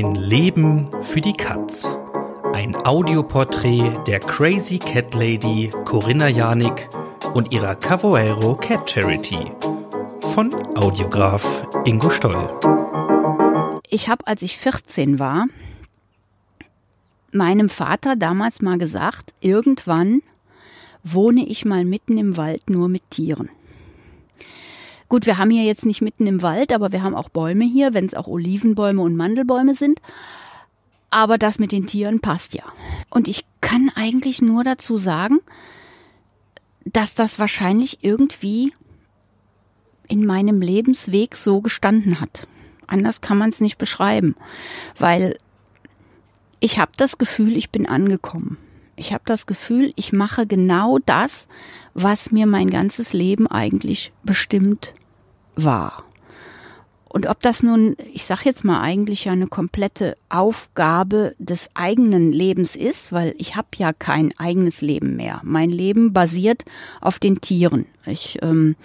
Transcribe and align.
Ein 0.00 0.14
Leben 0.14 0.88
für 1.02 1.20
die 1.20 1.34
Katz. 1.34 1.90
Ein 2.54 2.74
Audioporträt 2.74 3.98
der 4.06 4.18
Crazy 4.18 4.78
Cat 4.78 5.12
Lady 5.12 5.68
Corinna 5.84 6.26
Janik 6.26 6.88
und 7.34 7.52
ihrer 7.52 7.74
Cavoero 7.74 8.54
Cat 8.54 8.90
Charity 8.90 9.52
von 10.32 10.54
Audiograf 10.74 11.66
Ingo 11.84 12.08
Stoll. 12.08 12.48
Ich 13.90 14.08
habe, 14.08 14.26
als 14.26 14.40
ich 14.40 14.56
14 14.56 15.18
war, 15.18 15.44
meinem 17.30 17.68
Vater 17.68 18.16
damals 18.16 18.62
mal 18.62 18.78
gesagt, 18.78 19.34
irgendwann 19.42 20.22
wohne 21.04 21.46
ich 21.46 21.66
mal 21.66 21.84
mitten 21.84 22.16
im 22.16 22.38
Wald 22.38 22.70
nur 22.70 22.88
mit 22.88 23.02
Tieren. 23.10 23.50
Gut, 25.10 25.26
wir 25.26 25.38
haben 25.38 25.50
hier 25.50 25.64
jetzt 25.64 25.86
nicht 25.86 26.02
mitten 26.02 26.28
im 26.28 26.40
Wald, 26.40 26.72
aber 26.72 26.92
wir 26.92 27.02
haben 27.02 27.16
auch 27.16 27.30
Bäume 27.30 27.64
hier, 27.64 27.94
wenn 27.94 28.06
es 28.06 28.14
auch 28.14 28.28
Olivenbäume 28.28 29.02
und 29.02 29.16
Mandelbäume 29.16 29.74
sind. 29.74 30.00
Aber 31.10 31.36
das 31.36 31.58
mit 31.58 31.72
den 31.72 31.88
Tieren 31.88 32.20
passt 32.20 32.54
ja. 32.54 32.62
Und 33.10 33.26
ich 33.26 33.44
kann 33.60 33.90
eigentlich 33.96 34.40
nur 34.40 34.62
dazu 34.62 34.96
sagen, 34.96 35.40
dass 36.84 37.16
das 37.16 37.40
wahrscheinlich 37.40 38.04
irgendwie 38.04 38.72
in 40.06 40.24
meinem 40.24 40.62
Lebensweg 40.62 41.34
so 41.34 41.60
gestanden 41.60 42.20
hat. 42.20 42.46
Anders 42.86 43.20
kann 43.20 43.36
man 43.36 43.50
es 43.50 43.60
nicht 43.60 43.78
beschreiben, 43.78 44.36
weil 44.96 45.38
ich 46.60 46.78
habe 46.78 46.92
das 46.96 47.18
Gefühl, 47.18 47.56
ich 47.56 47.70
bin 47.70 47.88
angekommen. 47.88 48.58
Ich 48.94 49.12
habe 49.12 49.24
das 49.26 49.46
Gefühl, 49.46 49.92
ich 49.96 50.12
mache 50.12 50.46
genau 50.46 50.98
das, 51.04 51.48
was 51.94 52.30
mir 52.30 52.46
mein 52.46 52.70
ganzes 52.70 53.12
Leben 53.12 53.48
eigentlich 53.48 54.12
bestimmt 54.22 54.94
war. 55.64 56.04
Und 57.12 57.26
ob 57.26 57.40
das 57.40 57.64
nun, 57.64 57.96
ich 58.12 58.24
sage 58.24 58.42
jetzt 58.44 58.64
mal 58.64 58.80
eigentlich 58.80 59.28
eine 59.28 59.48
komplette 59.48 60.16
Aufgabe 60.28 61.34
des 61.40 61.68
eigenen 61.74 62.30
Lebens 62.30 62.76
ist, 62.76 63.10
weil 63.10 63.34
ich 63.36 63.56
habe 63.56 63.66
ja 63.76 63.92
kein 63.92 64.32
eigenes 64.38 64.80
Leben 64.80 65.16
mehr. 65.16 65.40
Mein 65.42 65.70
Leben 65.70 66.12
basiert 66.12 66.64
auf 67.00 67.18
den 67.18 67.40
Tieren. 67.40 67.86
Ich 68.06 68.38
ähm, 68.42 68.76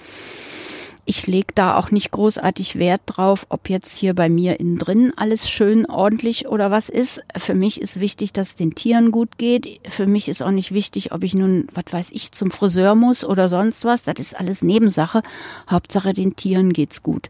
ich 1.08 1.28
lege 1.28 1.53
da 1.53 1.78
auch 1.78 1.92
nicht 1.92 2.09
großartig 2.09 2.78
Wert 2.80 3.02
drauf, 3.06 3.45
ob 3.50 3.70
jetzt 3.70 3.95
hier 3.95 4.16
bei 4.16 4.28
mir 4.28 4.59
innen 4.59 4.80
drin 4.80 5.14
alles 5.16 5.47
schön 5.50 5.86
ordentlich 5.86 6.47
oder 6.47 6.72
was 6.72 6.89
ist. 6.89 7.22
Für 7.38 7.53
mich 7.53 7.80
ist 7.80 8.00
wichtig, 8.00 8.34
dass 8.34 8.50
es 8.50 8.56
den 8.56 8.73
Tieren 8.73 9.12
gut 9.12 9.38
geht. 9.38 9.81
Für 9.88 10.08
mich 10.08 10.28
ist 10.28 10.42
auch 10.42 10.52
nicht 10.52 10.73
wichtig, 10.73 11.12
ob 11.12 11.23
ich 11.23 11.36
nun, 11.36 11.67
was 11.73 11.86
weiß 11.92 12.09
ich, 12.12 12.31
zum 12.31 12.50
Friseur 12.50 12.95
muss 12.95 13.23
oder 13.23 13.50
sonst 13.50 13.86
was. 13.86 14.02
Das 14.02 14.20
ist 14.20 14.39
alles 14.39 14.64
Nebensache. 14.64 15.22
Hauptsache 15.70 16.14
den 16.14 16.36
Tieren 16.36 16.73
geht's 16.73 17.03
gut. 17.03 17.30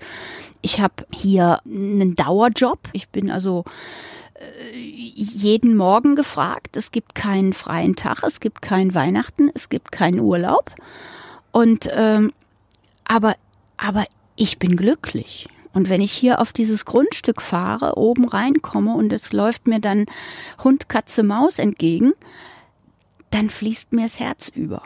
Ich 0.62 0.80
habe 0.80 1.06
hier 1.14 1.60
einen 1.66 2.16
Dauerjob. 2.16 2.80
Ich 2.94 3.10
bin 3.10 3.30
also 3.30 3.66
äh, 4.36 4.78
jeden 4.78 5.76
Morgen 5.76 6.16
gefragt. 6.16 6.78
Es 6.78 6.92
gibt 6.92 7.14
keinen 7.14 7.52
freien 7.52 7.98
Tag, 7.98 8.24
es 8.24 8.40
gibt 8.40 8.62
keinen 8.62 8.94
Weihnachten, 8.94 9.52
es 9.54 9.68
gibt 9.68 9.92
keinen 9.92 10.22
Urlaub. 10.22 10.72
Und 11.52 11.90
ähm, 11.94 12.32
aber 13.08 13.36
aber 13.78 14.06
ich 14.36 14.60
bin 14.60 14.76
glücklich. 14.76 15.48
Und 15.74 15.90
wenn 15.90 16.02
ich 16.02 16.12
hier 16.12 16.40
auf 16.40 16.54
dieses 16.54 16.86
Grundstück 16.86 17.42
fahre, 17.42 17.98
oben 17.98 18.28
reinkomme 18.28 18.96
und 18.96 19.12
es 19.12 19.34
läuft 19.34 19.68
mir 19.68 19.80
dann 19.80 20.06
Hund, 20.64 20.88
Katze, 20.88 21.22
Maus 21.22 21.60
entgegen, 21.60 22.14
dann 23.30 23.50
fließt 23.50 23.92
mir 23.92 24.04
das 24.04 24.20
Herz 24.20 24.50
über. 24.56 24.82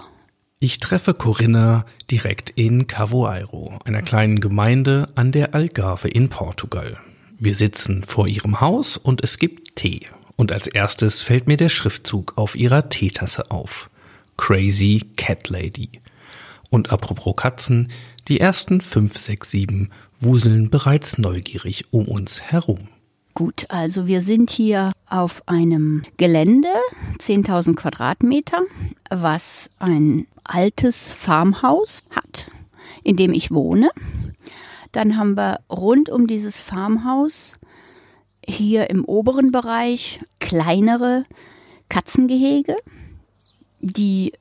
Ich 0.59 0.79
treffe 0.79 1.13
Corinna 1.13 1.85
direkt 2.09 2.49
in 2.49 2.87
Cavoeiro, 2.87 3.79
einer 3.85 4.01
kleinen 4.01 4.39
Gemeinde 4.39 5.09
an 5.15 5.31
der 5.31 5.53
Algarve 5.53 6.09
in 6.09 6.29
Portugal. 6.29 6.97
Wir 7.37 7.55
sitzen 7.55 8.03
vor 8.03 8.27
ihrem 8.27 8.59
Haus 8.59 8.97
und 8.97 9.23
es 9.23 9.37
gibt 9.37 9.77
Tee. 9.77 10.07
Und 10.35 10.51
als 10.51 10.67
erstes 10.67 11.21
fällt 11.21 11.47
mir 11.47 11.57
der 11.57 11.69
Schriftzug 11.69 12.33
auf 12.35 12.55
ihrer 12.55 12.89
Teetasse 12.89 13.51
auf. 13.51 13.89
Crazy 14.37 15.05
Cat 15.15 15.49
Lady. 15.49 16.01
Und 16.69 16.91
apropos 16.91 17.35
Katzen, 17.35 17.91
die 18.29 18.39
ersten 18.39 18.79
fünf, 18.79 19.17
sechs, 19.17 19.51
sieben 19.51 19.89
wuseln 20.21 20.69
bereits 20.69 21.17
neugierig 21.17 21.85
um 21.91 22.07
uns 22.07 22.41
herum. 22.41 22.87
Gut, 23.33 23.65
also 23.69 24.05
wir 24.05 24.21
sind 24.21 24.49
hier 24.49 24.91
auf 25.07 25.47
einem 25.47 26.03
Gelände, 26.17 26.69
10.000 27.19 27.75
Quadratmeter, 27.75 28.61
was 29.09 29.69
ein 29.79 30.27
altes 30.43 31.11
Farmhaus 31.11 32.03
hat, 32.11 32.51
in 33.03 33.17
dem 33.17 33.33
ich 33.33 33.51
wohne. 33.51 33.89
Dann 34.91 35.17
haben 35.17 35.35
wir 35.35 35.61
rund 35.69 36.09
um 36.09 36.27
dieses 36.27 36.61
Farmhaus 36.61 37.57
hier 38.45 38.89
im 38.89 39.05
oberen 39.05 39.51
Bereich 39.51 40.19
kleinere 40.39 41.25
Katzengehege, 41.87 42.75
die 43.79 44.33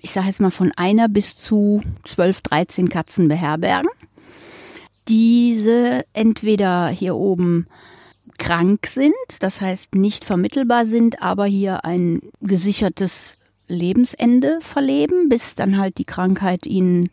ich 0.00 0.10
sage 0.10 0.28
jetzt 0.28 0.40
mal 0.40 0.50
von 0.50 0.72
einer 0.76 1.08
bis 1.08 1.36
zu 1.36 1.82
12, 2.04 2.40
13 2.42 2.88
Katzen 2.88 3.28
beherbergen. 3.28 3.90
Diese 5.08 6.04
entweder 6.12 6.88
hier 6.88 7.16
oben 7.16 7.66
krank 8.38 8.86
sind, 8.86 9.14
das 9.40 9.60
heißt 9.60 9.94
nicht 9.94 10.24
vermittelbar 10.24 10.86
sind, 10.86 11.22
aber 11.22 11.46
hier 11.46 11.84
ein 11.84 12.20
gesichertes 12.40 13.34
Lebensende 13.66 14.60
verleben, 14.60 15.28
bis 15.28 15.54
dann 15.54 15.78
halt 15.78 15.98
die 15.98 16.04
Krankheit 16.04 16.66
ihnen 16.66 17.10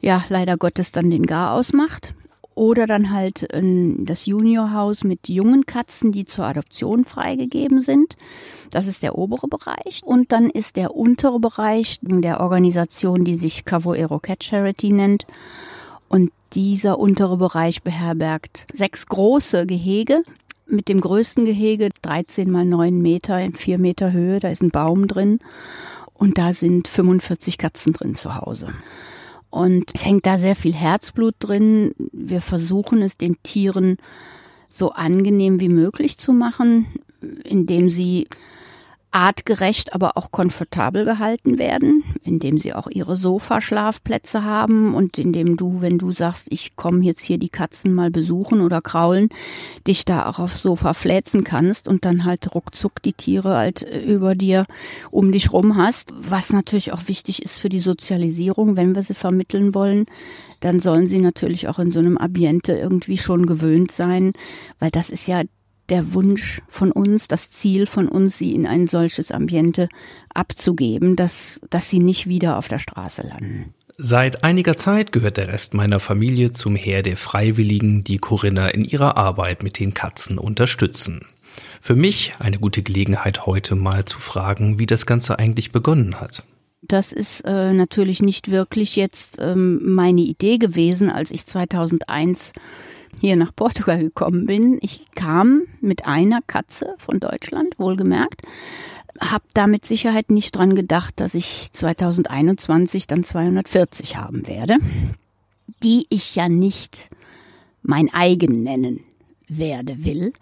ja 0.00 0.24
leider 0.28 0.56
Gottes 0.56 0.92
dann 0.92 1.10
den 1.10 1.26
Gar 1.26 1.52
ausmacht. 1.52 2.14
Oder 2.54 2.86
dann 2.86 3.12
halt 3.12 3.48
das 3.52 4.26
Juniorhaus 4.26 5.04
mit 5.04 5.28
jungen 5.28 5.66
Katzen, 5.66 6.12
die 6.12 6.24
zur 6.26 6.44
Adoption 6.44 7.04
freigegeben 7.04 7.80
sind. 7.80 8.16
Das 8.70 8.86
ist 8.86 9.02
der 9.02 9.16
obere 9.16 9.48
Bereich. 9.48 10.02
Und 10.04 10.32
dann 10.32 10.50
ist 10.50 10.76
der 10.76 10.94
untere 10.94 11.40
Bereich 11.40 11.98
der 12.02 12.40
Organisation, 12.40 13.24
die 13.24 13.36
sich 13.36 13.64
Cavoero 13.64 14.18
Cat 14.18 14.44
Charity 14.44 14.92
nennt. 14.92 15.26
Und 16.08 16.32
dieser 16.52 16.98
untere 16.98 17.36
Bereich 17.36 17.82
beherbergt 17.82 18.66
sechs 18.72 19.06
große 19.06 19.66
Gehege. 19.66 20.22
Mit 20.66 20.88
dem 20.88 21.00
größten 21.00 21.44
Gehege 21.46 21.90
13 22.02 22.50
mal 22.50 22.64
9 22.64 23.00
Meter 23.00 23.40
in 23.40 23.54
4 23.54 23.80
Meter 23.80 24.12
Höhe. 24.12 24.38
Da 24.38 24.48
ist 24.50 24.62
ein 24.62 24.70
Baum 24.70 25.06
drin. 25.06 25.38
Und 26.12 26.36
da 26.36 26.52
sind 26.52 26.88
45 26.88 27.56
Katzen 27.56 27.92
drin 27.92 28.16
zu 28.16 28.36
Hause. 28.36 28.68
Und 29.50 29.92
es 29.94 30.04
hängt 30.04 30.26
da 30.26 30.38
sehr 30.38 30.56
viel 30.56 30.72
Herzblut 30.72 31.34
drin. 31.38 31.92
Wir 32.12 32.40
versuchen 32.40 33.02
es 33.02 33.16
den 33.16 33.36
Tieren 33.42 33.98
so 34.68 34.92
angenehm 34.92 35.58
wie 35.60 35.68
möglich 35.68 36.16
zu 36.16 36.32
machen, 36.32 36.86
indem 37.44 37.90
sie 37.90 38.28
artgerecht, 39.12 39.92
aber 39.92 40.16
auch 40.16 40.30
komfortabel 40.30 41.04
gehalten 41.04 41.58
werden, 41.58 42.04
indem 42.22 42.58
sie 42.58 42.74
auch 42.74 42.86
ihre 42.88 43.16
Sofaschlafplätze 43.16 44.44
haben 44.44 44.94
und 44.94 45.18
indem 45.18 45.56
du, 45.56 45.80
wenn 45.80 45.98
du 45.98 46.12
sagst, 46.12 46.46
ich 46.50 46.76
komme 46.76 47.04
jetzt 47.04 47.24
hier 47.24 47.38
die 47.38 47.48
Katzen 47.48 47.92
mal 47.94 48.10
besuchen 48.10 48.60
oder 48.60 48.80
kraulen, 48.80 49.28
dich 49.86 50.04
da 50.04 50.26
auch 50.26 50.38
aufs 50.38 50.62
Sofa 50.62 50.94
fläzen 50.94 51.42
kannst 51.42 51.88
und 51.88 52.04
dann 52.04 52.24
halt 52.24 52.54
ruckzuck 52.54 53.02
die 53.02 53.12
Tiere 53.12 53.56
halt 53.56 53.82
äh, 53.82 54.00
über 54.00 54.34
dir 54.34 54.64
um 55.10 55.32
dich 55.32 55.52
rum 55.52 55.76
hast, 55.76 56.14
was 56.16 56.52
natürlich 56.52 56.92
auch 56.92 57.08
wichtig 57.08 57.42
ist 57.42 57.58
für 57.58 57.68
die 57.68 57.80
Sozialisierung, 57.80 58.76
wenn 58.76 58.94
wir 58.94 59.02
sie 59.02 59.14
vermitteln 59.14 59.74
wollen, 59.74 60.06
dann 60.60 60.78
sollen 60.80 61.06
sie 61.06 61.20
natürlich 61.20 61.68
auch 61.68 61.78
in 61.78 61.90
so 61.90 61.98
einem 61.98 62.16
Ambiente 62.16 62.74
irgendwie 62.74 63.18
schon 63.18 63.46
gewöhnt 63.46 63.90
sein, 63.90 64.34
weil 64.78 64.90
das 64.90 65.10
ist 65.10 65.26
ja 65.26 65.42
der 65.90 66.14
Wunsch 66.14 66.62
von 66.68 66.92
uns, 66.92 67.28
das 67.28 67.50
Ziel 67.50 67.86
von 67.86 68.08
uns, 68.08 68.38
sie 68.38 68.54
in 68.54 68.66
ein 68.66 68.86
solches 68.86 69.30
Ambiente 69.30 69.88
abzugeben, 70.32 71.16
dass, 71.16 71.60
dass 71.70 71.90
sie 71.90 71.98
nicht 71.98 72.28
wieder 72.28 72.56
auf 72.56 72.68
der 72.68 72.78
Straße 72.78 73.26
landen. 73.26 73.74
Seit 73.98 74.44
einiger 74.44 74.76
Zeit 74.76 75.12
gehört 75.12 75.36
der 75.36 75.48
Rest 75.48 75.74
meiner 75.74 76.00
Familie 76.00 76.52
zum 76.52 76.74
Heer 76.74 77.02
der 77.02 77.16
Freiwilligen, 77.16 78.02
die 78.02 78.18
Corinna 78.18 78.68
in 78.68 78.84
ihrer 78.84 79.16
Arbeit 79.16 79.62
mit 79.62 79.78
den 79.78 79.92
Katzen 79.92 80.38
unterstützen. 80.38 81.26
Für 81.82 81.96
mich 81.96 82.32
eine 82.38 82.58
gute 82.58 82.82
Gelegenheit 82.82 83.44
heute 83.44 83.74
mal 83.74 84.04
zu 84.04 84.18
fragen, 84.18 84.78
wie 84.78 84.86
das 84.86 85.04
Ganze 85.04 85.38
eigentlich 85.38 85.72
begonnen 85.72 86.20
hat. 86.20 86.44
Das 86.82 87.12
ist 87.12 87.42
äh, 87.42 87.72
natürlich 87.74 88.22
nicht 88.22 88.50
wirklich 88.50 88.96
jetzt 88.96 89.38
ähm, 89.38 89.94
meine 89.94 90.22
Idee 90.22 90.56
gewesen, 90.56 91.10
als 91.10 91.30
ich 91.30 91.44
2001 91.44 92.52
hier 93.20 93.36
nach 93.36 93.54
Portugal 93.54 93.98
gekommen 93.98 94.46
bin. 94.46 94.78
Ich 94.82 95.04
kam 95.14 95.62
mit 95.80 96.06
einer 96.06 96.40
Katze 96.46 96.94
von 96.98 97.20
Deutschland, 97.20 97.78
wohlgemerkt, 97.78 98.42
habe 99.20 99.44
da 99.54 99.66
mit 99.66 99.84
Sicherheit 99.84 100.30
nicht 100.30 100.56
dran 100.56 100.74
gedacht, 100.74 101.20
dass 101.20 101.34
ich 101.34 101.70
2021 101.72 103.06
dann 103.06 103.24
240 103.24 104.16
haben 104.16 104.46
werde, 104.46 104.76
die 105.82 106.06
ich 106.08 106.34
ja 106.34 106.48
nicht 106.48 107.10
mein 107.82 108.12
eigen 108.12 108.62
nennen 108.62 109.00
werde 109.48 110.04
will. 110.04 110.32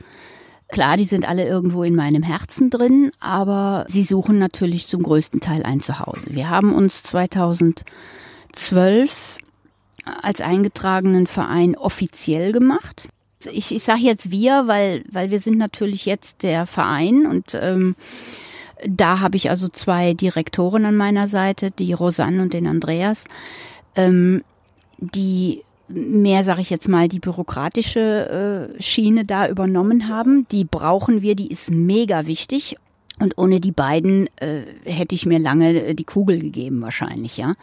Klar, 0.68 0.98
die 0.98 1.04
sind 1.04 1.26
alle 1.26 1.46
irgendwo 1.46 1.82
in 1.82 1.94
meinem 1.94 2.22
Herzen 2.22 2.68
drin, 2.68 3.10
aber 3.20 3.86
sie 3.88 4.02
suchen 4.02 4.38
natürlich 4.38 4.86
zum 4.86 5.02
größten 5.02 5.40
Teil 5.40 5.62
ein 5.62 5.80
Zuhause. 5.80 6.26
Wir 6.28 6.50
haben 6.50 6.74
uns 6.74 7.02
2012 7.04 9.38
als 10.22 10.40
eingetragenen 10.40 11.26
Verein 11.26 11.76
offiziell 11.76 12.52
gemacht. 12.52 13.08
Ich, 13.52 13.74
ich 13.74 13.82
sage 13.82 14.00
jetzt 14.00 14.30
wir, 14.30 14.66
weil, 14.66 15.04
weil 15.10 15.30
wir 15.30 15.38
sind 15.38 15.58
natürlich 15.58 16.06
jetzt 16.06 16.42
der 16.42 16.66
Verein 16.66 17.26
und 17.26 17.54
ähm, 17.54 17.94
da 18.86 19.20
habe 19.20 19.36
ich 19.36 19.50
also 19.50 19.68
zwei 19.68 20.14
Direktoren 20.14 20.84
an 20.84 20.96
meiner 20.96 21.28
Seite, 21.28 21.70
die 21.70 21.92
Rosanne 21.92 22.42
und 22.42 22.52
den 22.52 22.66
Andreas, 22.66 23.24
ähm, 23.96 24.42
die 24.98 25.62
mehr, 25.88 26.44
sage 26.44 26.60
ich 26.60 26.70
jetzt 26.70 26.88
mal, 26.88 27.08
die 27.08 27.18
bürokratische 27.18 28.70
äh, 28.78 28.82
Schiene 28.82 29.24
da 29.24 29.48
übernommen 29.48 30.08
haben. 30.08 30.46
Die 30.52 30.64
brauchen 30.64 31.22
wir, 31.22 31.34
die 31.34 31.48
ist 31.48 31.70
mega 31.70 32.26
wichtig. 32.26 32.76
Und 33.20 33.36
ohne 33.36 33.58
die 33.58 33.72
beiden 33.72 34.28
äh, 34.36 34.62
hätte 34.84 35.14
ich 35.14 35.26
mir 35.26 35.38
lange 35.38 35.82
äh, 35.82 35.94
die 35.94 36.04
Kugel 36.04 36.38
gegeben 36.38 36.80
wahrscheinlich, 36.82 37.36
ja. 37.36 37.54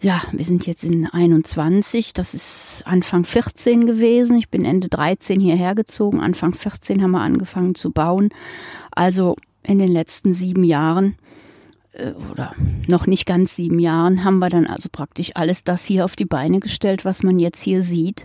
Ja, 0.00 0.20
wir 0.32 0.44
sind 0.44 0.66
jetzt 0.66 0.84
in 0.84 1.06
21, 1.06 2.12
das 2.12 2.34
ist 2.34 2.82
Anfang 2.84 3.24
14 3.24 3.86
gewesen. 3.86 4.36
Ich 4.36 4.50
bin 4.50 4.64
Ende 4.64 4.88
13 4.88 5.40
hierher 5.40 5.74
gezogen. 5.74 6.20
Anfang 6.20 6.52
14 6.52 7.02
haben 7.02 7.12
wir 7.12 7.20
angefangen 7.20 7.74
zu 7.74 7.90
bauen. 7.90 8.28
Also 8.90 9.36
in 9.66 9.78
den 9.78 9.90
letzten 9.90 10.34
sieben 10.34 10.64
Jahren 10.64 11.16
äh, 11.92 12.12
oder 12.30 12.54
noch 12.86 13.06
nicht 13.06 13.24
ganz 13.24 13.56
sieben 13.56 13.78
Jahren 13.78 14.24
haben 14.24 14.38
wir 14.40 14.50
dann 14.50 14.66
also 14.66 14.88
praktisch 14.90 15.32
alles 15.34 15.64
das 15.64 15.84
hier 15.84 16.04
auf 16.04 16.16
die 16.16 16.26
Beine 16.26 16.60
gestellt, 16.60 17.04
was 17.04 17.22
man 17.22 17.38
jetzt 17.38 17.62
hier 17.62 17.82
sieht. 17.82 18.24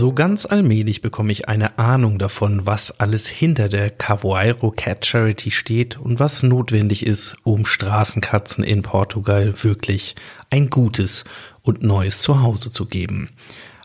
So 0.00 0.14
ganz 0.14 0.46
allmählich 0.46 1.02
bekomme 1.02 1.30
ich 1.30 1.50
eine 1.50 1.78
Ahnung 1.78 2.18
davon, 2.18 2.64
was 2.64 2.90
alles 3.00 3.26
hinter 3.26 3.68
der 3.68 3.90
Cavoeiro 3.90 4.70
Cat 4.70 5.04
Charity 5.04 5.50
steht 5.50 5.98
und 5.98 6.18
was 6.18 6.42
notwendig 6.42 7.04
ist, 7.04 7.36
um 7.42 7.66
Straßenkatzen 7.66 8.64
in 8.64 8.80
Portugal 8.80 9.62
wirklich 9.62 10.14
ein 10.48 10.70
gutes 10.70 11.24
und 11.60 11.82
neues 11.82 12.22
Zuhause 12.22 12.72
zu 12.72 12.86
geben. 12.86 13.28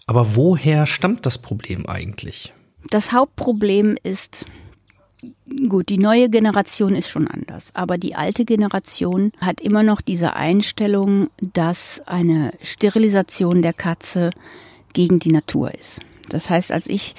Aber 0.08 0.38
woher 0.38 0.88
stammt 0.88 1.26
das 1.26 1.38
Problem 1.38 1.86
eigentlich? 1.86 2.54
Das 2.90 3.12
Hauptproblem 3.12 3.98
ist, 4.02 4.46
gut, 5.68 5.90
die 5.90 5.98
neue 5.98 6.30
Generation 6.30 6.96
ist 6.96 7.10
schon 7.10 7.28
anders, 7.28 7.72
aber 7.74 7.98
die 7.98 8.16
alte 8.16 8.46
Generation 8.46 9.34
hat 9.42 9.60
immer 9.60 9.84
noch 9.84 10.00
diese 10.00 10.34
Einstellung, 10.34 11.30
dass 11.42 12.02
eine 12.06 12.54
Sterilisation 12.62 13.62
der 13.62 13.74
Katze 13.74 14.30
gegen 14.96 15.20
die 15.20 15.32
Natur 15.32 15.72
ist. 15.76 16.00
Das 16.30 16.50
heißt, 16.50 16.72
als 16.72 16.88
ich 16.88 17.14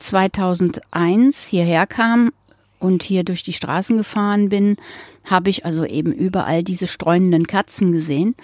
2001 0.00 1.46
hierher 1.46 1.86
kam 1.86 2.32
und 2.78 3.02
hier 3.02 3.24
durch 3.24 3.42
die 3.42 3.54
Straßen 3.54 3.96
gefahren 3.96 4.50
bin, 4.50 4.76
habe 5.24 5.48
ich 5.48 5.64
also 5.64 5.86
eben 5.86 6.12
überall 6.12 6.62
diese 6.62 6.86
streunenden 6.86 7.46
Katzen 7.46 7.92
gesehen 7.92 8.34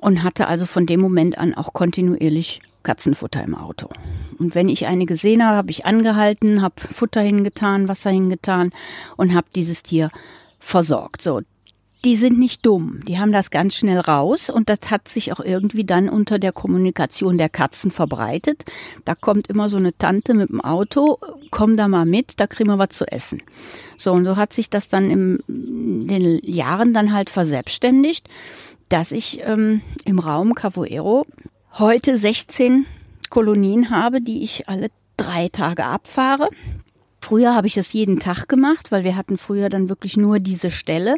und 0.00 0.22
hatte 0.22 0.48
also 0.48 0.66
von 0.66 0.84
dem 0.84 1.00
Moment 1.00 1.38
an 1.38 1.54
auch 1.54 1.72
kontinuierlich 1.72 2.60
Katzenfutter 2.82 3.42
im 3.42 3.54
Auto. 3.54 3.88
Und 4.38 4.54
wenn 4.54 4.68
ich 4.68 4.86
eine 4.86 5.06
gesehen 5.06 5.42
habe, 5.42 5.56
habe 5.56 5.70
ich 5.70 5.86
angehalten, 5.86 6.60
habe 6.60 6.74
Futter 6.80 7.22
hingetan, 7.22 7.88
Wasser 7.88 8.10
hingetan 8.10 8.72
und 9.16 9.34
habe 9.34 9.46
dieses 9.54 9.82
Tier 9.82 10.10
versorgt. 10.58 11.22
So, 11.22 11.40
die 12.04 12.16
sind 12.16 12.38
nicht 12.38 12.66
dumm. 12.66 13.00
Die 13.06 13.18
haben 13.18 13.32
das 13.32 13.50
ganz 13.50 13.74
schnell 13.74 13.98
raus 13.98 14.50
und 14.50 14.68
das 14.68 14.90
hat 14.90 15.08
sich 15.08 15.32
auch 15.32 15.40
irgendwie 15.40 15.84
dann 15.84 16.10
unter 16.10 16.38
der 16.38 16.52
Kommunikation 16.52 17.38
der 17.38 17.48
Katzen 17.48 17.90
verbreitet. 17.90 18.64
Da 19.04 19.14
kommt 19.14 19.48
immer 19.48 19.68
so 19.70 19.78
eine 19.78 19.96
Tante 19.96 20.34
mit 20.34 20.50
dem 20.50 20.60
Auto, 20.60 21.18
komm 21.50 21.76
da 21.76 21.88
mal 21.88 22.04
mit, 22.04 22.38
da 22.38 22.46
kriegen 22.46 22.68
wir 22.68 22.78
was 22.78 22.90
zu 22.90 23.10
essen. 23.10 23.42
So, 23.96 24.12
und 24.12 24.24
so 24.24 24.36
hat 24.36 24.52
sich 24.52 24.68
das 24.68 24.88
dann 24.88 25.10
in 25.10 25.42
den 25.48 26.40
Jahren 26.44 26.92
dann 26.92 27.14
halt 27.14 27.30
verselbstständigt, 27.30 28.28
dass 28.90 29.10
ich 29.10 29.40
ähm, 29.44 29.80
im 30.04 30.18
Raum 30.18 30.54
Cavoero 30.54 31.24
heute 31.78 32.18
16 32.18 32.84
Kolonien 33.30 33.88
habe, 33.90 34.20
die 34.20 34.42
ich 34.42 34.68
alle 34.68 34.88
drei 35.16 35.48
Tage 35.48 35.84
abfahre. 35.86 36.50
Früher 37.20 37.54
habe 37.54 37.66
ich 37.66 37.74
das 37.74 37.94
jeden 37.94 38.20
Tag 38.20 38.48
gemacht, 38.48 38.92
weil 38.92 39.02
wir 39.02 39.16
hatten 39.16 39.38
früher 39.38 39.70
dann 39.70 39.88
wirklich 39.88 40.18
nur 40.18 40.40
diese 40.40 40.70
Stelle. 40.70 41.16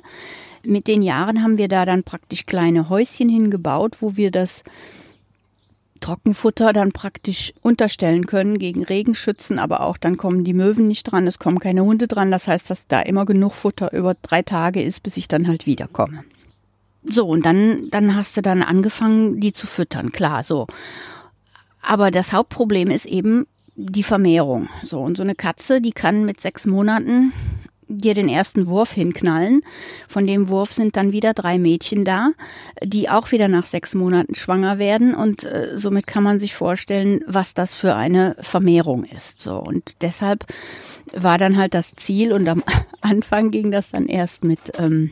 Mit 0.67 0.87
den 0.89 1.03
Jahren 1.03 1.43
haben 1.43 1.59
wir 1.59 1.69
da 1.69 1.85
dann 1.85 2.03
praktisch 2.03 2.47
kleine 2.47 2.89
Häuschen 2.89 3.29
hingebaut, 3.29 3.99
wo 4.01 4.17
wir 4.17 4.31
das 4.31 4.63
Trockenfutter 6.01 6.73
dann 6.73 6.93
praktisch 6.93 7.53
unterstellen 7.63 8.27
können 8.27 8.59
gegen 8.59 8.85
Regenschützen, 8.85 9.59
aber 9.59 9.81
auch 9.81 9.97
dann 9.97 10.17
kommen 10.17 10.45
die 10.45 10.53
Möwen 10.53 10.87
nicht 10.87 11.05
dran, 11.05 11.27
es 11.27 11.39
kommen 11.39 11.59
keine 11.59 11.85
Hunde 11.85 12.07
dran. 12.07 12.31
Das 12.31 12.49
heißt, 12.49 12.71
dass 12.71 12.87
da 12.87 13.01
immer 13.01 13.25
genug 13.25 13.53
Futter 13.55 13.93
über 13.93 14.15
drei 14.15 14.43
Tage 14.43 14.83
ist, 14.83 15.03
bis 15.03 15.17
ich 15.17 15.29
dann 15.29 15.49
halt 15.49 15.67
wiederkomme. 15.67 16.25
So, 17.05 17.27
und 17.27 17.47
dann, 17.47 17.89
dann 17.91 18.17
hast 18.17 18.37
du 18.37 18.43
dann 18.43 18.63
angefangen, 18.63 19.41
die 19.41 19.53
zu 19.53 19.67
füttern, 19.67 20.13
klar, 20.13 20.43
so. 20.43 20.67
Aber 21.83 22.11
das 22.11 22.33
Hauptproblem 22.33 22.91
ist 22.91 23.07
eben 23.07 23.47
die 23.77 24.03
Vermehrung. 24.03 24.69
So, 24.83 25.01
und 25.01 25.17
so 25.17 25.23
eine 25.23 25.37
Katze, 25.37 25.81
die 25.81 25.93
kann 25.93 26.25
mit 26.25 26.41
sechs 26.41 26.67
Monaten 26.67 27.33
dir 27.89 28.15
den 28.15 28.29
ersten 28.29 28.67
Wurf 28.67 28.93
hinknallen. 28.93 29.63
Von 30.09 30.27
dem 30.27 30.49
Wurf 30.49 30.73
sind 30.73 30.97
dann 30.97 31.13
wieder 31.13 31.35
drei 31.35 31.59
Mädchen 31.59 32.05
da, 32.05 32.31
die 32.83 33.09
auch 33.09 33.33
wieder 33.33 33.49
nach 33.49 33.65
sechs 33.65 33.95
Monaten 33.95 34.35
schwanger 34.35 34.79
werden 34.79 35.15
und 35.15 35.45
äh, 35.45 35.77
somit 35.77 36.07
kann 36.07 36.23
man 36.23 36.39
sich 36.39 36.55
vorstellen, 36.55 37.23
was 37.27 37.55
das 37.55 37.75
für 37.75 37.95
eine 37.95 38.37
Vermehrung 38.41 39.05
ist. 39.05 39.41
So 39.41 39.59
und 39.59 40.03
deshalb 40.03 40.47
war 41.15 41.39
dann 41.39 41.57
halt 41.57 41.75
das 41.75 41.95
Ziel 41.95 42.33
und 42.33 42.49
am 42.49 42.63
Anfang 43.01 43.51
ging 43.51 43.71
das 43.71 43.91
dann 43.91 44.07
erst 44.07 44.45
mit 44.45 44.61
ähm, 44.79 45.11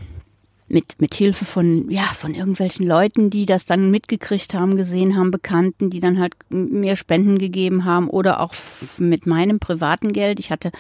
mit, 0.67 1.01
mit 1.01 1.15
Hilfe 1.15 1.45
von, 1.45 1.91
ja, 1.91 2.05
von 2.05 2.35
irgendwelchen 2.35 2.87
Leuten, 2.87 3.31
die 3.31 3.47
das 3.47 3.67
dann 3.67 3.91
mitgekriegt 3.91 4.55
haben, 4.55 4.77
gesehen 4.77 5.17
haben, 5.17 5.31
Bekannten, 5.31 5.91
die 5.91 6.01
dann 6.01 6.19
halt 6.19 6.35
mir 6.49 6.97
Spenden 6.97 7.39
gegeben 7.39 7.85
haben 7.85 8.09
oder 8.09 8.41
auch 8.41 8.55
mit 8.97 9.27
meinem 9.27 9.61
privaten 9.61 10.13
Geld. 10.13 10.41
Ich 10.41 10.51
hatte 10.51 10.73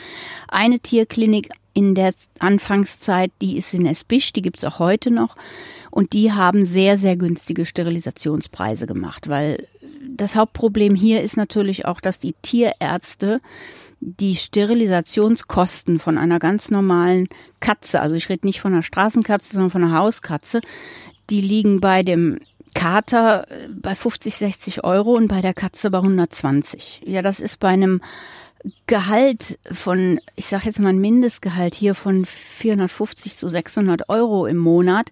eine 0.48 0.80
Tierklinik 0.80 1.50
in 1.74 1.94
der 1.94 2.14
Anfangszeit, 2.38 3.30
die 3.42 3.56
ist 3.56 3.74
in 3.74 3.86
Esbisch, 3.86 4.32
die 4.32 4.42
gibt's 4.42 4.64
auch 4.64 4.78
heute 4.78 5.10
noch. 5.10 5.36
Und 5.90 6.12
die 6.12 6.32
haben 6.32 6.64
sehr, 6.64 6.96
sehr 6.96 7.16
günstige 7.16 7.66
Sterilisationspreise 7.66 8.86
gemacht, 8.86 9.28
weil 9.28 9.66
das 10.16 10.36
Hauptproblem 10.36 10.94
hier 10.94 11.22
ist 11.22 11.36
natürlich 11.36 11.86
auch, 11.86 12.00
dass 12.00 12.18
die 12.18 12.34
Tierärzte 12.42 13.40
die 14.00 14.36
Sterilisationskosten 14.36 15.98
von 15.98 16.18
einer 16.18 16.38
ganz 16.38 16.70
normalen 16.70 17.28
Katze, 17.60 18.00
also 18.00 18.14
ich 18.14 18.28
rede 18.28 18.46
nicht 18.46 18.60
von 18.60 18.72
einer 18.72 18.82
Straßenkatze, 18.82 19.54
sondern 19.54 19.70
von 19.70 19.84
einer 19.84 19.98
Hauskatze, 19.98 20.60
die 21.30 21.40
liegen 21.40 21.80
bei 21.80 22.02
dem 22.02 22.38
Kater 22.74 23.46
äh, 23.50 23.68
bei 23.68 23.94
50, 23.94 24.34
60 24.34 24.84
Euro 24.84 25.14
und 25.14 25.28
bei 25.28 25.40
der 25.40 25.54
Katze 25.54 25.90
bei 25.90 25.98
120. 25.98 27.02
Ja, 27.06 27.22
das 27.22 27.40
ist 27.40 27.60
bei 27.60 27.68
einem 27.68 28.00
Gehalt 28.86 29.58
von, 29.70 30.20
ich 30.36 30.46
sage 30.46 30.66
jetzt 30.66 30.80
mal 30.80 30.88
ein 30.88 30.98
Mindestgehalt 30.98 31.74
hier 31.74 31.94
von 31.94 32.24
450 32.24 33.36
zu 33.36 33.48
600 33.48 34.08
Euro 34.08 34.46
im 34.46 34.56
Monat 34.56 35.10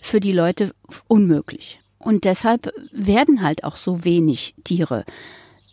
für 0.00 0.20
die 0.20 0.32
Leute 0.32 0.74
unmöglich. 1.08 1.80
Und 1.98 2.24
deshalb 2.24 2.72
werden 2.92 3.42
halt 3.42 3.64
auch 3.64 3.76
so 3.76 4.04
wenig 4.04 4.54
Tiere 4.64 5.04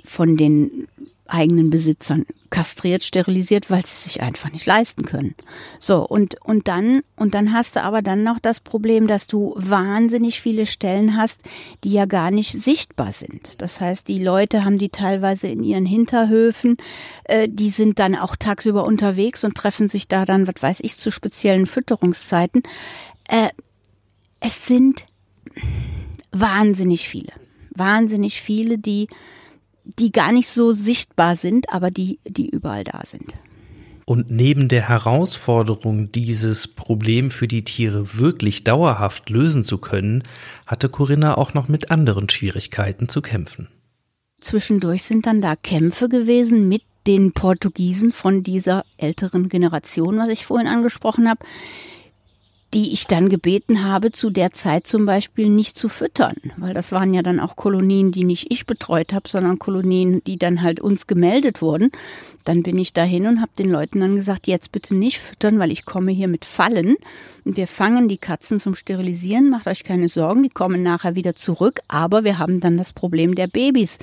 von 0.04 0.38
den 0.38 0.88
eigenen 1.26 1.70
Besitzern 1.70 2.26
kastriert, 2.50 3.04
sterilisiert, 3.04 3.70
weil 3.70 3.86
sie 3.86 4.10
sich 4.10 4.22
einfach 4.22 4.52
nicht 4.52 4.66
leisten 4.66 5.04
können. 5.04 5.36
So, 5.80 6.06
und, 6.06 6.36
und 6.44 6.68
dann, 6.68 7.02
und 7.16 7.34
dann 7.34 7.54
hast 7.54 7.76
du 7.76 7.84
aber 7.84 8.02
dann 8.02 8.24
noch 8.24 8.40
das 8.40 8.60
Problem, 8.60 9.08
dass 9.08 9.28
du 9.28 9.54
wahnsinnig 9.58 10.42
viele 10.42 10.66
Stellen 10.66 11.18
hast, 11.18 11.42
die 11.84 11.92
ja 11.92 12.06
gar 12.06 12.32
nicht 12.32 12.52
sichtbar 12.52 13.12
sind. 13.12 13.62
Das 13.62 13.82
heißt, 13.82 14.08
die 14.08 14.24
Leute 14.24 14.64
haben 14.64 14.78
die 14.78 14.90
teilweise 14.90 15.48
in 15.48 15.64
ihren 15.64 15.86
Hinterhöfen, 15.86 16.78
äh, 17.26 17.48
die 17.50 17.70
sind 17.70 18.00
dann 18.00 18.16
auch 18.16 18.36
tagsüber 18.36 18.84
unterwegs 18.86 19.44
und 19.44 19.56
treffen 19.56 19.90
sich 19.90 20.08
da 20.08 20.26
dann, 20.26 20.48
was 20.48 20.62
weiß 20.62 20.80
ich, 20.82 20.96
zu 20.96 21.12
speziellen 21.12 21.68
Fütterungszeiten. 21.68 22.64
Äh, 23.28 23.50
es 24.40 24.68
sind 24.68 25.06
wahnsinnig 26.32 27.08
viele. 27.08 27.34
Wahnsinnig 27.76 28.42
viele, 28.42 28.78
die 28.78 29.08
die 30.00 30.12
gar 30.12 30.32
nicht 30.32 30.48
so 30.48 30.72
sichtbar 30.72 31.36
sind, 31.36 31.72
aber 31.74 31.92
die, 31.92 32.20
die 32.28 32.50
überall 32.50 32.84
da 32.84 33.02
sind. 33.06 33.34
Und 34.06 34.32
neben 34.32 34.70
der 34.70 34.88
Herausforderung, 34.88 36.14
dieses 36.14 36.70
Problem 36.70 37.30
für 37.30 37.48
die 37.48 37.66
Tiere 37.66 38.18
wirklich 38.18 38.64
dauerhaft 38.64 39.30
lösen 39.30 39.64
zu 39.64 39.80
können, 39.80 40.24
hatte 40.66 40.88
Corinna 40.88 41.38
auch 41.38 41.54
noch 41.54 41.68
mit 41.68 41.92
anderen 41.92 42.30
Schwierigkeiten 42.30 43.10
zu 43.10 43.22
kämpfen. 43.22 43.68
Zwischendurch 44.40 45.04
sind 45.04 45.26
dann 45.26 45.42
da 45.42 45.56
Kämpfe 45.58 46.08
gewesen 46.08 46.70
mit 46.70 46.84
den 47.06 47.34
Portugiesen 47.34 48.12
von 48.12 48.44
dieser 48.44 48.86
älteren 48.98 49.50
Generation, 49.50 50.20
was 50.20 50.30
ich 50.30 50.46
vorhin 50.46 50.68
angesprochen 50.68 51.28
habe, 51.30 51.44
die 52.74 52.92
ich 52.92 53.08
dann 53.08 53.30
gebeten 53.30 53.86
habe, 53.86 54.12
zu 54.12 54.30
der 54.30 54.52
Zeit 54.52 54.88
zum 54.88 55.06
Beispiel 55.06 55.50
nicht 55.50 55.78
zu 55.78 55.88
füttern, 55.88 56.36
weil 56.58 56.74
das 56.74 56.92
waren 56.92 57.14
ja 57.14 57.22
dann 57.22 57.40
auch 57.40 57.56
Kolonien, 57.56 58.12
die 58.12 58.26
nicht 58.26 58.52
ich 58.52 58.66
betreut 58.66 59.14
habe, 59.14 59.30
sondern 59.30 59.58
Kolonien, 59.58 60.22
die 60.26 60.38
dann 60.38 60.62
halt 60.62 60.82
uns 60.82 61.08
gemeldet 61.08 61.62
wurden. 61.62 61.92
Dann 62.44 62.64
bin 62.64 62.78
ich 62.78 62.92
dahin 62.92 63.26
und 63.26 63.42
habe 63.42 63.52
den 63.58 63.70
Leuten 63.70 64.02
dann 64.02 64.16
gesagt, 64.16 64.48
jetzt 64.48 64.74
bitte 64.74 64.96
nicht 64.96 65.20
füttern, 65.20 65.60
weil 65.60 65.72
ich 65.72 65.86
komme 65.86 66.12
hier 66.12 66.28
mit 66.28 66.44
Fallen 66.44 66.96
und 67.46 67.56
wir 67.56 67.68
fangen 67.68 68.10
die 68.10 68.18
Katzen 68.18 68.60
zum 68.60 68.76
Sterilisieren. 68.76 69.50
Macht 69.50 69.68
euch 69.68 69.86
keine 69.86 70.10
Sorgen, 70.10 70.44
die 70.44 70.50
kommen 70.50 70.84
nachher 70.84 71.16
wieder 71.16 71.36
zurück, 71.36 71.80
aber 71.88 72.26
wir 72.26 72.38
haben 72.38 72.60
dann 72.60 72.78
das 72.78 72.92
Problem 72.92 73.36
der 73.36 73.48
Babys 73.48 73.98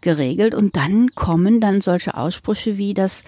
geregelt 0.00 0.54
und 0.54 0.76
dann 0.76 1.14
kommen 1.14 1.60
dann 1.60 1.82
solche 1.82 2.16
Aussprüche 2.16 2.78
wie 2.78 2.94
das 2.94 3.24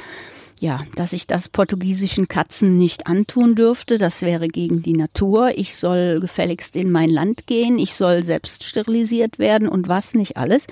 ja, 0.61 0.81
dass 0.95 1.13
ich 1.13 1.27
das 1.27 1.49
portugiesischen 1.49 2.29
Katzen 2.29 2.77
nicht 2.77 3.07
antun 3.07 3.55
dürfte. 3.55 3.99
Das 3.99 4.23
wäre 4.23 4.49
gegen 4.49 4.83
die 4.83 4.93
Natur. 4.93 5.53
Ich 5.57 5.75
soll 5.75 6.21
gefälligst 6.21 6.77
in 6.77 6.91
mein 6.91 7.11
Land 7.11 7.47
gehen. 7.47 7.79
Ich 7.79 7.95
soll 7.95 8.23
selbst 8.23 8.65
sterilisiert 8.65 9.39
werden 9.39 9.69
und 9.69 9.89
was 9.89 10.15
nicht 10.15 10.37
alles. 10.37 10.67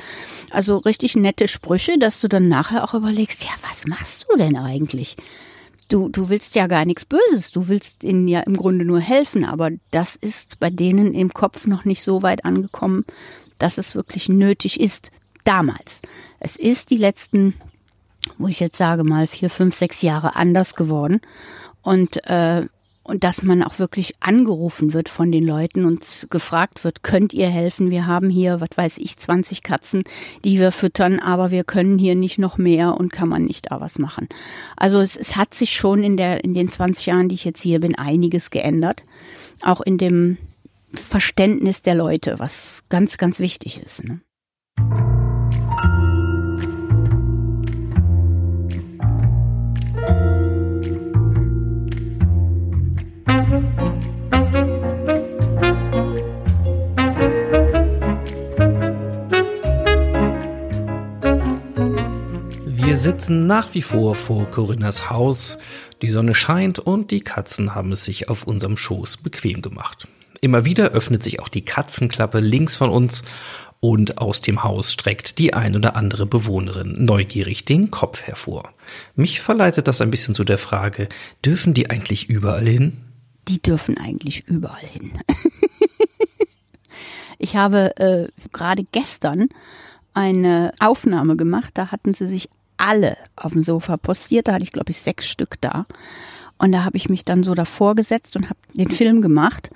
Also 0.50 0.78
richtig 0.78 1.16
nette 1.16 1.48
Sprüche, 1.48 1.98
dass 1.98 2.20
du 2.20 2.28
dann 2.28 2.48
nachher 2.48 2.84
auch 2.84 2.94
überlegst, 2.94 3.44
ja, 3.44 3.50
was 3.68 3.86
machst 3.86 4.26
du 4.28 4.36
denn 4.36 4.56
eigentlich? 4.56 5.16
Du, 5.88 6.08
du 6.08 6.28
willst 6.28 6.54
ja 6.56 6.66
gar 6.66 6.84
nichts 6.84 7.04
Böses. 7.04 7.52
Du 7.52 7.68
willst 7.68 8.02
ihnen 8.02 8.26
ja 8.26 8.40
im 8.40 8.56
Grunde 8.56 8.84
nur 8.84 9.00
helfen. 9.00 9.44
Aber 9.44 9.70
das 9.90 10.16
ist 10.16 10.58
bei 10.58 10.70
denen 10.70 11.14
im 11.14 11.32
Kopf 11.32 11.66
noch 11.66 11.84
nicht 11.84 12.02
so 12.02 12.22
weit 12.22 12.44
angekommen, 12.44 13.04
dass 13.58 13.78
es 13.78 13.94
wirklich 13.94 14.28
nötig 14.28 14.80
ist. 14.80 15.10
Damals. 15.44 16.00
Es 16.40 16.56
ist 16.56 16.90
die 16.90 16.96
letzten 16.96 17.54
wo 18.38 18.48
ich 18.48 18.60
jetzt 18.60 18.76
sage 18.76 19.04
mal 19.04 19.26
vier, 19.26 19.50
fünf, 19.50 19.74
sechs 19.74 20.02
Jahre 20.02 20.36
anders 20.36 20.74
geworden 20.74 21.20
und 21.82 22.26
äh, 22.28 22.66
und 23.06 23.22
dass 23.22 23.42
man 23.42 23.62
auch 23.62 23.78
wirklich 23.78 24.14
angerufen 24.20 24.92
wird 24.92 25.08
von 25.08 25.30
den 25.30 25.44
Leuten 25.44 25.84
und 25.84 26.26
gefragt 26.28 26.82
wird, 26.82 27.02
könnt 27.02 27.32
ihr 27.32 27.48
helfen? 27.48 27.90
Wir 27.90 28.06
haben 28.06 28.30
hier, 28.30 28.60
was 28.60 28.70
weiß 28.74 28.98
ich, 28.98 29.16
20 29.16 29.62
Katzen, 29.62 30.02
die 30.44 30.58
wir 30.58 30.72
füttern, 30.72 31.20
aber 31.20 31.50
wir 31.50 31.62
können 31.62 31.98
hier 31.98 32.16
nicht 32.16 32.38
noch 32.38 32.58
mehr 32.58 32.96
und 32.96 33.12
kann 33.12 33.28
man 33.28 33.44
nicht 33.44 33.70
da 33.70 33.80
was 33.80 33.98
machen. 33.98 34.28
Also 34.76 34.98
es, 34.98 35.16
es 35.16 35.36
hat 35.36 35.54
sich 35.54 35.76
schon 35.76 36.02
in 36.02 36.16
der, 36.16 36.42
in 36.42 36.52
den 36.52 36.68
20 36.68 37.06
Jahren, 37.06 37.28
die 37.28 37.36
ich 37.36 37.44
jetzt 37.44 37.62
hier 37.62 37.80
bin, 37.80 37.94
einiges 37.94 38.50
geändert. 38.50 39.04
Auch 39.62 39.80
in 39.80 39.98
dem 39.98 40.38
Verständnis 40.92 41.82
der 41.82 41.94
Leute, 41.94 42.38
was 42.38 42.84
ganz, 42.88 43.18
ganz 43.18 43.38
wichtig 43.38 43.80
ist. 43.80 44.02
Ne? 44.02 44.20
Sitzen 63.26 63.48
nach 63.48 63.74
wie 63.74 63.82
vor 63.82 64.14
vor 64.14 64.48
Corinnas 64.52 65.10
Haus. 65.10 65.58
Die 66.00 66.12
Sonne 66.12 66.32
scheint 66.32 66.78
und 66.78 67.10
die 67.10 67.22
Katzen 67.22 67.74
haben 67.74 67.90
es 67.90 68.04
sich 68.04 68.28
auf 68.28 68.44
unserem 68.44 68.76
Schoß 68.76 69.16
bequem 69.16 69.62
gemacht. 69.62 70.06
Immer 70.42 70.64
wieder 70.64 70.90
öffnet 70.90 71.24
sich 71.24 71.40
auch 71.40 71.48
die 71.48 71.64
Katzenklappe 71.64 72.38
links 72.38 72.76
von 72.76 72.88
uns 72.88 73.24
und 73.80 74.18
aus 74.18 74.42
dem 74.42 74.62
Haus 74.62 74.92
streckt 74.92 75.40
die 75.40 75.54
ein 75.54 75.74
oder 75.74 75.96
andere 75.96 76.24
Bewohnerin 76.24 76.94
neugierig 77.04 77.64
den 77.64 77.90
Kopf 77.90 78.22
hervor. 78.22 78.72
Mich 79.16 79.40
verleitet 79.40 79.88
das 79.88 80.00
ein 80.00 80.12
bisschen 80.12 80.34
zu 80.36 80.44
der 80.44 80.58
Frage, 80.58 81.08
dürfen 81.44 81.74
die 81.74 81.90
eigentlich 81.90 82.28
überall 82.28 82.68
hin? 82.68 82.92
Die 83.48 83.60
dürfen 83.60 83.98
eigentlich 83.98 84.46
überall 84.46 84.86
hin. 84.86 85.10
ich 87.38 87.56
habe 87.56 87.96
äh, 87.96 88.28
gerade 88.52 88.84
gestern 88.92 89.48
eine 90.14 90.72
Aufnahme 90.78 91.34
gemacht, 91.36 91.72
da 91.74 91.90
hatten 91.90 92.14
sie 92.14 92.28
sich 92.28 92.48
alle 92.76 93.16
auf 93.36 93.52
dem 93.52 93.64
Sofa 93.64 93.96
postiert. 93.96 94.48
Da 94.48 94.54
hatte 94.54 94.64
ich, 94.64 94.72
glaube 94.72 94.90
ich, 94.90 94.98
sechs 94.98 95.26
Stück 95.26 95.60
da. 95.60 95.86
Und 96.58 96.72
da 96.72 96.84
habe 96.84 96.96
ich 96.96 97.08
mich 97.08 97.24
dann 97.24 97.42
so 97.42 97.54
davor 97.54 97.94
gesetzt 97.94 98.36
und 98.36 98.48
habe 98.48 98.58
den 98.74 98.90
Film 98.90 99.20
gemacht. 99.20 99.70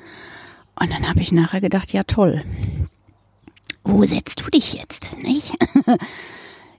Und 0.80 0.90
dann 0.90 1.08
habe 1.08 1.20
ich 1.20 1.32
nachher 1.32 1.60
gedacht, 1.60 1.92
ja 1.92 2.04
toll. 2.04 2.42
Wo 3.84 4.04
setzt 4.04 4.40
du 4.40 4.50
dich 4.50 4.74
jetzt? 4.74 5.16
Nicht? 5.18 5.52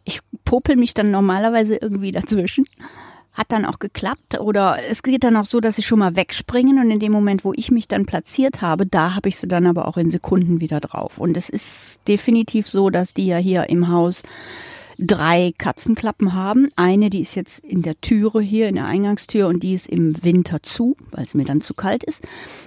Ich 0.04 0.20
popel 0.46 0.78
mich 0.78 0.96
dann 0.96 1.12
normalerweise 1.12 1.76
irgendwie 1.76 2.12
dazwischen. 2.12 2.66
Hat 3.34 3.52
dann 3.52 3.66
auch 3.66 3.80
geklappt. 3.80 4.40
Oder 4.40 4.80
es 4.90 5.04
geht 5.04 5.24
dann 5.24 5.38
auch 5.38 5.46
so, 5.46 5.60
dass 5.60 5.76
sie 5.76 5.84
schon 5.84 6.00
mal 6.00 6.16
wegspringen 6.16 6.80
und 6.80 6.90
in 6.90 7.00
dem 7.00 7.12
Moment, 7.12 7.46
wo 7.46 7.54
ich 7.56 7.70
mich 7.70 7.88
dann 7.88 8.06
platziert 8.06 8.62
habe, 8.62 8.86
da 8.86 9.14
habe 9.14 9.30
ich 9.30 9.38
sie 9.38 9.48
dann 9.48 9.68
aber 9.68 9.88
auch 9.88 9.98
in 9.98 10.10
Sekunden 10.10 10.60
wieder 10.60 10.80
drauf. 10.80 11.18
Und 11.18 11.38
es 11.38 11.50
ist 11.50 12.00
definitiv 12.08 12.68
so, 12.68 12.90
dass 12.90 13.14
die 13.14 13.28
ja 13.28 13.38
hier 13.38 13.70
im 13.70 13.90
Haus 13.90 14.24
drei 15.02 15.52
Katzenklappen 15.58 16.34
haben. 16.34 16.70
Eine, 16.76 17.10
die 17.10 17.22
ist 17.22 17.36
jetzt 17.36 17.66
in 17.66 17.82
der 17.82 18.00
Türe 18.00 18.42
hier, 18.42 18.70
in 18.70 18.76
der 18.76 18.86
Eingangstür 18.86 19.48
und 19.48 19.64
die 19.64 19.74
ist 19.74 19.90
im 19.90 20.24
Winter 20.24 20.62
zu, 20.62 20.96
weil 21.10 21.24
es 21.24 21.34
mir 21.34 21.44
dann 21.44 21.62
zu 21.62 21.74
kalt 21.74 22.04
ist. 22.04 22.22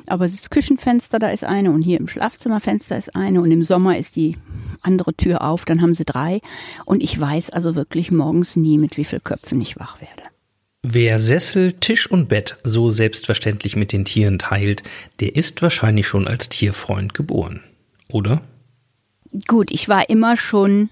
Aber 0.08 0.24
das 0.26 0.50
Küchenfenster, 0.50 1.18
da 1.18 1.30
ist 1.30 1.44
eine 1.44 1.70
und 1.70 1.82
hier 1.82 1.98
im 1.98 2.08
Schlafzimmerfenster 2.08 2.98
ist 2.98 3.14
eine 3.14 3.40
und 3.40 3.50
im 3.50 3.62
Sommer 3.62 3.96
ist 3.96 4.16
die 4.16 4.36
andere 4.82 5.14
Tür 5.14 5.42
auf, 5.42 5.64
dann 5.64 5.80
haben 5.80 5.94
sie 5.94 6.04
drei. 6.04 6.40
Und 6.84 7.02
ich 7.02 7.18
weiß 7.18 7.50
also 7.50 7.76
wirklich 7.76 8.10
morgens 8.10 8.56
nie, 8.56 8.78
mit 8.78 8.96
wie 8.96 9.04
viel 9.04 9.20
Köpfen 9.20 9.60
ich 9.60 9.78
wach 9.78 10.00
werde. 10.00 10.22
Wer 10.82 11.18
Sessel, 11.18 11.72
Tisch 11.72 12.10
und 12.10 12.28
Bett 12.28 12.58
so 12.62 12.90
selbstverständlich 12.90 13.74
mit 13.74 13.92
den 13.92 14.04
Tieren 14.04 14.38
teilt, 14.38 14.82
der 15.20 15.34
ist 15.34 15.62
wahrscheinlich 15.62 16.06
schon 16.06 16.28
als 16.28 16.50
Tierfreund 16.50 17.14
geboren, 17.14 17.62
oder? 18.10 18.42
Gut, 19.46 19.70
ich 19.70 19.88
war 19.88 20.10
immer 20.10 20.36
schon 20.36 20.90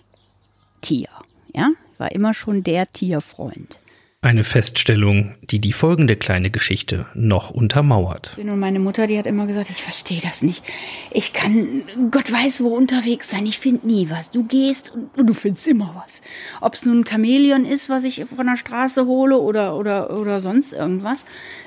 Tier. 0.81 1.09
Ja, 1.55 1.71
war 1.99 2.13
immer 2.13 2.35
schon 2.35 2.63
der 2.63 2.91
Tierfreund. 2.91 3.79
Eine 4.25 4.45
Feststellung, 4.45 5.35
die 5.43 5.59
die 5.59 5.73
folgende 5.73 6.15
kleine 6.15 6.49
Geschichte 6.49 7.07
noch 7.13 7.51
untermauert. 7.51 8.39
Und 8.39 8.61
meine 8.61 8.79
Mutter, 8.79 9.09
die 9.09 9.19
hat 9.19 9.27
immer 9.27 9.49
gesagt, 9.49 9.69
ich 9.69 9.83
verstehe 9.83 10.21
das 10.23 10.43
nicht. 10.43 10.63
Ich 11.11 11.33
kann, 11.33 11.83
Gott 12.13 12.31
weiß 12.31 12.63
wo 12.63 12.69
unterwegs 12.69 13.31
sein. 13.31 13.47
Ich 13.47 13.59
finde 13.59 13.85
nie 13.85 14.11
was. 14.11 14.31
Du 14.31 14.45
gehst 14.45 14.93
und 14.95 15.29
du 15.29 15.35
findest 15.35 15.67
immer 15.67 16.01
was. 16.01 16.23
Ob 16.61 16.75
es 16.75 16.85
nun 16.85 17.01
ein 17.01 17.05
Chamäleon 17.05 17.65
ist, 17.65 17.89
was 17.89 18.05
ich 18.05 18.25
von 18.27 18.47
der 18.47 18.57
Straße 18.57 19.07
hole 19.07 19.41
oder, 19.41 19.77
oder, 19.77 20.17
oder 20.17 20.41
sonst 20.41 20.73
irgendwas. 20.73 21.25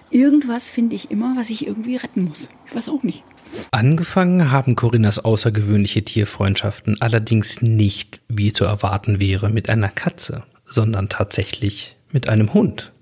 Irgendwas 0.09 0.69
finde 0.69 0.95
ich 0.95 1.11
immer, 1.11 1.35
was 1.35 1.49
ich 1.49 1.67
irgendwie 1.67 1.97
retten 1.97 2.23
muss. 2.23 2.49
Ich 2.67 2.73
weiß 2.73 2.87
auch 2.87 3.03
nicht. 3.03 3.25
Angefangen 3.71 4.49
haben 4.49 4.77
Corinnas 4.77 5.19
außergewöhnliche 5.19 6.05
Tierfreundschaften 6.05 7.01
allerdings 7.01 7.61
nicht, 7.61 8.21
wie 8.29 8.53
zu 8.53 8.63
erwarten 8.63 9.19
wäre, 9.19 9.49
mit 9.49 9.69
einer 9.69 9.89
Katze, 9.89 10.43
sondern 10.63 11.09
tatsächlich 11.09 11.94
mit 12.15 12.29
einem 12.29 12.53
Hund. 12.53 12.93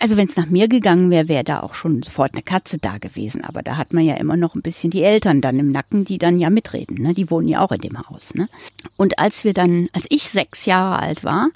Also 0.00 0.16
wenn 0.16 0.28
es 0.28 0.36
nach 0.36 0.46
mir 0.46 0.66
gegangen 0.66 1.08
wäre, 1.08 1.28
wäre 1.28 1.44
da 1.44 1.60
auch 1.60 1.72
schon 1.72 2.02
sofort 2.02 2.34
eine 2.34 2.42
Katze 2.42 2.78
da 2.78 2.98
gewesen. 2.98 3.44
Aber 3.44 3.62
da 3.62 3.76
hat 3.76 3.94
man 3.94 4.04
ja 4.04 4.16
immer 4.16 4.36
noch 4.36 4.56
ein 4.56 4.60
bisschen 4.60 4.90
die 4.90 5.04
Eltern 5.04 5.40
dann 5.40 5.58
im 5.60 5.70
Nacken, 5.70 6.04
die 6.04 6.18
dann 6.18 6.38
ja 6.38 6.50
mitreden. 6.50 7.00
Ne? 7.00 7.14
Die 7.14 7.30
wohnen 7.30 7.46
ja 7.46 7.60
auch 7.60 7.70
in 7.70 7.80
dem 7.80 7.96
Haus. 7.96 8.34
Ne? 8.34 8.48
Und 8.96 9.20
als 9.20 9.44
wir 9.44 9.54
dann, 9.54 9.88
als 9.92 10.04
ich 10.10 10.28
sechs 10.28 10.66
Jahre 10.66 10.98
alt 10.98 11.22
war, 11.22 11.50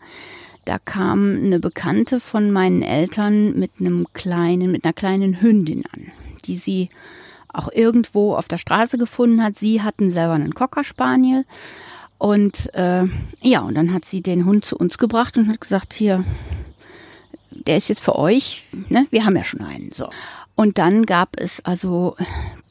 da 0.65 0.79
kam 0.79 1.35
eine 1.35 1.59
Bekannte 1.59 2.21
von 2.21 2.53
meinen 2.53 2.83
Eltern 2.83 3.59
mit 3.59 3.73
einem 3.81 4.07
kleinen, 4.15 4.71
mit 4.71 4.85
einer 4.85 4.95
kleinen 4.95 5.43
Hündin 5.43 5.83
an, 5.93 6.13
die 6.47 6.57
sie 6.57 6.89
auch 7.53 7.69
irgendwo 7.71 8.37
auf 8.37 8.47
der 8.47 8.59
Straße 8.59 8.99
gefunden 8.99 9.43
hat. 9.43 9.59
Sie 9.59 9.83
hatten 9.83 10.11
selber 10.11 10.35
einen 10.35 10.55
Cocker 10.55 10.85
Spaniel. 10.85 11.45
Und 12.19 12.73
äh, 12.75 13.05
ja, 13.43 13.61
und 13.61 13.75
dann 13.75 13.93
hat 13.93 14.05
sie 14.05 14.23
den 14.23 14.47
Hund 14.47 14.65
zu 14.65 14.77
uns 14.77 14.97
gebracht 14.97 15.37
und 15.37 15.49
hat 15.49 15.61
gesagt, 15.61 15.93
hier, 15.93 16.25
der 17.67 17.77
ist 17.77 17.89
jetzt 17.89 18.03
für 18.03 18.17
euch, 18.17 18.67
ne? 18.89 19.07
Wir 19.11 19.25
haben 19.25 19.37
ja 19.37 19.45
schon 19.45 19.63
einen. 19.63 19.93
So. 19.93 20.09
Und 20.55 20.79
dann 20.79 21.07
gab 21.07 21.41
es 21.41 21.65
also 21.65 22.17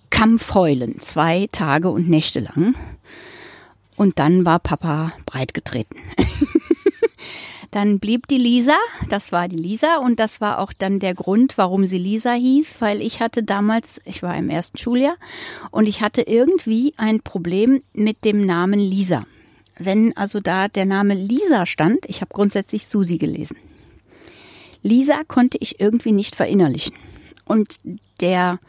Kampfheulen, 0.10 1.00
zwei 1.00 1.48
Tage 1.52 1.90
und 1.90 2.10
Nächte 2.10 2.40
lang. 2.40 2.76
Und 3.96 4.20
dann 4.20 4.46
war 4.46 4.60
Papa 4.60 5.12
breitgetreten. 5.26 6.00
Dann 7.74 7.98
blieb 7.98 8.28
die 8.28 8.38
Lisa, 8.38 8.78
das 9.10 9.32
war 9.32 9.48
die 9.48 9.56
Lisa 9.56 9.98
und 9.98 10.20
das 10.20 10.40
war 10.40 10.60
auch 10.60 10.74
dann 10.74 11.00
der 11.00 11.16
Grund, 11.16 11.58
warum 11.58 11.86
sie 11.88 11.98
Lisa 11.98 12.34
hieß, 12.34 12.76
weil 12.82 13.02
ich 13.02 13.20
hatte 13.20 13.42
damals, 13.42 14.00
ich 14.06 14.22
war 14.22 14.38
im 14.38 14.52
ersten 14.52 14.78
Schuljahr 14.78 15.16
und 15.72 15.88
ich 15.88 16.02
hatte 16.02 16.22
irgendwie 16.22 16.94
ein 16.98 17.22
Problem 17.22 17.82
mit 17.92 18.26
dem 18.26 18.46
Namen 18.46 18.80
Lisa. 18.80 19.26
Wenn 19.80 20.16
also 20.16 20.40
da 20.40 20.68
der 20.68 20.86
Name 20.86 21.16
Lisa 21.16 21.66
stand, 21.66 22.06
ich 22.06 22.22
habe 22.22 22.32
grundsätzlich 22.32 22.86
Susi 22.86 23.18
gelesen. 23.18 23.58
Lisa 24.84 25.22
konnte 25.28 25.58
ich 25.60 25.80
irgendwie 25.80 26.12
nicht 26.12 26.36
verinnerlichen. 26.36 26.96
Und 27.46 27.78
der 28.22 28.60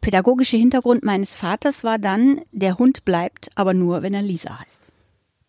pädagogische 0.00 0.56
Hintergrund 0.56 1.04
meines 1.04 1.36
Vaters 1.36 1.84
war 1.84 1.98
dann, 1.98 2.40
der 2.52 2.78
Hund 2.78 3.04
bleibt 3.04 3.50
aber 3.54 3.72
nur, 3.72 4.02
wenn 4.02 4.14
er 4.14 4.22
Lisa 4.22 4.58
heißt. 4.58 4.80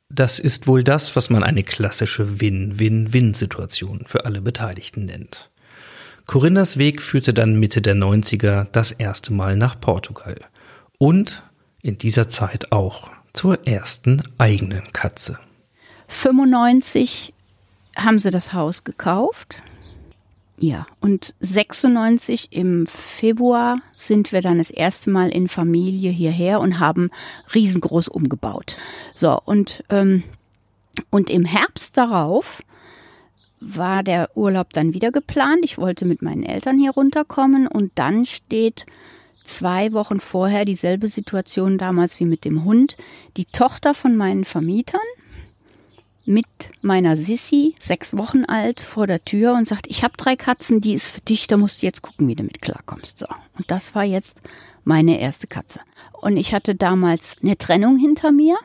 Das 0.10 0.40
ist 0.40 0.68
wohl 0.68 0.84
das, 0.84 1.16
was 1.16 1.30
man 1.30 1.44
eine 1.44 1.64
klassische 1.64 2.40
Win-Win-Win-Situation 2.40 4.04
für 4.06 4.25
alle 4.25 4.42
Beteiligten 4.42 5.06
nennt. 5.06 5.50
Corinnas 6.25 6.78
Weg 6.78 7.02
führte 7.02 7.34
dann 7.34 7.60
Mitte 7.60 7.82
der 7.82 7.96
90er 7.96 8.68
das 8.72 8.92
erste 8.92 9.34
Mal 9.34 9.56
nach 9.56 9.80
Portugal. 9.80 10.40
Und 10.98 11.44
in 11.82 11.98
dieser 11.98 12.28
Zeit 12.28 12.72
auch 12.72 13.10
zur 13.34 13.68
ersten 13.68 14.24
eigenen 14.38 14.94
Katze. 14.94 15.38
95 16.08 17.34
haben 17.98 18.20
sie 18.20 18.32
das 18.32 18.54
Haus 18.54 18.84
gekauft. 18.84 19.58
Ja, 20.58 20.86
und 21.02 21.36
96 21.42 22.50
im 22.52 22.88
Februar 22.88 23.76
sind 23.98 24.32
wir 24.32 24.42
dann 24.42 24.58
das 24.58 24.72
erste 24.72 25.10
Mal 25.10 25.30
in 25.30 25.50
Familie 25.50 26.12
hierher 26.12 26.62
und 26.62 26.80
haben 26.80 27.10
riesengroß 27.54 28.08
umgebaut. 28.08 28.78
So, 29.14 29.38
und, 29.44 29.84
ähm, 29.90 30.24
und 31.10 31.30
im 31.30 31.44
Herbst 31.44 31.98
darauf 31.98 32.64
war 33.60 34.02
der 34.02 34.30
Urlaub 34.36 34.72
dann 34.72 34.94
wieder 34.94 35.12
geplant. 35.12 35.60
Ich 35.64 35.78
wollte 35.78 36.06
mit 36.06 36.22
meinen 36.22 36.44
Eltern 36.44 36.80
hier 36.80 36.92
runterkommen 36.92 37.68
und 37.68 37.92
dann 37.96 38.24
steht 38.24 38.86
zwei 39.44 39.92
Wochen 39.92 40.22
vorher 40.22 40.64
dieselbe 40.64 41.10
Situation 41.10 41.78
damals 41.78 42.20
wie 42.20 42.26
mit 42.26 42.46
dem 42.46 42.64
Hund. 42.64 42.96
Die 43.36 43.46
Tochter 43.46 43.94
von 43.94 44.16
meinen 44.16 44.46
Vermietern 44.46 45.02
mit 46.25 46.46
meiner 46.82 47.15
Sissi, 47.15 47.75
sechs 47.79 48.17
Wochen 48.17 48.46
alt, 48.46 48.79
vor 48.79 49.08
der 49.08 49.24
Tür 49.24 49.53
und 49.53 49.67
sagt, 49.67 49.88
ich 49.88 50.03
habe 50.03 50.17
drei 50.17 50.36
Katzen, 50.36 50.82
die 50.82 50.94
ist 50.94 51.10
für 51.10 51.22
dich, 51.22 51.48
da 51.48 51.58
musst 51.58 51.82
du 51.82 51.86
jetzt 51.86 52.01
gucken, 52.01 52.27
wie 52.27 52.36
du 52.36 52.44
mit 52.44 52.62
klarkommst. 52.62 53.20
So. 53.20 53.27
Und 53.58 53.70
das 53.70 53.96
war 53.96 54.03
jetzt 54.03 54.41
meine 54.86 55.20
erste 55.20 55.48
Katze. 55.48 55.82
Und 56.22 56.38
ich 56.38 56.54
hatte 56.54 56.74
damals 56.74 57.38
eine 57.44 57.58
Trennung 57.58 57.98
hinter 57.98 58.32
mir 58.32 58.56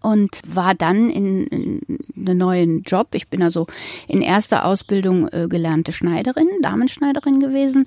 und 0.00 0.40
war 0.46 0.74
dann 0.74 1.10
in, 1.10 1.46
in 1.46 1.80
einen 2.16 2.38
neuen 2.38 2.82
Job. 2.82 3.08
Ich 3.12 3.28
bin 3.28 3.42
also 3.42 3.66
in 4.06 4.22
erster 4.22 4.64
Ausbildung 4.64 5.28
äh, 5.28 5.46
gelernte 5.48 5.92
Schneiderin, 5.92 6.48
Damenschneiderin 6.62 7.40
gewesen, 7.40 7.86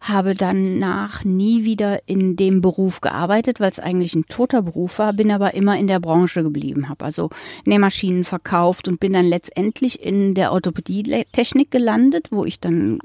habe 0.00 0.34
dann 0.34 0.78
nach 0.78 1.24
nie 1.24 1.64
wieder 1.64 2.08
in 2.08 2.36
dem 2.36 2.60
Beruf 2.60 3.00
gearbeitet, 3.00 3.58
weil 3.58 3.70
es 3.70 3.80
eigentlich 3.80 4.14
ein 4.14 4.26
toter 4.26 4.62
Beruf 4.62 4.98
war, 4.98 5.12
bin 5.12 5.30
aber 5.30 5.54
immer 5.54 5.76
in 5.78 5.86
der 5.86 6.00
Branche 6.00 6.42
geblieben, 6.42 6.88
habe 6.88 7.04
also 7.04 7.30
Nähmaschinen 7.64 8.24
verkauft 8.24 8.86
und 8.86 9.00
bin 9.00 9.12
dann 9.12 9.26
letztendlich 9.26 10.04
in 10.04 10.34
der 10.34 10.52
Orthopädie-Technik 10.52 11.70
gelandet, 11.70 12.28
wo 12.30 12.44
ich 12.44 12.60
dann 12.60 12.98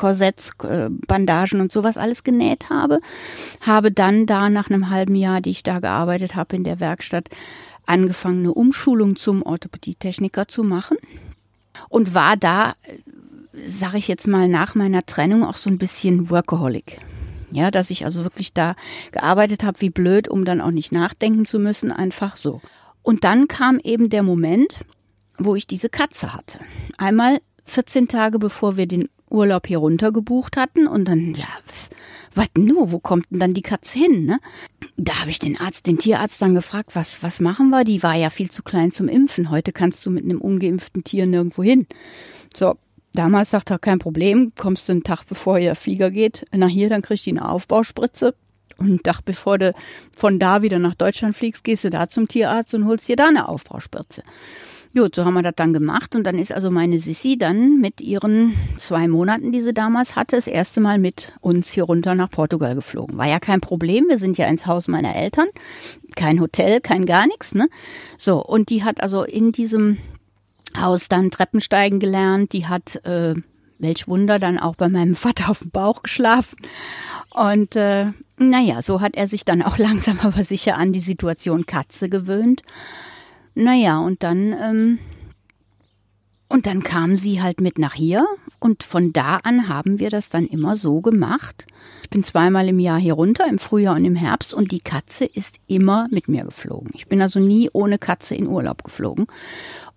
Korsetts, 0.00 0.52
äh, 0.62 0.88
Bandagen 0.88 1.60
und 1.60 1.70
sowas 1.70 1.98
alles 1.98 2.24
genäht 2.24 2.70
habe. 2.70 3.00
Habe 3.60 3.92
dann 3.92 4.24
da 4.24 4.48
nach 4.48 4.70
einem 4.70 4.88
halben 4.88 5.14
Jahr, 5.14 5.42
die 5.42 5.50
ich 5.50 5.62
da 5.62 5.78
gearbeitet 5.78 6.36
habe 6.36 6.56
in 6.56 6.64
der 6.64 6.80
Werkstatt, 6.80 7.28
angefangen, 7.84 8.38
eine 8.38 8.54
Umschulung 8.54 9.16
zum 9.16 9.42
Orthopädietechniker 9.42 10.48
zu 10.48 10.64
machen 10.64 10.96
und 11.90 12.14
war 12.14 12.38
da, 12.38 12.76
sage 13.66 13.98
ich 13.98 14.08
jetzt 14.08 14.26
mal, 14.26 14.48
nach 14.48 14.74
meiner 14.74 15.04
Trennung 15.04 15.44
auch 15.44 15.56
so 15.56 15.68
ein 15.68 15.76
bisschen 15.76 16.30
Workaholic. 16.30 16.98
Ja, 17.50 17.70
dass 17.70 17.90
ich 17.90 18.06
also 18.06 18.24
wirklich 18.24 18.54
da 18.54 18.76
gearbeitet 19.12 19.64
habe 19.64 19.82
wie 19.82 19.90
blöd, 19.90 20.28
um 20.28 20.46
dann 20.46 20.62
auch 20.62 20.70
nicht 20.70 20.92
nachdenken 20.92 21.44
zu 21.44 21.58
müssen, 21.58 21.92
einfach 21.92 22.36
so. 22.36 22.62
Und 23.02 23.24
dann 23.24 23.48
kam 23.48 23.78
eben 23.80 24.08
der 24.08 24.22
Moment, 24.22 24.76
wo 25.36 25.56
ich 25.56 25.66
diese 25.66 25.90
Katze 25.90 26.32
hatte. 26.32 26.58
Einmal 26.96 27.40
14 27.66 28.08
Tage 28.08 28.38
bevor 28.38 28.78
wir 28.78 28.86
den 28.86 29.08
Urlaub 29.30 29.66
hier 29.66 29.78
runter 29.78 30.12
gebucht 30.12 30.56
hatten 30.56 30.86
und 30.86 31.06
dann, 31.06 31.34
ja, 31.34 31.46
was 32.34 32.48
nur, 32.56 32.92
wo 32.92 32.98
kommt 32.98 33.26
denn 33.30 33.40
dann 33.40 33.54
die 33.54 33.62
Katze 33.62 33.98
hin, 33.98 34.24
ne? 34.24 34.38
Da 34.96 35.20
habe 35.20 35.30
ich 35.30 35.38
den 35.38 35.58
Arzt, 35.58 35.86
den 35.86 35.98
Tierarzt 35.98 36.40
dann 36.40 36.54
gefragt, 36.54 36.94
was, 36.94 37.22
was 37.22 37.40
machen 37.40 37.70
wir? 37.70 37.84
Die 37.84 38.02
war 38.02 38.14
ja 38.14 38.30
viel 38.30 38.50
zu 38.50 38.62
klein 38.62 38.92
zum 38.92 39.08
Impfen. 39.08 39.50
Heute 39.50 39.72
kannst 39.72 40.04
du 40.04 40.10
mit 40.10 40.24
einem 40.24 40.40
ungeimpften 40.40 41.04
Tier 41.04 41.26
nirgendwo 41.26 41.62
hin. 41.62 41.86
So, 42.54 42.76
damals 43.14 43.50
sagt 43.50 43.70
er, 43.70 43.78
kein 43.78 43.98
Problem, 43.98 44.52
kommst 44.58 44.88
du 44.88 44.92
einen 44.92 45.04
Tag 45.04 45.24
bevor 45.26 45.58
ihr 45.58 45.74
Flieger 45.74 46.10
geht, 46.10 46.46
nach 46.52 46.68
hier, 46.68 46.88
dann 46.88 47.02
kriegst 47.02 47.26
du 47.26 47.30
eine 47.30 47.48
Aufbauspritze. 47.48 48.34
Und 48.78 48.86
einen 48.86 49.02
Tag 49.02 49.22
bevor 49.24 49.58
du 49.58 49.74
von 50.16 50.38
da 50.38 50.62
wieder 50.62 50.78
nach 50.78 50.94
Deutschland 50.94 51.36
fliegst, 51.36 51.64
gehst 51.64 51.84
du 51.84 51.90
da 51.90 52.08
zum 52.08 52.28
Tierarzt 52.28 52.74
und 52.74 52.86
holst 52.86 53.08
dir 53.08 53.16
da 53.16 53.28
eine 53.28 53.48
Aufbauspritze. 53.48 54.22
Gut, 54.92 55.14
so 55.14 55.24
haben 55.24 55.34
wir 55.34 55.42
das 55.42 55.54
dann 55.54 55.72
gemacht 55.72 56.16
und 56.16 56.24
dann 56.24 56.36
ist 56.36 56.52
also 56.52 56.68
meine 56.68 56.98
Sissi 56.98 57.38
dann 57.38 57.80
mit 57.80 58.00
ihren 58.00 58.56
zwei 58.80 59.06
Monaten, 59.06 59.52
die 59.52 59.60
sie 59.60 59.72
damals 59.72 60.16
hatte, 60.16 60.34
das 60.34 60.48
erste 60.48 60.80
Mal 60.80 60.98
mit 60.98 61.32
uns 61.40 61.70
hier 61.70 61.84
runter 61.84 62.16
nach 62.16 62.28
Portugal 62.28 62.74
geflogen. 62.74 63.16
War 63.16 63.28
ja 63.28 63.38
kein 63.38 63.60
Problem, 63.60 64.06
wir 64.08 64.18
sind 64.18 64.36
ja 64.36 64.48
ins 64.48 64.66
Haus 64.66 64.88
meiner 64.88 65.14
Eltern, 65.14 65.46
kein 66.16 66.40
Hotel, 66.40 66.80
kein 66.80 67.06
gar 67.06 67.28
nichts, 67.28 67.54
ne? 67.54 67.68
So, 68.18 68.44
und 68.44 68.68
die 68.68 68.82
hat 68.82 69.00
also 69.00 69.22
in 69.22 69.52
diesem 69.52 69.98
Haus 70.76 71.08
dann 71.08 71.30
Treppensteigen 71.30 72.00
gelernt, 72.00 72.52
die 72.52 72.66
hat, 72.66 72.96
äh, 73.04 73.34
welch 73.78 74.08
Wunder, 74.08 74.40
dann 74.40 74.58
auch 74.58 74.74
bei 74.74 74.88
meinem 74.88 75.14
Vater 75.14 75.50
auf 75.50 75.60
dem 75.60 75.70
Bauch 75.70 76.02
geschlafen. 76.02 76.56
Und 77.32 77.76
äh, 77.76 78.06
naja, 78.38 78.82
so 78.82 79.00
hat 79.00 79.14
er 79.14 79.28
sich 79.28 79.44
dann 79.44 79.62
auch 79.62 79.78
langsam 79.78 80.18
aber 80.20 80.42
sicher 80.42 80.76
an 80.76 80.92
die 80.92 80.98
Situation 80.98 81.64
Katze 81.64 82.08
gewöhnt. 82.08 82.62
Naja, 83.60 83.98
und 83.98 84.22
dann, 84.22 84.54
ähm, 84.58 84.98
und 86.48 86.66
dann 86.66 86.82
kam 86.82 87.14
sie 87.14 87.42
halt 87.42 87.60
mit 87.60 87.78
nach 87.78 87.92
hier 87.92 88.26
und 88.58 88.82
von 88.82 89.12
da 89.12 89.36
an 89.36 89.68
haben 89.68 89.98
wir 89.98 90.08
das 90.08 90.30
dann 90.30 90.46
immer 90.46 90.76
so 90.76 91.02
gemacht. 91.02 91.66
Ich 92.02 92.08
bin 92.08 92.24
zweimal 92.24 92.70
im 92.70 92.78
Jahr 92.78 92.98
hier 92.98 93.12
runter, 93.12 93.46
im 93.46 93.58
Frühjahr 93.58 93.96
und 93.96 94.06
im 94.06 94.16
Herbst 94.16 94.54
und 94.54 94.72
die 94.72 94.80
Katze 94.80 95.26
ist 95.26 95.58
immer 95.66 96.06
mit 96.10 96.26
mir 96.26 96.44
geflogen. 96.44 96.90
Ich 96.94 97.06
bin 97.06 97.20
also 97.20 97.38
nie 97.38 97.68
ohne 97.74 97.98
Katze 97.98 98.34
in 98.34 98.48
Urlaub 98.48 98.82
geflogen. 98.82 99.26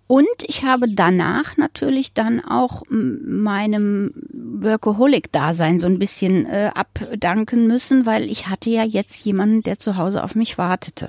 Und 0.06 0.26
ich 0.46 0.62
habe 0.64 0.86
danach 0.86 1.56
natürlich 1.56 2.12
dann 2.12 2.44
auch 2.44 2.82
meinem 2.90 4.12
Workaholic-Dasein 4.34 5.78
so 5.78 5.86
ein 5.86 5.98
bisschen 5.98 6.44
äh, 6.44 6.70
abdanken 6.74 7.66
müssen, 7.66 8.04
weil 8.04 8.30
ich 8.30 8.48
hatte 8.48 8.68
ja 8.68 8.84
jetzt 8.84 9.24
jemanden, 9.24 9.62
der 9.62 9.78
zu 9.78 9.96
Hause 9.96 10.22
auf 10.22 10.34
mich 10.34 10.58
wartete. 10.58 11.08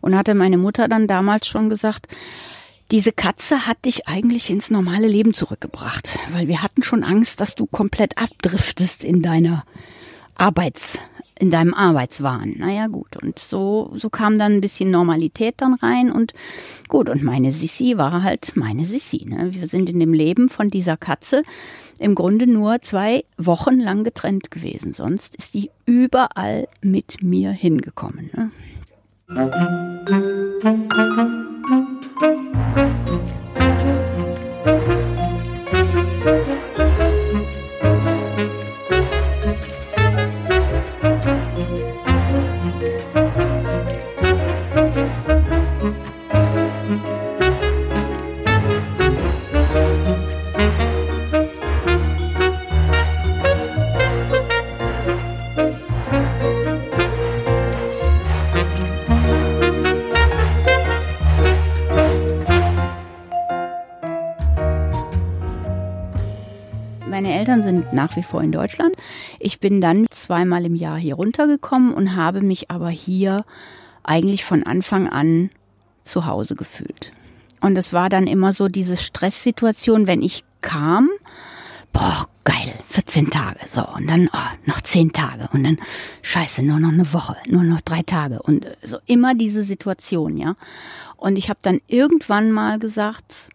Und 0.00 0.16
hatte 0.16 0.34
meine 0.34 0.58
Mutter 0.58 0.88
dann 0.88 1.06
damals 1.06 1.46
schon 1.46 1.68
gesagt, 1.68 2.08
diese 2.90 3.12
Katze 3.12 3.66
hat 3.66 3.84
dich 3.84 4.08
eigentlich 4.08 4.48
ins 4.48 4.70
normale 4.70 5.08
Leben 5.08 5.34
zurückgebracht, 5.34 6.18
weil 6.32 6.48
wir 6.48 6.62
hatten 6.62 6.82
schon 6.82 7.04
Angst, 7.04 7.40
dass 7.40 7.54
du 7.54 7.66
komplett 7.66 8.16
abdriftest 8.16 9.04
in 9.04 9.20
deiner 9.20 9.64
Arbeits, 10.36 10.98
in 11.38 11.50
deinem 11.50 11.74
Arbeitswahn. 11.74 12.54
Naja, 12.56 12.86
gut. 12.86 13.22
Und 13.22 13.38
so, 13.38 13.92
so 13.96 14.08
kam 14.08 14.38
dann 14.38 14.54
ein 14.54 14.60
bisschen 14.62 14.90
Normalität 14.90 15.56
dann 15.58 15.74
rein 15.74 16.10
und 16.10 16.32
gut. 16.88 17.10
Und 17.10 17.22
meine 17.22 17.52
Sissi 17.52 17.98
war 17.98 18.22
halt 18.22 18.56
meine 18.56 18.86
Sissi. 18.86 19.26
Ne? 19.26 19.52
Wir 19.52 19.66
sind 19.66 19.90
in 19.90 20.00
dem 20.00 20.14
Leben 20.14 20.48
von 20.48 20.70
dieser 20.70 20.96
Katze 20.96 21.42
im 21.98 22.14
Grunde 22.14 22.46
nur 22.46 22.80
zwei 22.80 23.24
Wochen 23.36 23.80
lang 23.80 24.04
getrennt 24.04 24.50
gewesen. 24.50 24.94
Sonst 24.94 25.34
ist 25.34 25.54
die 25.54 25.70
überall 25.84 26.68
mit 26.80 27.22
mir 27.22 27.50
hingekommen. 27.50 28.30
Ne? 28.34 28.50
Thank 29.30 29.54
you. 36.48 36.67
Nach 67.92 68.16
wie 68.16 68.22
vor 68.22 68.42
in 68.42 68.52
Deutschland. 68.52 68.94
Ich 69.38 69.60
bin 69.60 69.80
dann 69.80 70.06
zweimal 70.10 70.64
im 70.64 70.74
Jahr 70.74 70.98
hier 70.98 71.14
runtergekommen 71.14 71.94
und 71.94 72.16
habe 72.16 72.40
mich 72.40 72.70
aber 72.70 72.90
hier 72.90 73.44
eigentlich 74.02 74.44
von 74.44 74.62
Anfang 74.62 75.08
an 75.08 75.50
zu 76.04 76.26
Hause 76.26 76.54
gefühlt. 76.54 77.12
Und 77.60 77.76
es 77.76 77.92
war 77.92 78.08
dann 78.08 78.26
immer 78.26 78.52
so 78.52 78.68
diese 78.68 78.96
Stresssituation, 78.96 80.06
wenn 80.06 80.22
ich 80.22 80.44
kam, 80.60 81.08
boah, 81.92 82.26
geil, 82.44 82.74
14 82.88 83.30
Tage, 83.30 83.58
so, 83.74 83.86
und 83.86 84.08
dann 84.08 84.30
oh, 84.32 84.56
noch 84.66 84.80
10 84.80 85.12
Tage 85.12 85.48
und 85.52 85.64
dann, 85.64 85.78
scheiße, 86.22 86.62
nur 86.62 86.78
noch 86.78 86.92
eine 86.92 87.12
Woche, 87.12 87.36
nur 87.46 87.62
noch 87.62 87.80
drei 87.80 88.02
Tage 88.02 88.40
und 88.40 88.66
so 88.82 88.98
immer 89.06 89.34
diese 89.34 89.62
Situation, 89.62 90.36
ja. 90.36 90.54
Und 91.16 91.36
ich 91.36 91.50
habe 91.50 91.58
dann 91.62 91.80
irgendwann 91.88 92.52
mal 92.52 92.78
gesagt, 92.78 93.50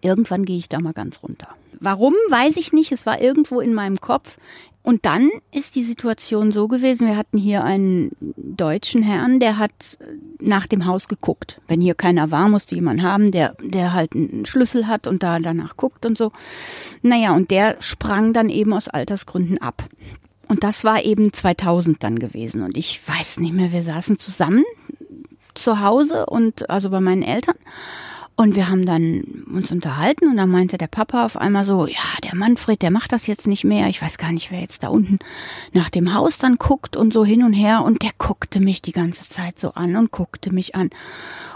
Irgendwann 0.00 0.44
gehe 0.44 0.58
ich 0.58 0.68
da 0.68 0.80
mal 0.80 0.92
ganz 0.92 1.22
runter. 1.22 1.48
Warum, 1.80 2.14
weiß 2.28 2.56
ich 2.56 2.72
nicht. 2.72 2.92
Es 2.92 3.06
war 3.06 3.20
irgendwo 3.20 3.60
in 3.60 3.74
meinem 3.74 4.00
Kopf. 4.00 4.36
Und 4.82 5.04
dann 5.04 5.28
ist 5.52 5.76
die 5.76 5.82
Situation 5.82 6.50
so 6.50 6.66
gewesen, 6.66 7.06
wir 7.06 7.16
hatten 7.16 7.36
hier 7.36 7.62
einen 7.62 8.10
deutschen 8.36 9.02
Herrn, 9.02 9.38
der 9.38 9.58
hat 9.58 9.98
nach 10.40 10.66
dem 10.66 10.86
Haus 10.86 11.08
geguckt. 11.08 11.60
Wenn 11.66 11.80
hier 11.80 11.94
keiner 11.94 12.30
war, 12.30 12.48
musste 12.48 12.74
jemand 12.74 13.02
haben, 13.02 13.30
der, 13.30 13.54
der 13.60 13.92
halt 13.92 14.14
einen 14.14 14.46
Schlüssel 14.46 14.86
hat 14.86 15.06
und 15.06 15.22
da 15.22 15.40
danach 15.40 15.76
guckt 15.76 16.06
und 16.06 16.16
so. 16.16 16.32
Naja, 17.02 17.34
und 17.34 17.50
der 17.50 17.76
sprang 17.80 18.32
dann 18.32 18.48
eben 18.48 18.72
aus 18.72 18.88
Altersgründen 18.88 19.58
ab. 19.58 19.84
Und 20.48 20.64
das 20.64 20.84
war 20.84 21.04
eben 21.04 21.32
2000 21.32 22.02
dann 22.02 22.18
gewesen. 22.18 22.62
Und 22.62 22.78
ich 22.78 23.06
weiß 23.06 23.40
nicht 23.40 23.52
mehr, 23.52 23.72
wir 23.72 23.82
saßen 23.82 24.16
zusammen 24.16 24.64
zu 25.54 25.80
Hause 25.80 26.26
und 26.26 26.70
also 26.70 26.88
bei 26.88 27.00
meinen 27.00 27.22
Eltern. 27.22 27.56
Und 28.40 28.54
wir 28.54 28.68
haben 28.68 28.86
dann 28.86 29.44
uns 29.52 29.72
unterhalten 29.72 30.28
und 30.28 30.36
dann 30.36 30.48
meinte 30.48 30.78
der 30.78 30.86
Papa 30.86 31.24
auf 31.24 31.36
einmal 31.36 31.64
so, 31.64 31.88
ja, 31.88 31.98
der 32.22 32.36
Manfred, 32.36 32.82
der 32.82 32.92
macht 32.92 33.10
das 33.10 33.26
jetzt 33.26 33.48
nicht 33.48 33.64
mehr. 33.64 33.88
Ich 33.88 34.00
weiß 34.00 34.16
gar 34.16 34.30
nicht, 34.30 34.52
wer 34.52 34.60
jetzt 34.60 34.84
da 34.84 34.88
unten 34.88 35.18
nach 35.72 35.90
dem 35.90 36.14
Haus 36.14 36.38
dann 36.38 36.54
guckt 36.54 36.96
und 36.96 37.12
so 37.12 37.24
hin 37.24 37.42
und 37.42 37.52
her. 37.52 37.82
Und 37.82 38.04
der 38.04 38.12
guckte 38.16 38.60
mich 38.60 38.80
die 38.80 38.92
ganze 38.92 39.28
Zeit 39.28 39.58
so 39.58 39.72
an 39.72 39.96
und 39.96 40.12
guckte 40.12 40.54
mich 40.54 40.76
an. 40.76 40.90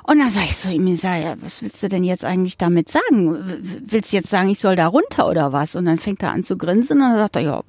Und 0.02 0.18
dann 0.18 0.30
sag 0.30 0.42
ich 0.42 0.58
zu 0.58 0.72
ihm, 0.72 0.88
ich 0.88 1.00
sag, 1.00 1.22
ja, 1.22 1.36
was 1.40 1.62
willst 1.62 1.84
du 1.84 1.88
denn 1.88 2.02
jetzt 2.02 2.24
eigentlich 2.24 2.58
damit 2.58 2.90
sagen? 2.90 3.60
Willst 3.86 4.12
du 4.12 4.16
jetzt 4.16 4.30
sagen, 4.30 4.48
ich 4.48 4.58
soll 4.58 4.74
da 4.74 4.88
runter 4.88 5.28
oder 5.28 5.52
was? 5.52 5.76
Und 5.76 5.84
dann 5.84 5.98
fängt 5.98 6.20
er 6.24 6.32
an 6.32 6.42
zu 6.42 6.56
grinsen 6.58 7.00
und 7.00 7.10
dann 7.10 7.16
sagt 7.16 7.36
er, 7.36 7.42
ja, 7.42 7.62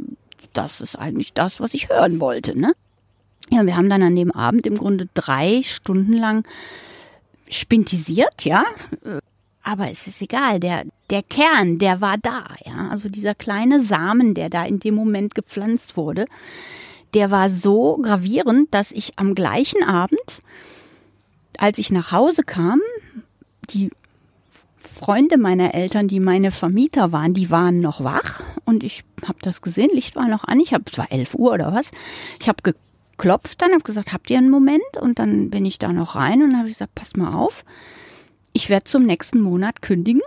das 0.53 0.81
ist 0.81 0.95
eigentlich 0.95 1.33
das, 1.33 1.59
was 1.59 1.75
ich 1.75 1.87
hören 1.87 2.19
wollte, 2.19 2.57
ne? 2.59 2.73
Ja, 3.51 3.63
wir 3.63 3.75
haben 3.75 3.91
dann 3.91 4.01
an 4.01 4.15
dem 4.15 4.31
Abend 4.31 4.65
im 4.65 4.75
Grunde 4.75 5.07
drei 5.13 5.61
Stunden 5.63 6.13
lang 6.13 6.47
spintisiert, 7.59 8.43
ja. 8.43 8.63
Aber 9.63 9.89
es 9.89 10.07
ist 10.07 10.21
egal, 10.21 10.59
der, 10.59 10.83
der 11.09 11.23
Kern, 11.23 11.79
der 11.79 12.01
war 12.01 12.17
da, 12.17 12.45
ja. 12.65 12.89
Also 12.89 13.09
dieser 13.09 13.35
kleine 13.35 13.81
Samen, 13.81 14.33
der 14.33 14.49
da 14.49 14.63
in 14.63 14.79
dem 14.79 14.95
Moment 14.95 15.35
gepflanzt 15.35 15.95
wurde, 15.97 16.25
der 17.13 17.31
war 17.31 17.49
so 17.49 17.97
gravierend, 17.97 18.73
dass 18.73 18.91
ich 18.91 19.17
am 19.17 19.35
gleichen 19.35 19.83
Abend, 19.83 20.41
als 21.57 21.77
ich 21.77 21.91
nach 21.91 22.11
Hause 22.11 22.43
kam, 22.43 22.81
die 23.69 23.91
Freunde 24.75 25.37
meiner 25.37 25.73
Eltern, 25.73 26.07
die 26.07 26.19
meine 26.19 26.51
Vermieter 26.51 27.11
waren, 27.11 27.33
die 27.33 27.51
waren 27.51 27.79
noch 27.79 28.03
wach 28.03 28.41
und 28.65 28.83
ich 28.83 29.03
habe 29.27 29.39
das 29.41 29.61
gesehen, 29.61 29.89
Licht 29.93 30.15
war 30.15 30.27
noch 30.27 30.43
an, 30.43 30.59
ich 30.59 30.73
habe, 30.73 30.85
es 30.91 30.97
war 30.97 31.11
11 31.11 31.35
Uhr 31.35 31.51
oder 31.51 31.73
was, 31.73 31.91
ich 32.39 32.47
habe 32.47 32.73
geklopft 33.23 33.61
dann, 33.61 33.71
habe 33.71 33.83
gesagt, 33.83 34.11
habt 34.11 34.29
ihr 34.29 34.37
einen 34.37 34.49
Moment? 34.49 34.97
Und 34.99 35.17
dann 35.17 35.49
bin 35.49 35.65
ich 35.65 35.79
da 35.79 35.93
noch 35.93 36.15
rein 36.15 36.43
und 36.43 36.57
habe 36.57 36.67
gesagt, 36.67 36.93
passt 36.93 37.15
mal 37.15 37.33
auf, 37.33 37.63
ich 38.51 38.69
werde 38.69 38.83
zum 38.83 39.05
nächsten 39.05 39.39
Monat 39.39 39.81
kündigen. 39.81 40.21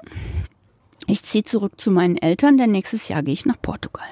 Ich 1.07 1.23
ziehe 1.23 1.45
zurück 1.45 1.75
zu 1.77 1.91
meinen 1.91 2.17
Eltern, 2.17 2.57
denn 2.57 2.73
nächstes 2.73 3.09
Jahr 3.09 3.23
gehe 3.23 3.35
ich 3.35 3.45
nach 3.45 3.61
Portugal. 3.61 4.09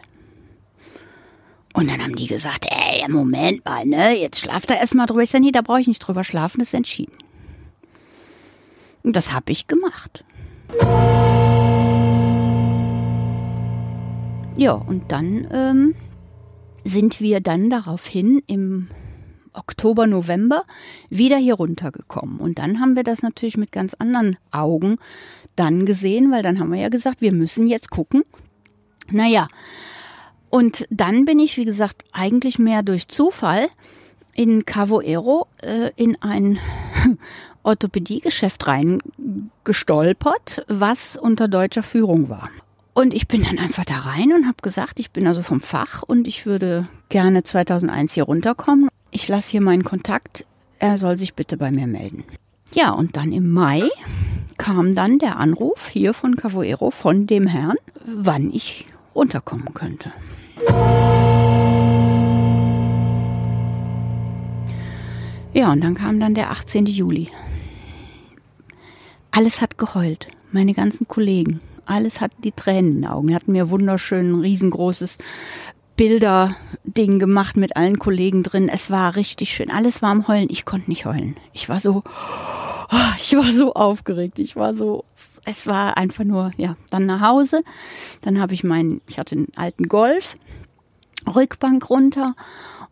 Und 1.72 1.90
dann 1.90 2.02
haben 2.02 2.14
die 2.14 2.26
gesagt, 2.26 2.66
ey, 2.68 3.10
Moment 3.10 3.64
mal, 3.64 3.86
ne, 3.86 4.16
jetzt 4.16 4.40
schlaft 4.40 4.68
da 4.68 4.74
erstmal 4.74 5.06
drüber. 5.06 5.22
Ich 5.22 5.30
sage, 5.30 5.44
nee, 5.44 5.50
da 5.50 5.62
brauche 5.62 5.80
ich 5.80 5.88
nicht 5.88 6.00
drüber 6.00 6.22
schlafen, 6.22 6.58
das 6.58 6.68
ist 6.68 6.74
entschieden. 6.74 7.16
Und 9.02 9.16
das 9.16 9.32
habe 9.32 9.50
ich 9.50 9.66
gemacht. 9.66 10.24
Ja, 14.56 14.72
und 14.72 15.10
dann 15.10 15.48
ähm, 15.52 15.94
sind 16.84 17.20
wir 17.20 17.40
dann 17.40 17.70
daraufhin 17.70 18.42
im 18.46 18.88
Oktober, 19.54 20.06
November 20.06 20.64
wieder 21.08 21.36
hier 21.36 21.54
runtergekommen. 21.54 22.38
Und 22.38 22.58
dann 22.58 22.80
haben 22.80 22.96
wir 22.96 23.04
das 23.04 23.22
natürlich 23.22 23.56
mit 23.56 23.72
ganz 23.72 23.94
anderen 23.94 24.36
Augen 24.50 24.98
dann 25.56 25.86
gesehen, 25.86 26.30
weil 26.30 26.42
dann 26.42 26.58
haben 26.58 26.72
wir 26.72 26.80
ja 26.80 26.88
gesagt, 26.88 27.20
wir 27.20 27.32
müssen 27.32 27.66
jetzt 27.66 27.90
gucken. 27.90 28.22
Naja, 29.10 29.48
und 30.50 30.86
dann 30.90 31.24
bin 31.24 31.38
ich, 31.38 31.56
wie 31.56 31.64
gesagt, 31.64 32.04
eigentlich 32.12 32.58
mehr 32.58 32.82
durch 32.82 33.08
Zufall 33.08 33.68
in 34.34 34.64
Cavoero 34.64 35.46
äh, 35.62 35.90
in 35.96 36.20
ein 36.22 36.58
Orthopädiegeschäft 37.62 38.66
reingestolpert, 38.66 40.64
was 40.68 41.16
unter 41.16 41.48
deutscher 41.48 41.82
Führung 41.82 42.28
war. 42.28 42.50
Und 42.94 43.12
ich 43.12 43.26
bin 43.26 43.42
dann 43.42 43.58
einfach 43.58 43.84
da 43.84 43.96
rein 43.98 44.32
und 44.32 44.46
habe 44.46 44.58
gesagt, 44.62 45.00
ich 45.00 45.10
bin 45.10 45.26
also 45.26 45.42
vom 45.42 45.60
Fach 45.60 46.04
und 46.04 46.28
ich 46.28 46.46
würde 46.46 46.86
gerne 47.08 47.42
2001 47.42 48.14
hier 48.14 48.22
runterkommen. 48.22 48.88
Ich 49.10 49.26
lasse 49.26 49.50
hier 49.50 49.60
meinen 49.60 49.82
Kontakt, 49.82 50.46
er 50.78 50.96
soll 50.96 51.18
sich 51.18 51.34
bitte 51.34 51.56
bei 51.56 51.72
mir 51.72 51.88
melden. 51.88 52.22
Ja, 52.72 52.92
und 52.92 53.16
dann 53.16 53.32
im 53.32 53.50
Mai 53.50 53.88
kam 54.58 54.94
dann 54.94 55.18
der 55.18 55.38
Anruf 55.38 55.88
hier 55.88 56.14
von 56.14 56.36
Cavoero 56.36 56.92
von 56.92 57.26
dem 57.26 57.48
Herrn, 57.48 57.76
wann 58.06 58.52
ich 58.52 58.86
runterkommen 59.12 59.74
könnte. 59.74 60.12
Ja, 65.52 65.72
und 65.72 65.82
dann 65.82 65.94
kam 65.94 66.20
dann 66.20 66.34
der 66.34 66.52
18. 66.52 66.86
Juli. 66.86 67.28
Alles 69.32 69.60
hat 69.60 69.78
geheult, 69.78 70.28
meine 70.52 70.74
ganzen 70.74 71.08
Kollegen 71.08 71.60
alles 71.86 72.20
hatten 72.20 72.42
die 72.42 72.52
Tränen 72.52 72.96
in 72.96 73.00
den 73.02 73.10
Augen. 73.10 73.28
Wir 73.28 73.36
hatten 73.36 73.52
mir 73.52 73.70
wunderschön 73.70 74.40
riesengroßes 74.40 75.18
Bilderding 75.96 77.18
gemacht 77.18 77.56
mit 77.56 77.76
allen 77.76 77.98
Kollegen 77.98 78.42
drin. 78.42 78.68
Es 78.68 78.90
war 78.90 79.16
richtig 79.16 79.50
schön. 79.50 79.70
Alles 79.70 80.02
war 80.02 80.10
am 80.10 80.26
Heulen. 80.26 80.48
Ich 80.50 80.64
konnte 80.64 80.90
nicht 80.90 81.06
heulen. 81.06 81.36
Ich 81.52 81.68
war 81.68 81.80
so, 81.80 82.02
oh, 82.90 83.12
ich 83.16 83.36
war 83.36 83.44
so 83.44 83.74
aufgeregt. 83.74 84.38
Ich 84.38 84.56
war 84.56 84.74
so, 84.74 85.04
es 85.44 85.66
war 85.66 85.96
einfach 85.96 86.24
nur, 86.24 86.50
ja, 86.56 86.76
dann 86.90 87.04
nach 87.04 87.20
Hause. 87.20 87.62
Dann 88.22 88.40
habe 88.40 88.54
ich 88.54 88.64
meinen, 88.64 89.02
ich 89.08 89.18
hatte 89.18 89.36
einen 89.36 89.52
alten 89.54 89.88
Golf, 89.88 90.36
Rückbank 91.32 91.88
runter 91.88 92.34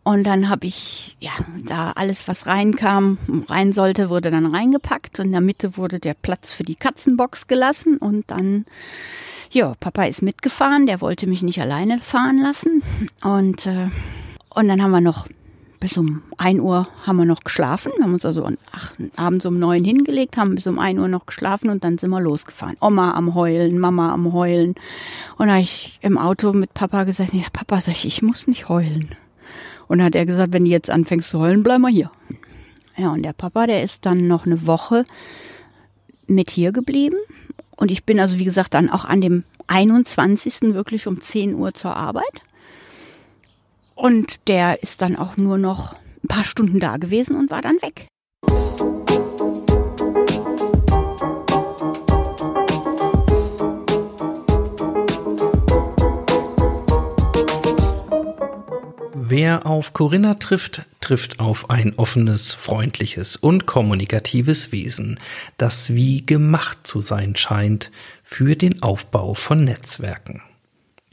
und 0.03 0.25
dann 0.25 0.49
habe 0.49 0.67
ich, 0.67 1.15
ja, 1.21 1.31
da 1.65 1.91
alles, 1.91 2.27
was 2.27 2.45
reinkam, 2.45 3.17
rein 3.47 3.71
sollte, 3.71 4.09
wurde 4.09 4.31
dann 4.31 4.53
reingepackt. 4.53 5.19
Und 5.19 5.27
in 5.27 5.31
der 5.31 5.41
Mitte 5.41 5.77
wurde 5.77 5.99
der 5.99 6.13
Platz 6.13 6.51
für 6.51 6.63
die 6.63 6.75
Katzenbox 6.75 7.47
gelassen. 7.47 7.97
Und 7.97 8.29
dann, 8.29 8.65
ja, 9.51 9.73
Papa 9.79 10.03
ist 10.03 10.21
mitgefahren, 10.21 10.87
der 10.87 10.99
wollte 10.99 11.25
mich 11.25 11.41
nicht 11.41 11.61
alleine 11.61 11.99
fahren 11.99 12.37
lassen. 12.37 12.83
Und, 13.23 13.65
äh, 13.65 13.87
und 14.53 14.67
dann 14.67 14.83
haben 14.83 14.91
wir 14.91 15.01
noch 15.01 15.27
bis 15.79 15.97
um 15.97 16.21
ein 16.37 16.61
Uhr 16.61 16.87
haben 17.05 17.17
wir 17.17 17.25
noch 17.25 17.43
geschlafen. 17.43 17.91
Wir 17.97 18.05
haben 18.05 18.13
uns 18.13 18.25
also 18.25 18.47
abends 19.17 19.45
um 19.45 19.55
neun 19.55 19.83
hingelegt, 19.83 20.37
haben 20.37 20.55
bis 20.55 20.65
um 20.65 20.79
ein 20.79 20.97
Uhr 20.97 21.09
noch 21.09 21.25
geschlafen 21.25 21.69
und 21.69 21.83
dann 21.83 21.97
sind 21.97 22.09
wir 22.09 22.21
losgefahren. 22.21 22.77
Oma 22.79 23.15
am 23.15 23.35
Heulen, 23.35 23.79
Mama 23.79 24.13
am 24.13 24.31
Heulen. 24.31 24.75
Und 25.37 25.47
da 25.47 25.53
habe 25.53 25.61
ich 25.61 25.99
im 26.01 26.17
Auto 26.17 26.53
mit 26.53 26.73
Papa 26.73 27.03
gesagt, 27.03 27.33
ja, 27.33 27.43
Papa, 27.51 27.81
sag 27.81 27.91
ich, 27.91 28.05
ich 28.05 28.21
muss 28.21 28.47
nicht 28.47 28.69
heulen. 28.69 29.13
Und 29.87 30.01
hat 30.01 30.15
er 30.15 30.25
gesagt, 30.25 30.53
wenn 30.53 30.65
du 30.65 30.71
jetzt 30.71 30.89
anfängst 30.89 31.29
zu 31.29 31.39
heulen, 31.39 31.63
bleib 31.63 31.79
mal 31.79 31.91
hier. 31.91 32.11
Ja, 32.97 33.09
und 33.09 33.23
der 33.23 33.33
Papa, 33.33 33.67
der 33.67 33.83
ist 33.83 34.05
dann 34.05 34.27
noch 34.27 34.45
eine 34.45 34.67
Woche 34.67 35.03
mit 36.27 36.49
hier 36.49 36.71
geblieben. 36.71 37.17
Und 37.75 37.91
ich 37.91 38.03
bin 38.03 38.19
also, 38.19 38.39
wie 38.39 38.45
gesagt, 38.45 38.73
dann 38.73 38.89
auch 38.89 39.05
an 39.05 39.21
dem 39.21 39.43
21. 39.67 40.73
wirklich 40.73 41.07
um 41.07 41.21
10 41.21 41.55
Uhr 41.55 41.73
zur 41.73 41.95
Arbeit. 41.95 42.41
Und 43.95 44.47
der 44.47 44.81
ist 44.83 45.01
dann 45.01 45.15
auch 45.15 45.37
nur 45.37 45.57
noch 45.57 45.95
ein 46.23 46.27
paar 46.27 46.43
Stunden 46.43 46.79
da 46.79 46.97
gewesen 46.97 47.35
und 47.35 47.51
war 47.51 47.61
dann 47.61 47.81
weg. 47.81 48.07
Wer 59.25 59.65
auf 59.65 59.93
Corinna 59.93 60.33
trifft, 60.33 60.81
trifft 60.99 61.39
auf 61.39 61.69
ein 61.69 61.93
offenes, 61.95 62.51
freundliches 62.51 63.37
und 63.37 63.65
kommunikatives 63.65 64.73
Wesen, 64.73 65.17
das 65.55 65.93
wie 65.93 66.25
gemacht 66.25 66.79
zu 66.83 66.99
sein 66.99 67.37
scheint 67.37 67.89
für 68.21 68.57
den 68.57 68.83
Aufbau 68.83 69.33
von 69.33 69.63
Netzwerken. 69.63 70.41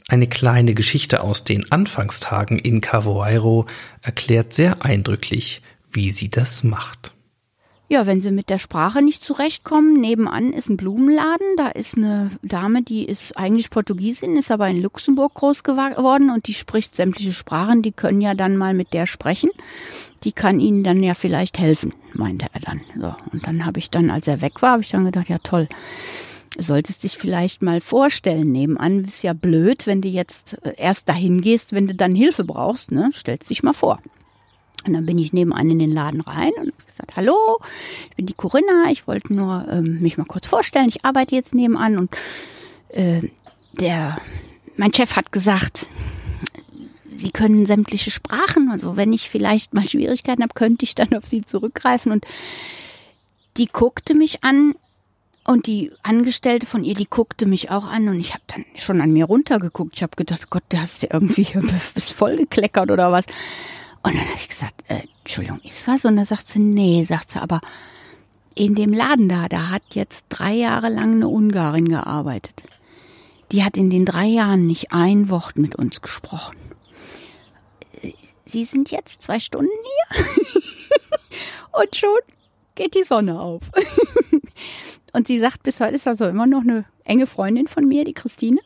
Eine 0.09 0.27
kleine 0.27 0.73
Geschichte 0.73 1.21
aus 1.21 1.45
den 1.45 1.71
Anfangstagen 1.71 2.59
in 2.59 2.81
Cavoeiro 2.81 3.65
erklärt 4.01 4.51
sehr 4.51 4.83
eindrücklich, 4.83 5.61
wie 5.89 6.11
sie 6.11 6.27
das 6.27 6.65
macht. 6.65 7.13
Ja, 7.91 8.07
wenn 8.07 8.21
sie 8.21 8.31
mit 8.31 8.49
der 8.49 8.57
Sprache 8.57 9.03
nicht 9.03 9.21
zurechtkommen, 9.21 9.99
nebenan 9.99 10.53
ist 10.53 10.69
ein 10.69 10.77
Blumenladen, 10.77 11.57
da 11.57 11.67
ist 11.67 11.97
eine 11.97 12.31
Dame, 12.41 12.83
die 12.83 13.03
ist 13.03 13.37
eigentlich 13.37 13.69
Portugiesin, 13.69 14.37
ist 14.37 14.49
aber 14.49 14.69
in 14.69 14.81
Luxemburg 14.81 15.33
groß 15.33 15.63
geworden 15.63 16.29
und 16.29 16.47
die 16.47 16.53
spricht 16.53 16.95
sämtliche 16.95 17.33
Sprachen, 17.33 17.81
die 17.81 17.91
können 17.91 18.21
ja 18.21 18.33
dann 18.33 18.55
mal 18.55 18.73
mit 18.73 18.93
der 18.93 19.07
sprechen. 19.07 19.49
Die 20.23 20.31
kann 20.31 20.61
ihnen 20.61 20.85
dann 20.85 21.03
ja 21.03 21.15
vielleicht 21.15 21.59
helfen, 21.59 21.93
meinte 22.13 22.45
er 22.53 22.61
dann. 22.61 22.79
So, 22.95 23.13
und 23.33 23.45
dann 23.45 23.65
habe 23.65 23.79
ich 23.79 23.89
dann, 23.89 24.09
als 24.09 24.25
er 24.25 24.39
weg 24.39 24.61
war, 24.61 24.71
habe 24.71 24.83
ich 24.83 24.89
dann 24.91 25.03
gedacht, 25.03 25.27
ja 25.27 25.39
toll. 25.39 25.67
Solltest 26.57 27.03
dich 27.03 27.17
vielleicht 27.17 27.61
mal 27.61 27.81
vorstellen. 27.81 28.53
Nebenan 28.53 29.03
ist 29.03 29.21
ja 29.21 29.33
blöd, 29.33 29.85
wenn 29.85 29.99
du 29.99 30.07
jetzt 30.07 30.61
erst 30.77 31.09
dahin 31.09 31.41
gehst, 31.41 31.73
wenn 31.73 31.87
du 31.87 31.95
dann 31.95 32.15
Hilfe 32.15 32.45
brauchst, 32.45 32.93
ne? 32.93 33.11
Stellst 33.13 33.49
dich 33.49 33.63
mal 33.63 33.73
vor. 33.73 33.99
Und 34.85 34.93
dann 34.93 35.05
bin 35.05 35.17
ich 35.17 35.33
nebenan 35.33 35.69
in 35.69 35.79
den 35.79 35.91
Laden 35.91 36.21
rein 36.21 36.51
und 36.57 36.67
habe 36.67 36.85
gesagt, 36.85 37.15
hallo, 37.15 37.59
ich 38.09 38.15
bin 38.15 38.25
die 38.25 38.33
Corinna, 38.33 38.89
ich 38.91 39.07
wollte 39.07 39.33
nur 39.33 39.67
ähm, 39.69 40.01
mich 40.01 40.17
mal 40.17 40.25
kurz 40.25 40.47
vorstellen, 40.47 40.89
ich 40.89 41.05
arbeite 41.05 41.35
jetzt 41.35 41.53
nebenan 41.53 41.97
und 41.97 42.11
äh, 42.89 43.21
der, 43.73 44.17
mein 44.77 44.93
Chef 44.93 45.15
hat 45.15 45.31
gesagt, 45.31 45.87
Sie 47.13 47.29
können 47.29 47.67
sämtliche 47.67 48.09
Sprachen, 48.09 48.71
also 48.71 48.97
wenn 48.97 49.13
ich 49.13 49.29
vielleicht 49.29 49.75
mal 49.75 49.87
Schwierigkeiten 49.87 50.41
habe, 50.41 50.55
könnte 50.55 50.85
ich 50.85 50.95
dann 50.95 51.13
auf 51.13 51.27
Sie 51.27 51.43
zurückgreifen 51.43 52.11
und 52.11 52.25
die 53.57 53.67
guckte 53.67 54.15
mich 54.15 54.43
an 54.43 54.73
und 55.45 55.67
die 55.67 55.91
Angestellte 56.03 56.65
von 56.65 56.83
ihr, 56.83 56.93
die 56.93 57.07
guckte 57.09 57.45
mich 57.45 57.69
auch 57.69 57.87
an 57.87 58.07
und 58.09 58.19
ich 58.19 58.33
habe 58.33 58.43
dann 58.47 58.65
schon 58.75 59.01
an 59.01 59.11
mir 59.11 59.25
runtergeguckt. 59.25 59.95
Ich 59.95 60.03
habe 60.03 60.15
gedacht, 60.15 60.49
Gott, 60.49 60.63
der 60.71 60.81
hast 60.81 61.03
du 61.03 61.07
irgendwie 61.11 61.47
bist 61.93 62.13
voll 62.13 62.37
gekleckert 62.37 62.91
oder 62.91 63.11
was. 63.11 63.25
Und 64.03 64.15
dann 64.15 64.25
habe 64.25 64.37
ich 64.37 64.49
gesagt, 64.49 64.83
äh, 64.87 65.01
Entschuldigung, 65.19 65.59
ist 65.63 65.87
was? 65.87 66.05
Und 66.05 66.15
dann 66.15 66.25
sagt 66.25 66.47
sie, 66.47 66.59
nee, 66.59 67.03
sagt 67.03 67.31
sie, 67.31 67.41
aber 67.41 67.61
in 68.55 68.75
dem 68.75 68.93
Laden 68.93 69.29
da, 69.29 69.47
da 69.47 69.69
hat 69.69 69.83
jetzt 69.93 70.25
drei 70.29 70.53
Jahre 70.53 70.89
lang 70.89 71.15
eine 71.15 71.27
Ungarin 71.27 71.87
gearbeitet. 71.87 72.63
Die 73.51 73.63
hat 73.63 73.77
in 73.77 73.89
den 73.89 74.05
drei 74.05 74.25
Jahren 74.25 74.65
nicht 74.65 74.91
ein 74.91 75.29
Wort 75.29 75.57
mit 75.57 75.75
uns 75.75 76.01
gesprochen. 76.01 76.57
Sie 78.45 78.65
sind 78.65 78.91
jetzt 78.91 79.21
zwei 79.21 79.39
Stunden 79.39 79.71
hier 80.13 80.25
und 81.81 81.95
schon 81.95 82.19
geht 82.75 82.95
die 82.95 83.03
Sonne 83.03 83.39
auf. 83.39 83.63
und 85.13 85.27
sie 85.27 85.39
sagt, 85.39 85.63
bis 85.63 85.79
heute 85.79 85.95
ist 85.95 86.07
also 86.07 86.27
immer 86.27 86.47
noch 86.47 86.61
eine 86.61 86.85
enge 87.03 87.27
Freundin 87.27 87.67
von 87.67 87.87
mir, 87.87 88.03
die 88.03 88.13
Christine. 88.13 88.59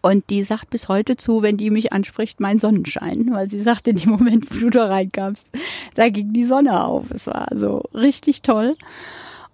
Und 0.00 0.30
die 0.30 0.42
sagt 0.42 0.70
bis 0.70 0.88
heute 0.88 1.16
zu, 1.16 1.42
wenn 1.42 1.56
die 1.56 1.70
mich 1.70 1.92
anspricht, 1.92 2.40
mein 2.40 2.58
Sonnenschein, 2.58 3.28
weil 3.32 3.50
sie 3.50 3.60
sagt, 3.60 3.88
in 3.88 3.96
dem 3.96 4.10
Moment, 4.10 4.50
wo 4.50 4.58
du 4.58 4.70
da 4.70 4.86
reinkamst, 4.86 5.48
da 5.94 6.08
ging 6.08 6.32
die 6.32 6.44
Sonne 6.44 6.84
auf. 6.84 7.10
Es 7.10 7.26
war 7.26 7.48
so 7.54 7.82
richtig 7.92 8.42
toll. 8.42 8.76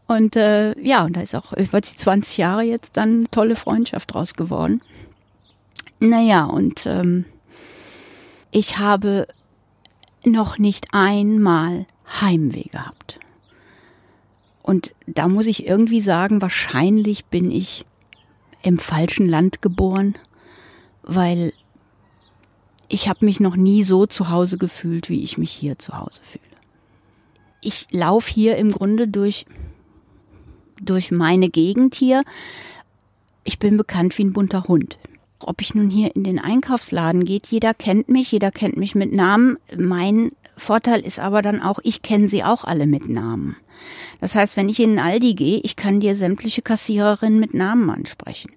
Und 0.07 0.37
äh, 0.37 0.79
ja, 0.81 1.05
und 1.05 1.17
da 1.17 1.23
ist 1.23 1.35
auch 1.35 1.53
über 1.53 1.81
die 1.81 1.95
20 1.95 2.37
Jahre 2.37 2.63
jetzt 2.63 2.97
dann 2.97 3.29
tolle 3.31 3.57
Freundschaft 3.57 4.13
draus 4.13 4.35
geworden. 4.35 4.83
Naja, 6.01 6.45
und 6.45 6.87
ähm, 6.87 7.25
ich 8.51 8.79
habe 8.79 9.27
noch 10.25 10.59
nicht 10.59 10.89
einmal 10.93 11.87
Heimweh 12.21 12.69
gehabt. 12.71 13.19
Und 14.63 14.93
da 15.07 15.29
muss 15.29 15.47
ich 15.47 15.67
irgendwie 15.67 16.01
sagen, 16.01 16.43
wahrscheinlich 16.43 17.25
bin 17.27 17.51
ich 17.51 17.85
im 18.63 18.79
falschen 18.79 19.29
Land 19.29 19.63
geboren, 19.63 20.15
weil 21.03 21.53
ich 22.89 23.09
habe 23.09 23.25
mich 23.25 23.41
noch 23.41 23.57
nie 23.57 23.85
so 23.85 24.07
zu 24.07 24.31
Hause 24.31 24.59
gefühlt, 24.59 25.09
wie 25.09 25.23
ich 25.23 25.39
mich 25.39 25.51
hier 25.51 25.79
zu 25.79 25.97
Hause 25.97 26.21
fühle. 26.23 26.45
Ich 27.61 27.87
laufe 27.93 28.31
hier 28.31 28.57
im 28.57 28.71
Grunde 28.71 29.09
durch, 29.09 29.47
durch 30.81 31.11
meine 31.11 31.49
Gegend 31.49 31.95
hier. 31.95 32.23
Ich 33.45 33.59
bin 33.59 33.77
bekannt 33.77 34.19
wie 34.19 34.25
ein 34.25 34.33
bunter 34.33 34.65
Hund. 34.69 34.99
Ob 35.41 35.61
ich 35.61 35.75
nun 35.75 35.91
hier 35.91 36.15
in 36.15 36.25
den 36.25 36.39
Einkaufsladen 36.39 37.25
geht, 37.25 37.47
jeder 37.49 37.73
kennt 37.75 38.09
mich, 38.09 38.31
jeder 38.31 38.51
kennt 38.51 38.77
mich 38.77 38.95
mit 38.95 39.13
Namen. 39.13 39.59
Mein 39.77 40.33
Vorteil 40.63 41.01
ist 41.01 41.19
aber 41.19 41.43
dann 41.43 41.61
auch, 41.61 41.81
ich 41.83 42.03
kenne 42.03 42.29
sie 42.29 42.45
auch 42.45 42.65
alle 42.65 42.87
mit 42.87 43.09
Namen. 43.09 43.57
Das 44.21 44.35
heißt, 44.35 44.57
wenn 44.57 44.69
ich 44.69 44.81
in 44.81 44.91
den 44.91 44.99
Aldi 45.01 45.35
gehe, 45.35 45.61
ich 45.63 45.75
kann 45.77 45.99
dir 46.01 46.15
sämtliche 46.15 46.63
Kassiererinnen 46.63 47.41
mit 47.41 47.53
Namen 47.53 47.91
ansprechen. 47.91 48.53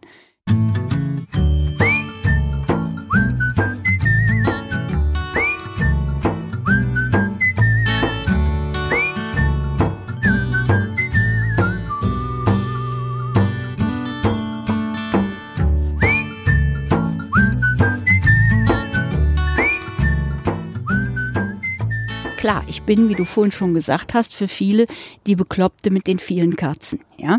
Ich 22.76 22.84
bin, 22.84 23.08
wie 23.08 23.16
du 23.16 23.24
vorhin 23.24 23.54
schon 23.54 23.74
gesagt 23.74 24.14
hast, 24.14 24.34
für 24.34 24.50
viele 24.50 24.86
die 25.28 25.38
Bekloppte 25.38 25.92
mit 25.92 26.08
den 26.08 26.20
vielen 26.20 26.58
Katzen, 26.58 27.00
ja. 27.18 27.38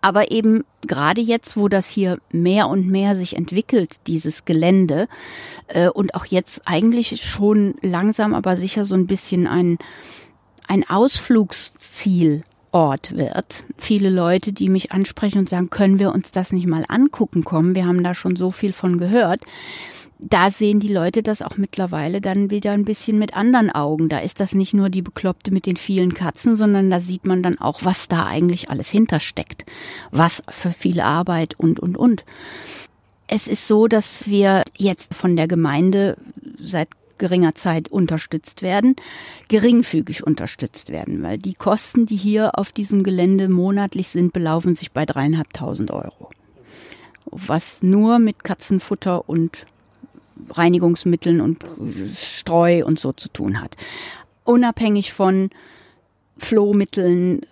Aber 0.00 0.30
eben 0.30 0.64
gerade 0.86 1.20
jetzt, 1.20 1.56
wo 1.56 1.68
das 1.68 1.88
hier 1.90 2.18
mehr 2.32 2.68
und 2.68 2.86
mehr 2.86 3.16
sich 3.16 3.36
entwickelt, 3.36 3.96
dieses 4.06 4.44
Gelände, 4.46 5.08
äh, 5.68 5.88
und 5.88 6.14
auch 6.14 6.24
jetzt 6.24 6.62
eigentlich 6.64 7.22
schon 7.22 7.74
langsam, 7.82 8.34
aber 8.34 8.56
sicher 8.56 8.84
so 8.86 8.94
ein 8.94 9.06
bisschen 9.06 9.46
ein, 9.46 9.78
ein 10.68 10.88
Ausflugsziel 10.88 12.42
wird. 12.72 13.64
Viele 13.78 14.10
Leute, 14.10 14.52
die 14.52 14.68
mich 14.68 14.92
ansprechen 14.92 15.38
und 15.38 15.48
sagen, 15.48 15.70
können 15.70 15.98
wir 15.98 16.12
uns 16.12 16.30
das 16.30 16.52
nicht 16.52 16.68
mal 16.68 16.84
angucken 16.86 17.42
kommen? 17.42 17.74
Wir 17.74 17.84
haben 17.84 18.04
da 18.04 18.14
schon 18.14 18.36
so 18.36 18.52
viel 18.52 18.72
von 18.72 18.98
gehört 18.98 19.40
da 20.22 20.50
sehen 20.50 20.80
die 20.80 20.92
Leute 20.92 21.22
das 21.22 21.42
auch 21.42 21.56
mittlerweile 21.56 22.20
dann 22.20 22.50
wieder 22.50 22.72
ein 22.72 22.84
bisschen 22.84 23.18
mit 23.18 23.34
anderen 23.36 23.70
Augen. 23.70 24.08
Da 24.08 24.18
ist 24.18 24.40
das 24.40 24.54
nicht 24.54 24.74
nur 24.74 24.90
die 24.90 25.02
Bekloppte 25.02 25.50
mit 25.50 25.66
den 25.66 25.76
vielen 25.76 26.14
Katzen, 26.14 26.56
sondern 26.56 26.90
da 26.90 27.00
sieht 27.00 27.26
man 27.26 27.42
dann 27.42 27.58
auch, 27.58 27.80
was 27.84 28.08
da 28.08 28.26
eigentlich 28.26 28.70
alles 28.70 28.90
hintersteckt. 28.90 29.64
Was 30.10 30.42
für 30.48 30.70
viel 30.70 31.00
Arbeit 31.00 31.54
und, 31.58 31.80
und, 31.80 31.96
und. 31.96 32.24
Es 33.26 33.48
ist 33.48 33.66
so, 33.66 33.86
dass 33.86 34.28
wir 34.28 34.64
jetzt 34.76 35.14
von 35.14 35.36
der 35.36 35.48
Gemeinde 35.48 36.16
seit 36.58 36.88
geringer 37.18 37.54
Zeit 37.54 37.88
unterstützt 37.88 38.62
werden, 38.62 38.96
geringfügig 39.48 40.26
unterstützt 40.26 40.90
werden, 40.90 41.22
weil 41.22 41.38
die 41.38 41.54
Kosten, 41.54 42.06
die 42.06 42.16
hier 42.16 42.58
auf 42.58 42.72
diesem 42.72 43.02
Gelände 43.04 43.48
monatlich 43.48 44.08
sind, 44.08 44.32
belaufen 44.32 44.74
sich 44.74 44.90
bei 44.92 45.06
dreieinhalbtausend 45.06 45.90
Euro. 45.90 46.30
Was 47.26 47.82
nur 47.82 48.18
mit 48.18 48.42
Katzenfutter 48.42 49.28
und 49.28 49.66
Reinigungsmitteln 50.50 51.40
und 51.40 51.64
Streu 52.16 52.84
und 52.84 52.98
so 52.98 53.12
zu 53.12 53.28
tun 53.28 53.60
hat. 53.60 53.76
Unabhängig 54.44 55.12
von 55.12 55.50
Flohmitteln, 56.38 57.42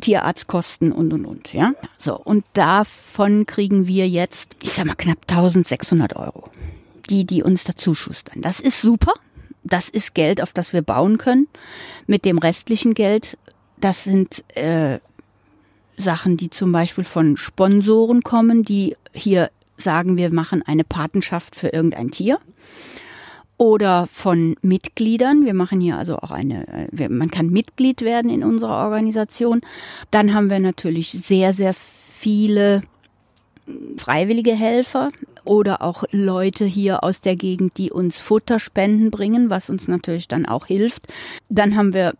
Tierarztkosten 0.00 0.92
und 0.92 1.12
und 1.12 1.24
und, 1.24 1.52
ja. 1.52 1.72
So, 1.98 2.16
und 2.16 2.44
davon 2.52 3.46
kriegen 3.46 3.86
wir 3.86 4.08
jetzt, 4.08 4.56
ich 4.62 4.72
sag 4.72 4.86
mal, 4.86 4.94
knapp 4.94 5.18
1600 5.28 6.16
Euro. 6.16 6.44
Die, 7.08 7.24
die 7.24 7.42
uns 7.42 7.64
dazu 7.64 7.94
schustern. 7.94 8.42
Das 8.42 8.60
ist 8.60 8.80
super. 8.80 9.14
Das 9.64 9.88
ist 9.88 10.14
Geld, 10.14 10.40
auf 10.40 10.52
das 10.52 10.72
wir 10.72 10.82
bauen 10.82 11.18
können. 11.18 11.48
Mit 12.06 12.24
dem 12.24 12.38
restlichen 12.38 12.94
Geld, 12.94 13.36
das 13.78 14.04
sind 14.04 14.44
äh, 14.56 15.00
Sachen, 15.96 16.36
die 16.36 16.50
zum 16.50 16.72
Beispiel 16.72 17.04
von 17.04 17.36
Sponsoren 17.36 18.22
kommen, 18.22 18.64
die 18.64 18.96
hier 19.12 19.50
sagen, 19.80 20.16
wir 20.16 20.32
machen 20.32 20.62
eine 20.66 20.84
Patenschaft 20.84 21.56
für 21.56 21.68
irgendein 21.68 22.10
Tier 22.10 22.38
oder 23.56 24.06
von 24.06 24.56
Mitgliedern. 24.62 25.44
Wir 25.44 25.52
machen 25.52 25.80
hier 25.80 25.98
also 25.98 26.16
auch 26.16 26.30
eine, 26.30 26.88
man 27.10 27.30
kann 27.30 27.50
Mitglied 27.50 28.00
werden 28.00 28.30
in 28.30 28.42
unserer 28.42 28.84
Organisation. 28.84 29.60
Dann 30.10 30.32
haben 30.32 30.48
wir 30.48 30.60
natürlich 30.60 31.12
sehr, 31.12 31.52
sehr 31.52 31.74
viele 31.74 32.82
freiwillige 33.98 34.54
Helfer 34.54 35.08
oder 35.44 35.82
auch 35.82 36.04
Leute 36.10 36.64
hier 36.64 37.04
aus 37.04 37.20
der 37.20 37.36
Gegend, 37.36 37.76
die 37.76 37.90
uns 37.90 38.18
Futterspenden 38.20 39.10
bringen, 39.10 39.50
was 39.50 39.70
uns 39.70 39.88
natürlich 39.88 40.26
dann 40.26 40.46
auch 40.46 40.66
hilft. 40.66 41.06
Dann 41.48 41.76
haben 41.76 41.92
wir 41.94 42.14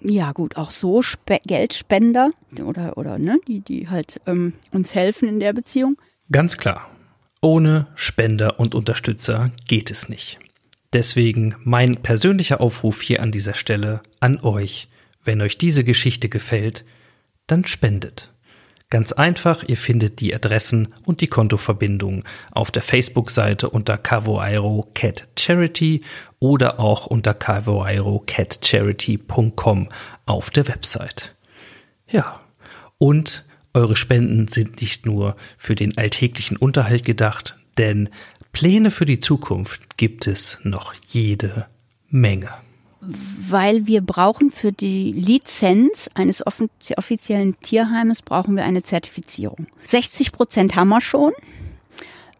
ja 0.00 0.32
gut 0.32 0.56
auch 0.56 0.70
so 0.70 1.02
Spe 1.02 1.40
Geldspender 1.46 2.30
oder 2.64 2.96
oder 2.96 3.18
ne, 3.18 3.38
die 3.46 3.60
die 3.60 3.88
halt 3.88 4.20
ähm, 4.26 4.54
uns 4.72 4.94
helfen 4.94 5.28
in 5.28 5.40
der 5.40 5.52
Beziehung. 5.52 5.96
Ganz 6.30 6.56
klar. 6.56 6.88
Ohne 7.40 7.86
Spender 7.94 8.58
und 8.58 8.74
Unterstützer 8.74 9.50
geht 9.66 9.90
es 9.90 10.08
nicht. 10.08 10.38
Deswegen 10.92 11.54
mein 11.62 11.96
persönlicher 11.96 12.60
Aufruf 12.60 13.02
hier 13.02 13.22
an 13.22 13.32
dieser 13.32 13.54
Stelle 13.54 14.02
an 14.20 14.40
euch. 14.40 14.88
Wenn 15.24 15.42
euch 15.42 15.58
diese 15.58 15.84
Geschichte 15.84 16.28
gefällt, 16.28 16.84
dann 17.46 17.64
spendet. 17.64 18.32
Ganz 18.88 19.10
einfach, 19.10 19.64
ihr 19.64 19.76
findet 19.76 20.20
die 20.20 20.32
Adressen 20.32 20.94
und 21.04 21.20
die 21.20 21.26
Kontoverbindungen 21.26 22.22
auf 22.52 22.70
der 22.70 22.82
Facebook-Seite 22.82 23.68
unter 23.68 23.98
Cavoiro 23.98 24.88
Cat 24.94 25.26
Charity 25.36 26.02
oder 26.38 26.78
auch 26.78 27.06
unter 27.06 27.34
cavoirocatcharity.com 27.34 29.88
auf 30.24 30.50
der 30.50 30.68
Website. 30.68 31.34
Ja, 32.08 32.40
und 32.98 33.44
eure 33.76 33.94
Spenden 33.94 34.48
sind 34.48 34.80
nicht 34.80 35.06
nur 35.06 35.36
für 35.58 35.74
den 35.74 35.96
alltäglichen 35.96 36.56
Unterhalt 36.56 37.04
gedacht, 37.04 37.56
denn 37.78 38.08
Pläne 38.52 38.90
für 38.90 39.04
die 39.04 39.20
Zukunft 39.20 39.98
gibt 39.98 40.26
es 40.26 40.58
noch 40.62 40.94
jede 41.06 41.66
Menge. 42.08 42.48
Weil 43.00 43.86
wir 43.86 44.00
brauchen 44.00 44.50
für 44.50 44.72
die 44.72 45.12
Lizenz 45.12 46.08
eines 46.14 46.42
offiziellen 46.46 47.60
Tierheimes 47.60 48.22
brauchen 48.22 48.56
wir 48.56 48.64
eine 48.64 48.82
Zertifizierung. 48.82 49.66
60 49.84 50.32
Prozent 50.32 50.74
haben 50.74 50.88
wir 50.88 51.02
schon, 51.02 51.32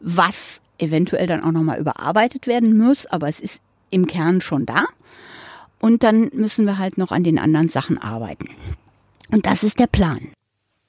was 0.00 0.62
eventuell 0.78 1.26
dann 1.26 1.44
auch 1.44 1.52
nochmal 1.52 1.78
überarbeitet 1.78 2.46
werden 2.46 2.76
muss, 2.76 3.06
aber 3.06 3.28
es 3.28 3.40
ist 3.40 3.60
im 3.90 4.06
Kern 4.06 4.40
schon 4.40 4.66
da. 4.66 4.86
Und 5.80 6.02
dann 6.02 6.30
müssen 6.32 6.64
wir 6.64 6.78
halt 6.78 6.96
noch 6.96 7.12
an 7.12 7.22
den 7.22 7.38
anderen 7.38 7.68
Sachen 7.68 7.98
arbeiten. 7.98 8.48
Und 9.30 9.44
das 9.44 9.62
ist 9.62 9.78
der 9.78 9.86
Plan. 9.86 10.32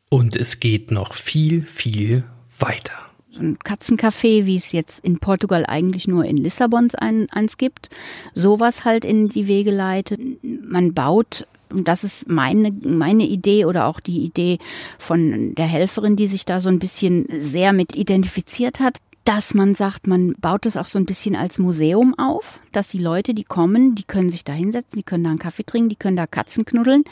Und 0.10 0.36
es 0.36 0.60
geht 0.60 0.92
noch 0.92 1.14
viel, 1.14 1.64
viel 1.64 2.24
weiter. 2.60 2.94
So 3.32 3.42
ein 3.42 3.58
Katzencafé, 3.60 4.46
wie 4.46 4.56
es 4.56 4.72
jetzt 4.72 5.04
in 5.04 5.20
Portugal 5.20 5.66
eigentlich 5.66 6.08
nur 6.08 6.26
in 6.26 6.38
Lissabon 6.38 6.90
ein, 6.98 7.30
eins 7.30 7.58
gibt, 7.58 7.90
sowas 8.34 8.86
halt 8.86 9.06
in 9.06 9.30
die 9.30 9.48
Wege 9.48 9.72
leitet. 9.72 10.20
Man 10.44 10.94
baut 10.94 11.46
und 11.70 11.88
das 11.88 12.06
ist 12.06 12.30
meine, 12.30 12.72
meine 12.72 13.26
Idee 13.26 13.66
oder 13.66 13.88
auch 13.88 14.00
die 14.00 14.24
Idee 14.24 14.58
von 14.98 15.54
der 15.56 15.68
Helferin, 15.68 16.16
die 16.16 16.28
sich 16.28 16.46
da 16.46 16.62
so 16.62 16.70
ein 16.70 16.80
bisschen 16.80 17.28
sehr 17.40 17.74
mit 17.74 17.96
identifiziert 17.96 18.80
hat 18.80 19.00
dass 19.28 19.54
man 19.54 19.76
sagt, 19.76 20.08
man 20.08 20.36
baut 20.40 20.66
es 20.66 20.78
auch 20.78 20.86
so 20.86 20.98
ein 20.98 21.06
bisschen 21.06 21.36
als 21.36 21.60
Museum 21.60 22.18
auf, 22.18 22.62
dass 22.72 22.88
die 22.88 22.98
Leute, 22.98 23.34
die 23.34 23.44
kommen, 23.44 23.94
die 23.94 24.06
können 24.06 24.30
sich 24.30 24.46
da 24.46 24.54
hinsetzen, 24.54 24.98
die 24.98 25.04
können 25.04 25.26
da 25.26 25.32
einen 25.32 25.40
Kaffee 25.40 25.66
trinken, 25.66 25.90
die 25.90 25.98
können 25.98 26.16
da 26.16 26.28
Katzen 26.28 26.64
knuddeln, 26.64 27.04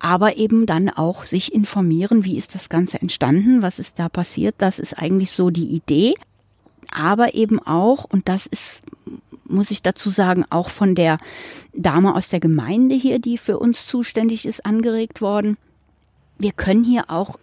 aber 0.00 0.36
eben 0.36 0.66
dann 0.66 0.88
auch 0.88 1.24
sich 1.24 1.54
informieren, 1.54 2.24
wie 2.24 2.36
ist 2.36 2.56
das 2.56 2.68
Ganze 2.68 3.00
entstanden, 3.00 3.62
was 3.62 3.78
ist 3.78 4.00
da 4.00 4.08
passiert. 4.08 4.56
Das 4.58 4.80
ist 4.80 4.98
eigentlich 4.98 5.30
so 5.30 5.50
die 5.50 5.68
Idee. 5.68 6.14
Aber 6.90 7.34
eben 7.34 7.60
auch, 7.60 8.04
und 8.04 8.28
das 8.28 8.46
ist, 8.46 8.82
muss 9.44 9.70
ich 9.70 9.80
dazu 9.80 10.10
sagen, 10.10 10.44
auch 10.50 10.70
von 10.70 10.96
der 10.96 11.18
Dame 11.72 12.16
aus 12.16 12.30
der 12.30 12.40
Gemeinde 12.40 12.96
hier, 12.96 13.20
die 13.20 13.38
für 13.38 13.60
uns 13.60 13.86
zuständig 13.86 14.44
ist, 14.44 14.66
angeregt 14.66 15.20
worden. 15.20 15.56
Wir 16.36 16.50
können 16.50 16.82
hier 16.82 17.10
auch 17.10 17.38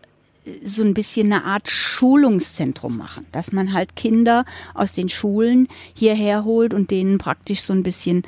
so 0.65 0.83
ein 0.83 0.93
bisschen 0.93 1.31
eine 1.31 1.43
Art 1.45 1.69
Schulungszentrum 1.69 2.97
machen, 2.97 3.25
dass 3.31 3.51
man 3.51 3.73
halt 3.73 3.95
Kinder 3.95 4.45
aus 4.73 4.93
den 4.93 5.09
Schulen 5.09 5.67
hierher 5.93 6.43
holt 6.43 6.73
und 6.73 6.91
denen 6.91 7.17
praktisch 7.17 7.61
so 7.61 7.73
ein 7.73 7.83
bisschen 7.83 8.23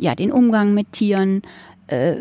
ja 0.00 0.14
den 0.14 0.32
Umgang 0.32 0.72
mit 0.72 0.92
Tieren, 0.92 1.42
äh, 1.88 2.16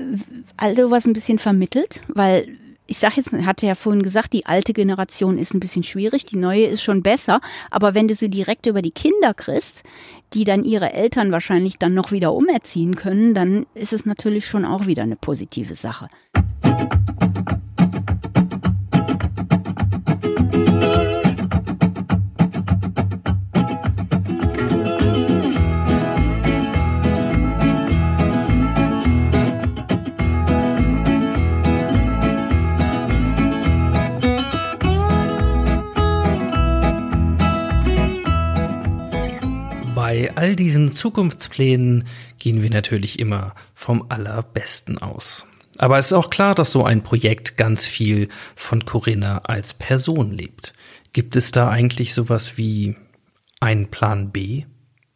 all 0.58 0.76
sowas 0.76 1.06
ein 1.06 1.14
bisschen 1.14 1.40
vermittelt, 1.40 2.02
weil 2.10 2.58
ich 2.88 2.98
sage 3.00 3.16
jetzt, 3.18 3.34
hatte 3.34 3.66
ja 3.66 3.76
vorhin 3.76 4.02
gesagt, 4.02 4.34
die 4.34 4.46
alte 4.46 4.74
Generation 4.74 5.38
ist 5.38 5.54
ein 5.54 5.60
bisschen 5.60 5.84
schwierig, 5.84 6.26
die 6.26 6.38
neue 6.38 6.66
ist 6.66 6.82
schon 6.82 7.04
besser, 7.04 7.40
aber 7.70 7.94
wenn 7.94 8.08
du 8.08 8.14
sie 8.14 8.30
direkt 8.30 8.66
über 8.66 8.82
die 8.82 8.92
Kinder 8.92 9.34
kriegst, 9.34 9.84
die 10.34 10.46
dann 10.46 10.64
ihre 10.64 10.94
Eltern 10.94 11.32
wahrscheinlich 11.32 11.78
dann 11.78 11.94
noch 11.94 12.12
wieder 12.12 12.34
umerziehen 12.34 12.96
können, 12.96 13.34
dann 13.34 13.66
ist 13.74 13.94
es 13.94 14.06
natürlich 14.06 14.48
schon 14.48 14.66
auch 14.66 14.88
wieder 14.88 15.04
eine 15.04 15.18
positive 15.18 15.76
Sache. 15.76 16.08
Bei 40.18 40.36
all 40.36 40.56
diesen 40.56 40.94
Zukunftsplänen 40.94 42.06
gehen 42.40 42.64
wir 42.64 42.72
natürlich 42.72 43.20
immer 43.20 43.54
vom 43.76 44.08
Allerbesten 44.10 44.98
aus. 44.98 45.46
Aber 45.78 46.00
es 46.00 46.08
ist 46.08 46.14
auch 46.14 46.32
klar, 46.32 46.56
dass 46.56 46.72
so 46.72 46.84
ein 46.84 47.04
Projekt 47.04 47.56
ganz 47.56 47.86
viel 47.86 48.28
von 48.56 48.84
Corinna 48.84 49.42
als 49.44 49.76
Person 49.76 50.32
lebt. 50.32 50.74
Gibt 51.14 51.36
es 51.36 51.52
da 51.52 51.70
eigentlich 51.70 52.16
sowas 52.16 52.58
wie 52.58 52.96
einen 53.60 53.92
Plan 53.92 54.32
B? 54.32 54.64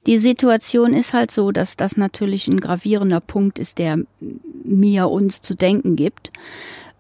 Die 0.06 0.20
Situation 0.20 0.94
ist 0.94 1.14
halt 1.14 1.32
so, 1.32 1.52
dass 1.52 1.78
das 1.78 1.98
natürlich 1.98 2.48
ein 2.48 2.60
gravierender 2.60 3.22
Punkt 3.22 3.58
ist, 3.58 3.80
der 3.80 3.98
mir 4.64 5.10
uns 5.10 5.42
zu 5.42 5.56
denken 5.56 5.96
gibt, 5.96 6.32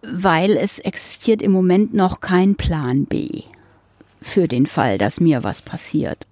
weil 0.01 0.57
es 0.57 0.79
existiert 0.79 1.43
im 1.43 1.51
Moment 1.51 1.93
noch 1.93 2.19
kein 2.19 2.55
Plan 2.55 3.05
B 3.05 3.43
für 4.23 4.47
den 4.47 4.65
Fall, 4.65 4.97
dass 4.97 5.19
mir 5.19 5.43
was 5.43 5.61
passiert. 5.61 6.25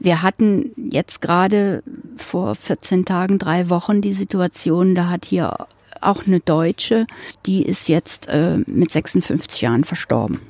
Wir 0.00 0.22
hatten 0.22 0.72
jetzt 0.90 1.20
gerade 1.20 1.82
vor 2.16 2.54
14 2.54 3.04
Tagen, 3.04 3.38
drei 3.38 3.68
Wochen 3.68 4.00
die 4.00 4.12
Situation, 4.12 4.94
da 4.94 5.08
hat 5.08 5.24
hier 5.24 5.66
auch 6.00 6.26
eine 6.26 6.40
Deutsche, 6.40 7.06
die 7.46 7.62
ist 7.62 7.88
jetzt 7.88 8.28
äh, 8.28 8.58
mit 8.66 8.90
56 8.90 9.60
Jahren 9.60 9.84
verstorben. 9.84 10.40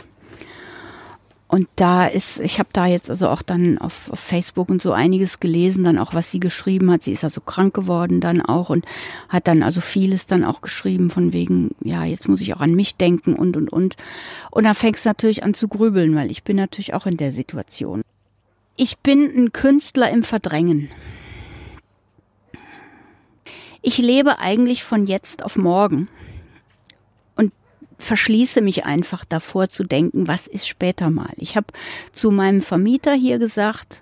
Und 1.51 1.67
da 1.77 2.07
ist, 2.07 2.41
ich 2.41 2.59
habe 2.59 2.69
da 2.75 2.87
jetzt 2.87 3.09
also 3.09 3.31
auch 3.31 3.41
dann 3.41 3.79
auf, 3.79 4.11
auf, 4.11 4.21
Facebook 4.21 4.69
und 4.69 4.83
so 4.83 4.93
einiges 4.93 5.41
gelesen, 5.41 5.83
dann 5.83 5.97
auch 5.97 6.13
was 6.13 6.31
sie 6.31 6.41
geschrieben 6.41 6.91
hat. 6.91 7.03
Sie 7.03 7.13
ist 7.13 7.25
also 7.25 7.41
krank 7.41 7.73
geworden 7.73 8.21
dann 8.21 8.43
auch 8.43 8.69
und 8.69 8.85
hat 9.31 9.49
dann 9.49 9.63
also 9.63 9.81
vieles 9.81 10.27
dann 10.27 10.45
auch 10.45 10.61
geschrieben 10.61 11.09
von 11.09 11.33
wegen, 11.33 11.71
ja, 11.83 12.05
jetzt 12.05 12.29
muss 12.29 12.43
ich 12.43 12.55
auch 12.55 12.61
an 12.61 12.75
mich 12.75 12.97
denken 12.97 13.35
und 13.35 13.57
und 13.57 13.73
und. 13.73 13.97
Und 14.51 14.65
dann 14.65 14.75
fängst 14.75 15.07
du 15.07 15.09
natürlich 15.09 15.43
an 15.43 15.55
zu 15.55 15.69
grübeln, 15.69 16.15
weil 16.15 16.31
ich 16.31 16.45
bin 16.45 16.57
natürlich 16.57 16.93
auch 16.93 17.07
in 17.07 17.17
der 17.17 17.33
Situation. 17.33 18.03
Ich 18.81 18.99
bin 18.99 19.25
ein 19.25 19.53
Künstler 19.53 20.09
im 20.09 20.23
Verdrängen. 20.23 20.89
Ich 23.83 23.99
lebe 23.99 24.39
eigentlich 24.39 24.85
von 24.85 25.09
jetzt 25.09 25.43
auf 25.43 25.57
morgen 25.57 26.09
und 27.35 27.53
verschließe 27.99 28.61
mich 28.61 28.85
einfach 28.85 29.25
davor 29.25 29.69
zu 29.69 29.83
denken, 29.83 30.29
was 30.29 30.47
ist 30.47 30.69
später 30.69 31.11
mal. 31.11 31.33
Ich 31.39 31.57
habe 31.57 31.67
zu 32.13 32.31
meinem 32.31 32.61
Vermieter 32.61 33.15
hier 33.15 33.41
gesagt, 33.41 34.01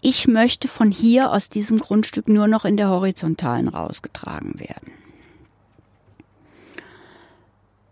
ich 0.00 0.28
möchte 0.28 0.68
von 0.68 0.92
hier 0.92 1.32
aus 1.32 1.48
diesem 1.48 1.80
Grundstück 1.80 2.28
nur 2.28 2.46
noch 2.46 2.64
in 2.64 2.76
der 2.76 2.88
horizontalen 2.88 3.66
rausgetragen 3.66 4.60
werden. 4.60 4.92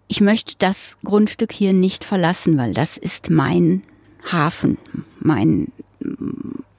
Ich 0.06 0.20
möchte 0.20 0.54
das 0.58 0.98
Grundstück 1.02 1.50
hier 1.50 1.72
nicht 1.72 2.04
verlassen, 2.04 2.56
weil 2.58 2.74
das 2.74 2.96
ist 2.96 3.28
mein 3.28 3.82
Hafen, 4.30 4.78
mein, 5.20 5.72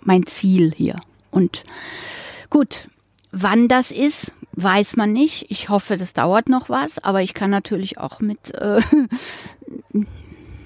mein 0.01 0.25
Ziel 0.25 0.73
hier. 0.75 0.95
Und 1.31 1.63
gut, 2.49 2.87
wann 3.31 3.67
das 3.67 3.91
ist, 3.91 4.33
weiß 4.53 4.95
man 4.95 5.11
nicht. 5.11 5.47
Ich 5.49 5.69
hoffe, 5.69 5.97
das 5.97 6.13
dauert 6.13 6.49
noch 6.49 6.69
was, 6.69 6.99
aber 6.99 7.21
ich 7.21 7.33
kann 7.33 7.49
natürlich 7.49 7.97
auch 7.97 8.19
mit 8.19 8.53
äh, 8.55 8.81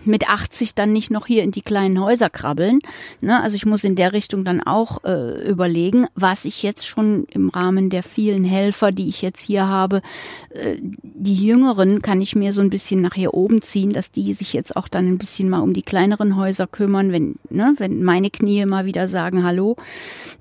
mit 0.07 0.29
80 0.29 0.75
dann 0.75 0.93
nicht 0.93 1.11
noch 1.11 1.27
hier 1.27 1.43
in 1.43 1.51
die 1.51 1.61
kleinen 1.61 2.01
Häuser 2.01 2.29
krabbeln. 2.29 2.79
Ne? 3.21 3.41
Also 3.41 3.55
ich 3.55 3.65
muss 3.65 3.83
in 3.83 3.95
der 3.95 4.13
Richtung 4.13 4.45
dann 4.45 4.61
auch 4.61 5.03
äh, 5.03 5.47
überlegen, 5.47 6.07
was 6.15 6.45
ich 6.45 6.63
jetzt 6.63 6.87
schon 6.87 7.25
im 7.31 7.49
Rahmen 7.49 7.89
der 7.89 8.03
vielen 8.03 8.43
Helfer, 8.43 8.91
die 8.91 9.07
ich 9.07 9.21
jetzt 9.21 9.41
hier 9.41 9.67
habe, 9.67 10.01
äh, 10.49 10.77
die 10.81 11.35
Jüngeren 11.35 12.01
kann 12.01 12.21
ich 12.21 12.35
mir 12.35 12.53
so 12.53 12.61
ein 12.61 12.69
bisschen 12.69 13.01
nach 13.01 13.13
hier 13.13 13.33
oben 13.33 13.61
ziehen, 13.61 13.93
dass 13.93 14.11
die 14.11 14.33
sich 14.33 14.53
jetzt 14.53 14.75
auch 14.75 14.87
dann 14.87 15.05
ein 15.05 15.17
bisschen 15.17 15.49
mal 15.49 15.59
um 15.59 15.73
die 15.73 15.83
kleineren 15.83 16.35
Häuser 16.35 16.67
kümmern, 16.67 17.11
wenn, 17.11 17.35
ne, 17.49 17.73
wenn 17.77 18.03
meine 18.03 18.29
Knie 18.29 18.65
mal 18.65 18.85
wieder 18.85 19.07
sagen, 19.07 19.43
hallo, 19.43 19.75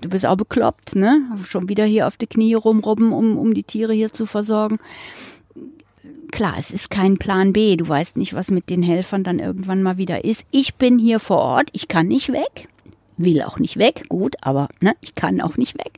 du 0.01 0.09
bist 0.09 0.25
auch 0.25 0.37
bekloppt, 0.37 0.95
ne? 0.95 1.21
Schon 1.43 1.69
wieder 1.69 1.85
hier 1.85 2.07
auf 2.07 2.17
die 2.17 2.27
Knie 2.27 2.53
rumrobben, 2.53 3.11
um, 3.11 3.37
um 3.37 3.53
die 3.53 3.63
Tiere 3.63 3.93
hier 3.93 4.13
zu 4.13 4.25
versorgen 4.25 4.79
klar, 6.31 6.55
es 6.57 6.71
ist 6.71 6.89
kein 6.89 7.17
Plan 7.17 7.53
B. 7.53 7.75
Du 7.75 7.87
weißt 7.87 8.17
nicht, 8.17 8.33
was 8.33 8.51
mit 8.51 8.69
den 8.69 8.81
Helfern 8.81 9.23
dann 9.23 9.39
irgendwann 9.39 9.83
mal 9.83 9.97
wieder 9.97 10.23
ist. 10.23 10.45
Ich 10.51 10.75
bin 10.75 10.99
hier 10.99 11.19
vor 11.19 11.37
Ort, 11.37 11.69
ich 11.73 11.87
kann 11.87 12.07
nicht 12.07 12.31
weg, 12.31 12.67
will 13.17 13.41
auch 13.41 13.59
nicht 13.59 13.77
weg, 13.77 14.05
gut, 14.09 14.35
aber 14.41 14.69
ne, 14.81 14.95
ich 15.01 15.15
kann 15.15 15.41
auch 15.41 15.57
nicht 15.57 15.77
weg. 15.77 15.93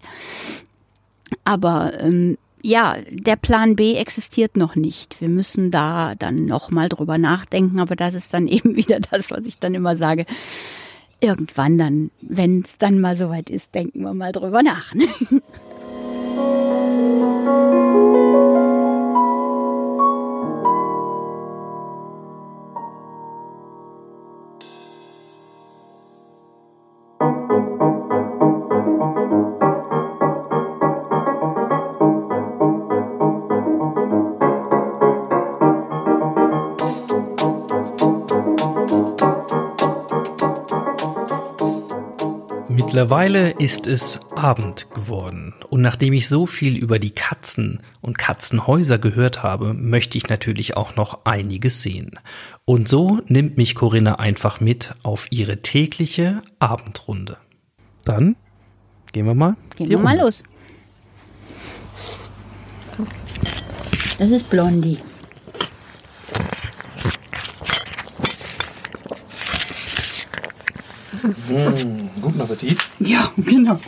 Aber 1.44 2.00
ähm, 2.00 2.38
ja, 2.62 2.98
der 3.10 3.36
Plan 3.36 3.76
B 3.76 3.96
existiert 3.96 4.58
noch 4.58 4.76
nicht. 4.76 5.22
Wir 5.22 5.30
müssen 5.30 5.72
da 5.72 6.16
dann 6.16 6.46
noch 6.46 6.72
mal 6.72 6.90
drüber 6.90 7.18
nachdenken, 7.18 7.80
aber 7.80 7.96
das 7.96 8.14
ist 8.14 8.34
dann 8.34 8.48
eben 8.48 8.76
wieder 8.76 9.00
das, 9.00 9.32
was 9.32 9.46
ich 9.46 9.60
dann 9.60 9.76
immer 9.76 9.96
sage. 9.96 10.26
Irgendwann 11.22 11.78
dann, 11.78 12.12
wenn 12.22 12.62
es 12.62 12.78
dann 12.78 13.00
mal 13.00 13.18
soweit 13.18 13.50
ist, 13.50 13.76
denken 13.76 14.04
wir 14.04 14.14
mal 14.14 14.32
drüber 14.32 14.64
nach. 14.64 14.94
Mittlerweile 42.90 43.52
ist 43.52 43.86
es 43.86 44.20
Abend 44.36 44.90
geworden 44.90 45.54
und 45.70 45.84
nachdem 45.84 46.12
ich 46.14 46.28
so 46.28 46.48
viel 46.48 46.76
über 46.76 46.98
die 46.98 47.12
Katzen 47.12 47.84
und 48.02 48.18
Katzenhäuser 48.18 48.98
gehört 48.98 49.44
habe, 49.44 49.76
möchte 49.76 50.18
ich 50.18 50.28
natürlich 50.28 50.76
auch 50.76 50.96
noch 50.96 51.24
einiges 51.24 51.84
sehen. 51.84 52.20
Und 52.66 52.90
so 52.90 53.20
nimmt 53.28 53.58
mich 53.58 53.76
Corinna 53.76 54.16
einfach 54.16 54.60
mit 54.60 54.96
auf 55.04 55.28
ihre 55.30 55.62
tägliche 55.62 56.42
Abendrunde. 56.58 57.38
Dann 58.06 58.36
gehen 59.12 59.28
wir 59.28 59.36
mal. 59.36 59.56
Gehen 59.76 59.92
wir 59.92 60.00
mal 60.00 60.18
los. 60.18 60.42
Das 64.18 64.32
ist 64.32 64.50
Blondie. 64.50 64.98
Mmh, 71.22 72.10
guten 72.22 72.42
Appetit. 72.42 72.80
Ja, 73.00 73.32
genau. 73.38 73.80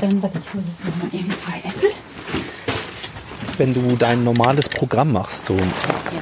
Dann 0.00 0.22
warte 0.22 0.38
ich 0.38 0.54
mal 0.54 1.20
eben 1.20 1.30
zwei 1.30 1.58
Äpfel. 1.68 1.90
Wenn 3.56 3.74
du 3.74 3.96
dein 3.96 4.22
normales 4.22 4.68
Programm 4.68 5.12
machst, 5.12 5.46
so 5.46 5.56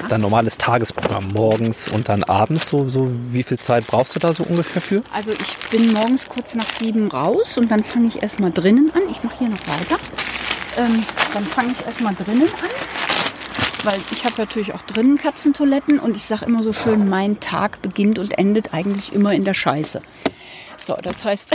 dein 0.09 0.21
normales 0.21 0.57
Tagesprogramm 0.57 1.29
morgens 1.35 1.89
und 1.89 2.09
dann 2.09 2.25
abends, 2.25 2.71
so, 2.71 2.89
so 2.89 3.11
wie 3.31 3.43
viel 3.43 3.59
Zeit 3.59 3.87
brauchst 3.87 4.15
du 4.15 4.21
da 4.21 4.33
so 4.33 4.45
ungefähr 4.45 4.81
für? 4.81 5.03
Also 5.13 5.33
ich 5.33 5.57
bin 5.71 5.93
morgens 5.93 6.27
kurz 6.27 6.55
nach 6.55 6.67
sieben 6.67 7.09
raus 7.09 7.59
und 7.59 7.71
dann 7.71 7.83
fange 7.85 8.09
ich 8.09 8.23
erstmal 8.23 8.53
drinnen 8.53 8.91
an. 8.95 9.03
Ich 9.11 9.23
mache 9.23 9.39
hier 9.39 9.49
noch 9.49 9.61
weiter. 9.67 9.99
Ähm, 10.79 11.03
dann 11.35 11.45
fange 11.45 11.73
ich 11.73 11.85
erstmal 11.85 12.15
drinnen 12.15 12.43
an, 12.43 12.71
weil 13.87 14.01
ich 14.11 14.25
habe 14.25 14.35
natürlich 14.37 14.75
auch 14.75 14.83
drinnen 14.83 15.17
Katzentoiletten 15.17 16.01
und 16.01 16.17
ich 16.17 16.25
sage 16.25 16.45
immer 16.45 16.63
so 16.63 16.73
schön, 16.73 17.09
mein 17.09 17.39
Tag 17.39 17.81
beginnt 17.83 18.19
und 18.19 18.37
endet 18.37 18.75
eigentlich 18.75 19.13
immer 19.13 19.33
in 19.33 19.45
der 19.45 19.55
Scheiße. 19.55 20.03
So, 20.77 20.97
das 21.01 21.25
heißt, 21.25 21.55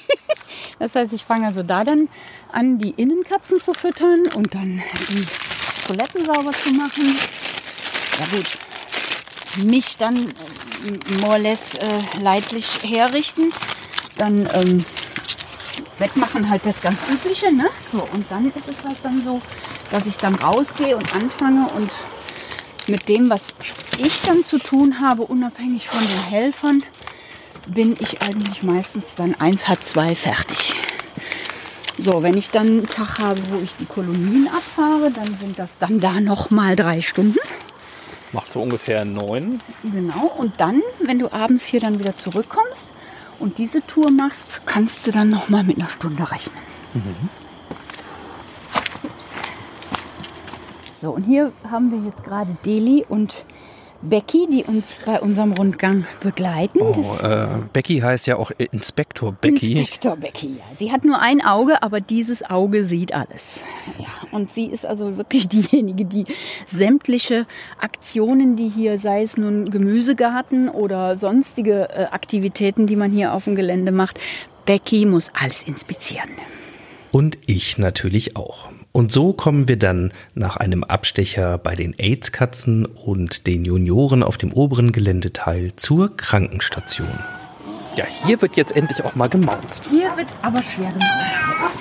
das 0.78 0.94
heißt, 0.94 1.12
ich 1.14 1.24
fange 1.24 1.46
also 1.46 1.62
da 1.62 1.82
dann 1.82 2.08
an, 2.52 2.78
die 2.78 2.90
Innenkatzen 2.90 3.60
zu 3.60 3.72
füttern 3.72 4.24
und 4.34 4.54
dann 4.54 4.82
die 5.08 5.26
Toiletten 5.86 6.24
sauber 6.26 6.52
zu 6.52 6.70
machen. 6.72 7.18
Ja 8.20 8.36
gut, 8.36 9.64
mich 9.64 9.96
dann 9.96 10.14
äh, 10.14 11.20
more 11.20 11.32
or 11.32 11.38
less 11.38 11.74
äh, 11.74 12.20
leidlich 12.20 12.66
herrichten. 12.82 13.52
Dann 14.18 14.48
ähm, 14.52 14.84
Wettmachen 15.98 16.50
halt 16.50 16.66
das 16.66 16.82
ganz 16.82 16.98
Übliche, 17.10 17.50
ne? 17.52 17.68
So, 17.92 18.06
und 18.12 18.30
dann 18.30 18.46
ist 18.48 18.68
es 18.68 18.84
halt 18.84 18.98
dann 19.02 19.22
so, 19.24 19.40
dass 19.90 20.06
ich 20.06 20.16
dann 20.16 20.34
rausgehe 20.34 20.96
und 20.96 21.14
anfange 21.14 21.68
und 21.76 21.90
mit 22.88 23.08
dem, 23.08 23.30
was 23.30 23.54
ich 23.98 24.20
dann 24.22 24.44
zu 24.44 24.58
tun 24.58 25.00
habe, 25.00 25.22
unabhängig 25.22 25.88
von 25.88 26.00
den 26.00 26.30
Helfern, 26.30 26.82
bin 27.66 27.96
ich 27.98 28.22
eigentlich 28.22 28.62
meistens 28.62 29.14
dann 29.16 29.34
eins, 29.34 29.68
halb 29.68 29.84
zwei 29.84 30.14
fertig. 30.14 30.74
So, 31.98 32.22
wenn 32.22 32.36
ich 32.36 32.50
dann 32.50 32.66
einen 32.66 32.86
Tag 32.86 33.18
habe, 33.18 33.40
wo 33.50 33.58
ich 33.62 33.74
die 33.80 33.86
Kolonien 33.86 34.48
abfahre, 34.48 35.10
dann 35.10 35.26
sind 35.38 35.58
das 35.58 35.78
dann 35.78 35.98
da 35.98 36.20
noch 36.20 36.50
mal 36.50 36.76
drei 36.76 37.00
Stunden. 37.00 37.38
Macht 38.32 38.52
so 38.52 38.60
ungefähr 38.60 39.04
neun. 39.04 39.60
Genau. 39.82 40.26
Und 40.36 40.60
dann, 40.60 40.82
wenn 41.00 41.18
du 41.18 41.32
abends 41.32 41.64
hier 41.64 41.80
dann 41.80 41.98
wieder 41.98 42.16
zurückkommst 42.16 42.92
und 43.38 43.58
diese 43.58 43.84
Tour 43.86 44.10
machst, 44.10 44.62
kannst 44.66 45.06
du 45.06 45.10
dann 45.10 45.30
noch 45.30 45.48
mal 45.48 45.64
mit 45.64 45.78
einer 45.78 45.88
Stunde 45.88 46.30
rechnen. 46.30 46.58
So, 51.06 51.12
und 51.12 51.22
hier 51.22 51.52
haben 51.70 51.92
wir 51.92 52.00
jetzt 52.00 52.24
gerade 52.24 52.56
Deli 52.66 53.04
und 53.08 53.44
Becky, 54.02 54.48
die 54.50 54.64
uns 54.64 54.98
bei 55.06 55.20
unserem 55.20 55.52
Rundgang 55.52 56.04
begleiten. 56.18 56.80
Oh, 56.80 57.00
äh, 57.22 57.46
Becky 57.72 58.00
heißt 58.00 58.26
ja 58.26 58.38
auch 58.38 58.50
Inspektor 58.58 59.30
Becky. 59.30 59.78
Inspektor 59.78 60.16
Becky, 60.16 60.56
ja. 60.58 60.64
Sie 60.74 60.90
hat 60.90 61.04
nur 61.04 61.20
ein 61.20 61.44
Auge, 61.44 61.80
aber 61.84 62.00
dieses 62.00 62.42
Auge 62.50 62.84
sieht 62.84 63.14
alles. 63.14 63.60
Ja, 64.00 64.06
und 64.32 64.50
sie 64.50 64.66
ist 64.66 64.84
also 64.84 65.16
wirklich 65.16 65.46
diejenige, 65.48 66.06
die 66.06 66.24
sämtliche 66.66 67.46
Aktionen, 67.78 68.56
die 68.56 68.68
hier, 68.68 68.98
sei 68.98 69.22
es 69.22 69.36
nun 69.36 69.66
Gemüsegarten 69.66 70.68
oder 70.68 71.14
sonstige 71.14 71.88
äh, 71.88 72.06
Aktivitäten, 72.10 72.88
die 72.88 72.96
man 72.96 73.12
hier 73.12 73.32
auf 73.32 73.44
dem 73.44 73.54
Gelände 73.54 73.92
macht, 73.92 74.18
Becky 74.64 75.06
muss 75.06 75.30
alles 75.40 75.62
inspizieren. 75.62 76.30
Und 77.12 77.38
ich 77.46 77.78
natürlich 77.78 78.34
auch. 78.34 78.70
Und 78.96 79.12
so 79.12 79.34
kommen 79.34 79.68
wir 79.68 79.76
dann 79.76 80.10
nach 80.34 80.56
einem 80.56 80.82
Abstecher 80.82 81.58
bei 81.58 81.74
den 81.74 81.92
AIDS-Katzen 81.98 82.86
und 82.86 83.46
den 83.46 83.66
Junioren 83.66 84.22
auf 84.22 84.38
dem 84.38 84.54
oberen 84.54 84.90
Geländeteil 84.90 85.76
zur 85.76 86.16
Krankenstation. 86.16 87.18
Ja, 87.94 88.06
hier 88.24 88.40
wird 88.40 88.56
jetzt 88.56 88.74
endlich 88.74 89.04
auch 89.04 89.14
mal 89.14 89.28
gemaunzt. 89.28 89.82
Hier 89.90 90.16
wird 90.16 90.28
aber 90.40 90.62
schwer 90.62 90.90
gemacht 90.92 91.12
jetzt. 91.60 91.78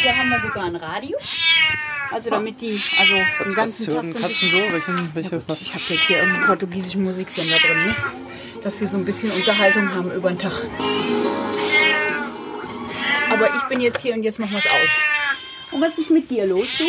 Hier 0.00 0.16
haben 0.16 0.28
wir 0.30 0.40
sogar 0.42 0.64
ein 0.66 0.76
Radio. 0.76 1.18
Also 2.12 2.30
damit 2.30 2.60
die, 2.60 2.80
also 3.00 3.14
den 3.44 3.54
ganzen 3.54 3.86
Tag 3.86 4.06
so 4.06 4.16
ein 4.16 4.22
bisschen 4.28 4.50
so? 4.52 4.58
Welchen, 4.58 5.10
welche, 5.14 5.42
was? 5.48 5.60
Ich 5.62 5.74
habe 5.74 5.82
jetzt 5.88 6.06
hier 6.06 6.18
irgendeinen 6.18 6.46
portugiesischen 6.46 7.02
Musiksender 7.02 7.56
drin, 7.56 7.86
ne? 7.86 7.96
Dass 8.62 8.78
sie 8.78 8.86
so 8.86 8.96
ein 8.96 9.04
bisschen 9.04 9.30
Unterhaltung 9.30 9.94
haben 9.94 10.10
über 10.12 10.30
den 10.30 10.38
Tag. 10.38 10.62
Aber 13.30 13.54
ich 13.56 13.62
bin 13.68 13.80
jetzt 13.80 14.00
hier 14.02 14.14
und 14.14 14.22
jetzt 14.22 14.38
machen 14.38 14.52
wir 14.52 14.58
es 14.58 14.66
aus. 14.66 14.88
Und 15.72 15.80
was 15.80 15.98
ist 15.98 16.10
mit 16.10 16.30
dir 16.30 16.46
los, 16.46 16.68
du? 16.78 16.86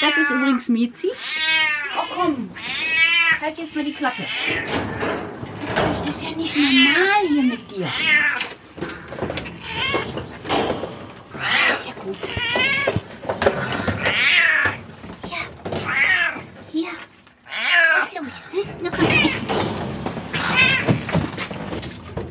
Das 0.00 0.16
ist 0.16 0.30
übrigens 0.30 0.68
Mizi. 0.68 1.10
Oh 1.96 2.04
komm, 2.14 2.50
halt 3.40 3.58
jetzt 3.58 3.74
mal 3.74 3.84
die 3.84 3.92
Klappe. 3.92 4.24
Das 5.74 6.06
ist 6.08 6.22
ja 6.22 6.30
nicht 6.36 6.56
normal 6.56 7.26
hier 7.28 7.42
mit 7.42 7.70
dir. 7.70 7.86
Ist 11.74 11.86
ja 11.88 11.92
gut. 12.02 12.16
Hier. 16.72 16.88
Was 17.98 18.06
ist 18.06 18.14
los? 18.18 18.32
Na 18.80 18.90
komm, 18.90 19.10
iss. 19.22 19.36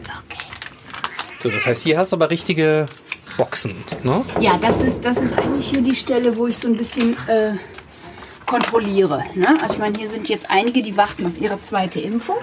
Okay. 0.04 0.46
So, 1.40 1.50
das 1.50 1.66
heißt, 1.66 1.84
hier 1.84 1.98
hast 1.98 2.12
du 2.12 2.18
aber 2.18 2.30
richtige 2.30 2.88
Boxen, 3.38 3.76
ne? 4.04 4.26
Ja, 4.42 4.58
das 4.62 4.82
ist, 4.82 5.00
das 5.04 5.18
ist 5.18 5.38
eigentlich 5.38 5.70
hier 5.70 5.82
die 5.82 5.96
Stelle, 5.96 6.36
wo 6.36 6.48
ich 6.48 6.58
so 6.58 6.68
ein 6.68 6.76
bisschen 6.76 7.16
äh, 7.28 7.54
kontrolliere. 8.46 9.24
Ne? 9.36 9.48
Also 9.62 9.76
ich 9.76 9.80
meine, 9.80 9.98
hier 9.98 10.10
sind 10.10 10.28
jetzt 10.28 10.50
einige, 10.50 10.82
die 10.82 10.98
warten 10.98 11.26
auf 11.26 11.40
ihre 11.40 11.62
zweite 11.62 12.02
Impfung. 12.02 12.38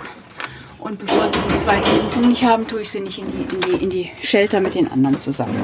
Und 0.78 0.98
bevor 0.98 1.28
sie 1.28 1.38
die 1.40 1.64
zweite 1.64 1.90
Impfung 1.90 2.28
nicht 2.28 2.44
haben, 2.44 2.66
tue 2.66 2.82
ich 2.82 2.90
sie 2.90 3.00
nicht 3.00 3.18
in 3.18 3.26
die, 3.32 3.54
in 3.54 3.60
die, 3.60 3.84
in 3.84 3.90
die 3.90 4.12
Shelter 4.22 4.60
mit 4.60 4.74
den 4.74 4.90
anderen 4.90 5.18
zusammen. 5.18 5.56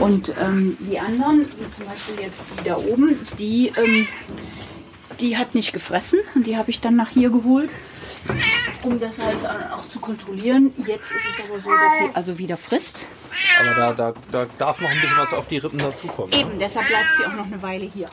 Und 0.00 0.32
ähm, 0.40 0.76
die 0.80 1.00
anderen, 1.00 1.40
wie 1.40 1.76
zum 1.76 1.86
Beispiel 1.86 2.24
jetzt 2.24 2.42
die 2.60 2.68
da 2.68 2.76
oben, 2.76 3.18
die, 3.38 3.72
ähm, 3.76 4.06
die 5.20 5.36
hat 5.36 5.54
nicht 5.54 5.72
gefressen 5.72 6.20
und 6.34 6.46
die 6.46 6.56
habe 6.56 6.70
ich 6.70 6.80
dann 6.80 6.96
nach 6.96 7.10
hier 7.10 7.30
geholt, 7.30 7.70
um 8.82 8.98
das 8.98 9.18
halt 9.18 9.42
äh, 9.42 9.72
auch 9.72 9.88
zu 9.90 10.00
kontrollieren. 10.00 10.72
Jetzt 10.78 11.10
ist 11.12 11.24
es 11.38 11.44
aber 11.48 11.60
so, 11.60 11.70
dass 11.70 11.98
sie 11.98 12.14
also 12.14 12.38
wieder 12.38 12.56
frisst. 12.56 13.06
Aber 13.60 13.74
da, 13.74 13.92
da, 13.92 14.14
da 14.30 14.46
darf 14.58 14.80
noch 14.80 14.90
ein 14.90 15.00
bisschen 15.00 15.16
was 15.16 15.32
auf 15.32 15.46
die 15.46 15.58
Rippen 15.58 15.78
dazukommen. 15.78 16.32
Eben, 16.32 16.58
deshalb 16.58 16.86
bleibt 16.88 17.08
sie 17.16 17.24
auch 17.24 17.34
noch 17.34 17.46
eine 17.46 17.62
Weile 17.62 17.84
hier. 17.84 18.08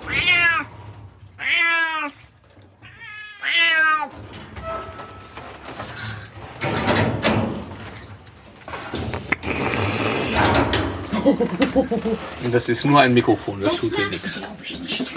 Und 12.43 12.51
das 12.53 12.69
ist 12.69 12.85
nur 12.85 12.99
ein 12.99 13.13
Mikrofon, 13.13 13.61
das 13.61 13.75
tut 13.75 13.97
dir 13.97 14.07
nichts. 14.07 14.33
glaube 14.33 14.63
ich 14.63 14.79
nicht. 14.79 15.13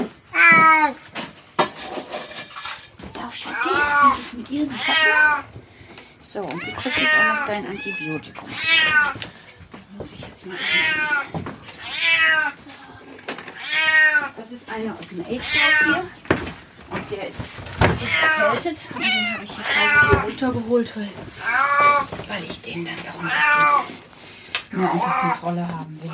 Pass 3.12 3.24
auf, 3.24 3.34
Schatzi. 3.34 3.68
Was 3.70 4.18
ist 4.18 4.21
mit 4.32 4.50
ihr? 4.50 4.66
Sie 4.66 4.76
hat- 4.76 5.44
So, 6.24 6.40
und 6.40 6.62
du 6.66 6.72
kriegst 6.72 6.98
jetzt 6.98 7.14
auch 7.14 7.34
noch 7.40 7.46
dein 7.46 7.66
Antibiotikum. 7.66 8.48
Muss 9.98 10.12
ich 10.12 10.20
jetzt 10.20 10.46
mal 10.46 10.56
Das 14.36 14.50
ist 14.50 14.68
einer 14.68 14.94
aus 14.98 15.08
dem 15.08 15.20
AIDS-Haus 15.24 15.84
hier. 15.84 16.04
Und 16.90 17.10
der 17.10 17.28
ist, 17.28 17.40
ist 17.40 18.22
erkältet. 18.22 18.78
Und 18.94 19.00
den 19.02 19.34
habe 19.34 19.44
ich 19.44 19.50
jetzt 19.50 19.68
also 19.80 20.10
hier 20.10 20.20
runtergeholt, 20.24 20.96
weil, 20.96 21.08
weil 22.28 22.44
ich 22.50 22.62
den 22.62 22.84
dann 22.84 22.94
doch 22.96 23.20
ein 23.20 24.78
mehr 24.80 24.92
unter 24.92 25.10
Kontrolle 25.20 25.68
haben 25.68 26.02
will. 26.02 26.10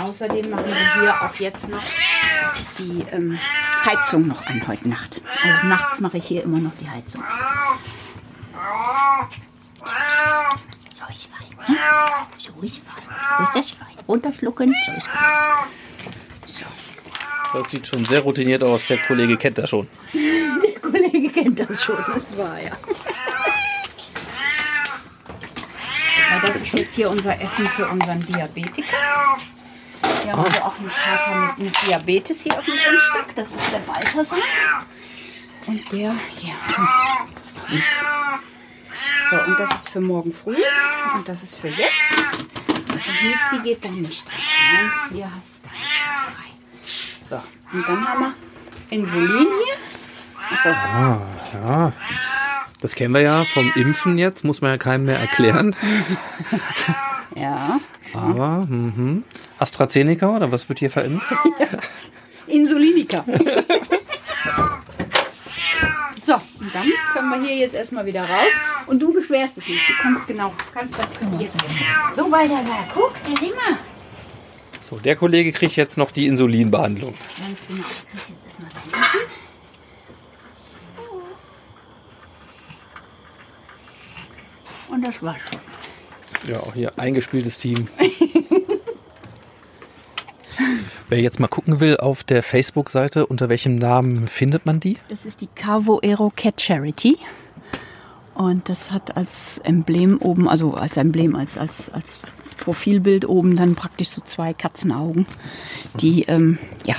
Außerdem 0.00 0.50
machen 0.50 0.66
wir 0.66 1.02
hier 1.02 1.14
auch 1.22 1.34
jetzt 1.36 1.68
noch 1.68 1.82
die 2.78 3.04
ähm, 3.12 3.38
Heizung 3.84 4.26
noch 4.28 4.46
an 4.46 4.66
heute 4.66 4.88
Nacht. 4.88 5.20
Also 5.42 5.66
nachts 5.66 6.00
mache 6.00 6.18
ich 6.18 6.26
hier 6.26 6.42
immer 6.42 6.58
noch 6.58 6.72
die 6.80 6.88
Heizung. 6.88 7.22
So 10.98 11.12
ist 11.12 11.26
fein. 11.26 11.66
Hm? 11.66 11.76
So 12.38 12.52
ist 12.62 12.78
fein. 12.78 13.04
So 13.38 13.44
ist 13.44 13.54
das 13.54 13.70
fein. 13.70 13.94
Runterschlucken. 14.08 14.74
So 14.86 14.92
ist 14.92 15.06
gut. 15.06 15.18
So. 16.46 16.64
Das 17.58 17.70
sieht 17.70 17.86
schon 17.86 18.04
sehr 18.04 18.20
routiniert 18.20 18.62
aus. 18.64 18.86
Der 18.86 18.98
Kollege 18.98 19.36
kennt 19.36 19.58
das 19.58 19.70
schon. 19.70 19.88
Der 20.14 20.80
Kollege 20.80 21.28
kennt 21.30 21.60
das 21.60 21.82
schon, 21.82 21.96
das 21.96 22.36
war 22.36 22.60
ja. 22.60 22.72
Das 26.40 26.56
ist 26.56 26.72
jetzt 26.78 26.94
hier 26.94 27.10
unser 27.10 27.38
Essen 27.40 27.66
für 27.68 27.86
unseren 27.86 28.24
Diabetiker. 28.24 28.96
Wir 30.22 30.32
haben 30.32 30.44
also 30.44 30.60
auch 30.60 30.78
einen 30.78 30.90
Kater 30.90 31.40
mit, 31.40 31.58
mit 31.58 31.86
Diabetes 31.86 32.42
hier 32.42 32.56
auf 32.56 32.64
dem 32.64 32.74
Grundstück. 32.74 33.34
Das 33.34 33.48
ist 33.48 33.72
der 33.72 33.78
Balthasar. 33.80 34.38
Und 35.66 35.92
der, 35.92 36.14
Prinz. 37.56 37.84
So, 39.30 39.36
und 39.36 39.58
das 39.58 39.80
ist 39.80 39.88
für 39.88 40.00
morgen 40.00 40.32
früh 40.32 40.56
und 41.14 41.28
das 41.28 41.42
ist 41.42 41.56
für 41.56 41.68
jetzt. 41.68 41.92
Und 42.68 42.88
Mitzi 42.88 43.62
geht 43.64 43.84
dann 43.84 44.02
nicht 44.02 44.26
rein. 44.26 44.40
Nein, 44.74 44.90
hier 45.12 45.30
hast 45.34 45.62
du. 47.20 47.24
So, 47.24 47.42
und 47.72 47.88
dann 47.88 48.06
haben 48.06 48.20
wir 48.20 48.34
Insulin 48.90 49.46
hier. 49.64 50.72
Ah, 50.72 51.20
ja. 51.54 51.92
Das 52.80 52.94
kennen 52.94 53.14
wir 53.14 53.22
ja 53.22 53.44
vom 53.44 53.72
Impfen 53.74 54.18
jetzt, 54.18 54.44
muss 54.44 54.60
man 54.60 54.72
ja 54.72 54.76
keinem 54.76 55.06
mehr 55.06 55.18
erklären. 55.18 55.74
ja, 57.36 57.80
Aber, 58.12 58.66
mhm. 58.68 59.24
AstraZeneca 59.62 60.36
oder 60.36 60.50
was 60.52 60.68
wird 60.68 60.80
hier 60.80 60.90
verimpft? 60.90 61.32
Insulinika. 62.46 63.24
So, 66.24 66.34
und 66.34 66.72
dann 66.72 66.84
können 67.12 67.30
wir 67.30 67.48
hier 67.48 67.56
jetzt 67.56 67.74
erstmal 67.74 68.06
wieder 68.06 68.20
raus. 68.20 68.52
Und 68.86 69.02
du 69.02 69.12
beschwerst 69.12 69.56
dich 69.56 69.66
nicht. 69.66 69.88
Du 69.88 69.92
kannst 70.00 70.26
genau, 70.28 70.52
kannst 70.72 70.94
das 70.96 71.10
probieren. 71.10 71.50
So, 72.14 72.30
Balthasar, 72.30 72.86
guck, 72.94 73.12
da 73.24 73.40
sind 73.40 73.50
wir. 73.50 73.78
So, 74.82 74.98
der 74.98 75.16
Kollege 75.16 75.50
kriegt 75.50 75.74
jetzt 75.74 75.98
noch 75.98 76.12
die 76.12 76.28
Insulinbehandlung. 76.28 77.14
Ganz 77.14 77.58
genau. 77.66 77.82
Du 77.82 78.06
kriegst 78.08 78.28
jetzt 78.28 78.44
erstmal 78.46 78.70
dein 78.70 79.00
Essen. 79.00 79.20
Und 84.90 85.06
das 85.06 85.22
war's 85.22 85.40
schon. 85.40 86.52
Ja, 86.52 86.60
auch 86.60 86.74
hier 86.74 86.96
eingespieltes 86.98 87.58
Team. 87.58 87.88
Wer 91.08 91.20
jetzt 91.20 91.40
mal 91.40 91.48
gucken 91.48 91.80
will 91.80 91.96
auf 91.98 92.24
der 92.24 92.42
Facebook-Seite, 92.42 93.26
unter 93.26 93.48
welchem 93.48 93.76
Namen 93.76 94.26
findet 94.28 94.64
man 94.66 94.80
die? 94.80 94.96
Das 95.08 95.26
ist 95.26 95.40
die 95.40 95.48
Cavo 95.54 96.00
Aero 96.02 96.32
Cat 96.34 96.60
Charity. 96.60 97.18
Und 98.34 98.68
das 98.68 98.90
hat 98.90 99.16
als 99.16 99.58
Emblem 99.58 100.18
oben, 100.20 100.48
also 100.48 100.72
als 100.74 100.96
Emblem, 100.96 101.36
als, 101.36 101.58
als, 101.58 101.90
als 101.92 102.18
Profilbild 102.56 103.28
oben 103.28 103.56
dann 103.56 103.74
praktisch 103.74 104.08
so 104.08 104.22
zwei 104.22 104.54
Katzenaugen. 104.54 105.26
Die, 106.00 106.22
ähm, 106.22 106.58
ja, 106.86 106.94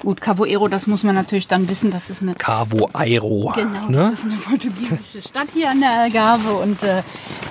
gut, 0.00 0.20
Cavo 0.20 0.42
Aero, 0.44 0.66
das 0.66 0.88
muss 0.88 1.04
man 1.04 1.14
natürlich 1.14 1.46
dann 1.46 1.68
wissen, 1.68 1.92
das 1.92 2.10
ist 2.10 2.22
eine 2.22 2.34
Cavo 2.34 2.90
Airo. 2.94 3.52
Genau, 3.54 3.88
Ne? 3.88 4.10
das 4.10 4.20
ist 4.20 4.24
eine 4.24 4.36
portugiesische 4.38 5.22
Stadt 5.22 5.48
hier 5.52 5.70
an 5.70 5.78
der 5.80 5.90
Algarve 5.90 6.54
und 6.54 6.82
äh, 6.82 7.02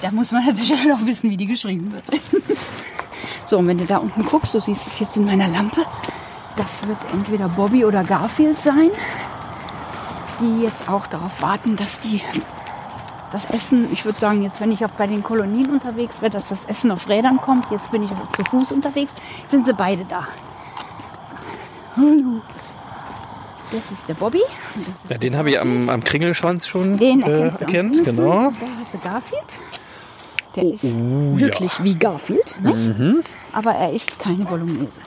da 0.02 0.12
muss 0.12 0.32
man 0.34 0.46
natürlich 0.46 0.74
auch 0.94 1.06
wissen, 1.06 1.30
wie 1.30 1.38
die 1.38 1.48
geschrieben 1.48 1.94
wird. 1.94 2.04
So, 3.46 3.58
und 3.58 3.68
wenn 3.68 3.78
du 3.78 3.86
da 3.86 3.98
unten 3.98 4.26
guckst, 4.26 4.54
du 4.54 4.60
siehst 4.60 4.88
es 4.88 5.00
jetzt 5.00 5.18
in 5.18 5.26
meiner 5.26 5.48
Lampe, 5.48 5.82
das 6.56 6.88
wird 6.88 6.98
entweder 7.14 7.48
Bobby 7.50 7.86
oder 7.86 8.04
Garfield 8.04 8.60
sein, 8.60 8.92
die 10.40 10.64
jetzt 10.64 10.90
auch 10.90 11.08
darauf 11.08 11.42
warten, 11.42 11.76
dass 11.76 12.00
die 12.00 12.22
das 13.32 13.46
Essen, 13.46 13.92
ich 13.92 14.04
würde 14.04 14.20
sagen, 14.20 14.44
jetzt 14.44 14.60
wenn 14.60 14.72
ich 14.72 14.84
auch 14.84 14.90
bei 14.92 15.08
den 15.08 15.24
Kolonien 15.24 15.70
unterwegs 15.70 16.22
wäre, 16.22 16.32
dass 16.32 16.50
das 16.50 16.66
Essen 16.66 16.92
auf 16.92 17.08
Rädern 17.08 17.38
kommt. 17.38 17.72
Jetzt 17.72 17.90
bin 17.90 18.04
ich 18.04 18.12
auch 18.12 18.32
zu 18.36 18.44
Fuß 18.44 18.74
unterwegs. 18.74 19.14
Sind 19.48 19.66
sie 19.66 19.74
beide 19.74 20.04
da. 20.06 20.28
Hallo. 21.96 22.42
Das 23.72 23.90
ist 23.90 24.10
der 24.10 24.16
Bobby. 24.16 24.40
ist 24.40 25.10
Ja, 25.10 25.18
den 25.18 25.38
habe 25.38 25.50
ich 25.50 25.60
am, 25.60 25.90
am 25.90 26.04
Kringelschwanz 26.04 26.68
schon 26.68 26.98
den 26.98 27.22
äh, 27.22 27.32
erkennst 27.32 27.62
du. 27.62 27.66
erkannt. 27.66 27.96
Mhm. 27.96 28.04
Genau. 28.04 28.52
Da 28.52 28.68
hast 28.80 28.94
du 28.94 28.98
Garfield. 28.98 29.46
Der 30.56 30.64
ist 30.66 30.84
wirklich 30.84 31.72
wie 31.82 31.96
Garfield, 31.96 32.56
nicht? 32.62 33.30
aber 33.54 33.72
er 33.72 33.94
ist 33.94 34.20
keine 34.20 34.44
Bolognese. 34.44 35.00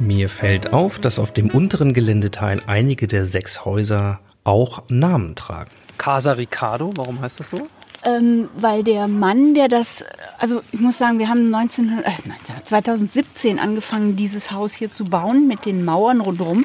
Mir 0.00 0.28
fällt 0.28 0.72
auf, 0.72 0.98
dass 0.98 1.20
auf 1.20 1.30
dem 1.30 1.50
unteren 1.50 1.92
Geländeteil 1.92 2.60
einige 2.66 3.06
der 3.06 3.24
sechs 3.26 3.64
Häuser 3.64 4.18
auch 4.42 4.82
Namen 4.88 5.36
tragen. 5.36 5.70
Casa 6.06 6.34
Ricardo, 6.34 6.92
warum 6.94 7.20
heißt 7.20 7.40
das 7.40 7.50
so? 7.50 7.66
Ähm, 8.04 8.48
weil 8.54 8.84
der 8.84 9.08
Mann, 9.08 9.54
der 9.54 9.66
das, 9.66 10.04
also 10.38 10.62
ich 10.70 10.78
muss 10.78 10.98
sagen, 10.98 11.18
wir 11.18 11.28
haben 11.28 11.50
19, 11.50 11.98
äh, 11.98 12.12
19, 12.24 12.64
2017 12.64 13.58
angefangen, 13.58 14.14
dieses 14.14 14.52
Haus 14.52 14.72
hier 14.72 14.92
zu 14.92 15.06
bauen 15.06 15.48
mit 15.48 15.66
den 15.66 15.84
Mauern 15.84 16.20
rundherum 16.20 16.64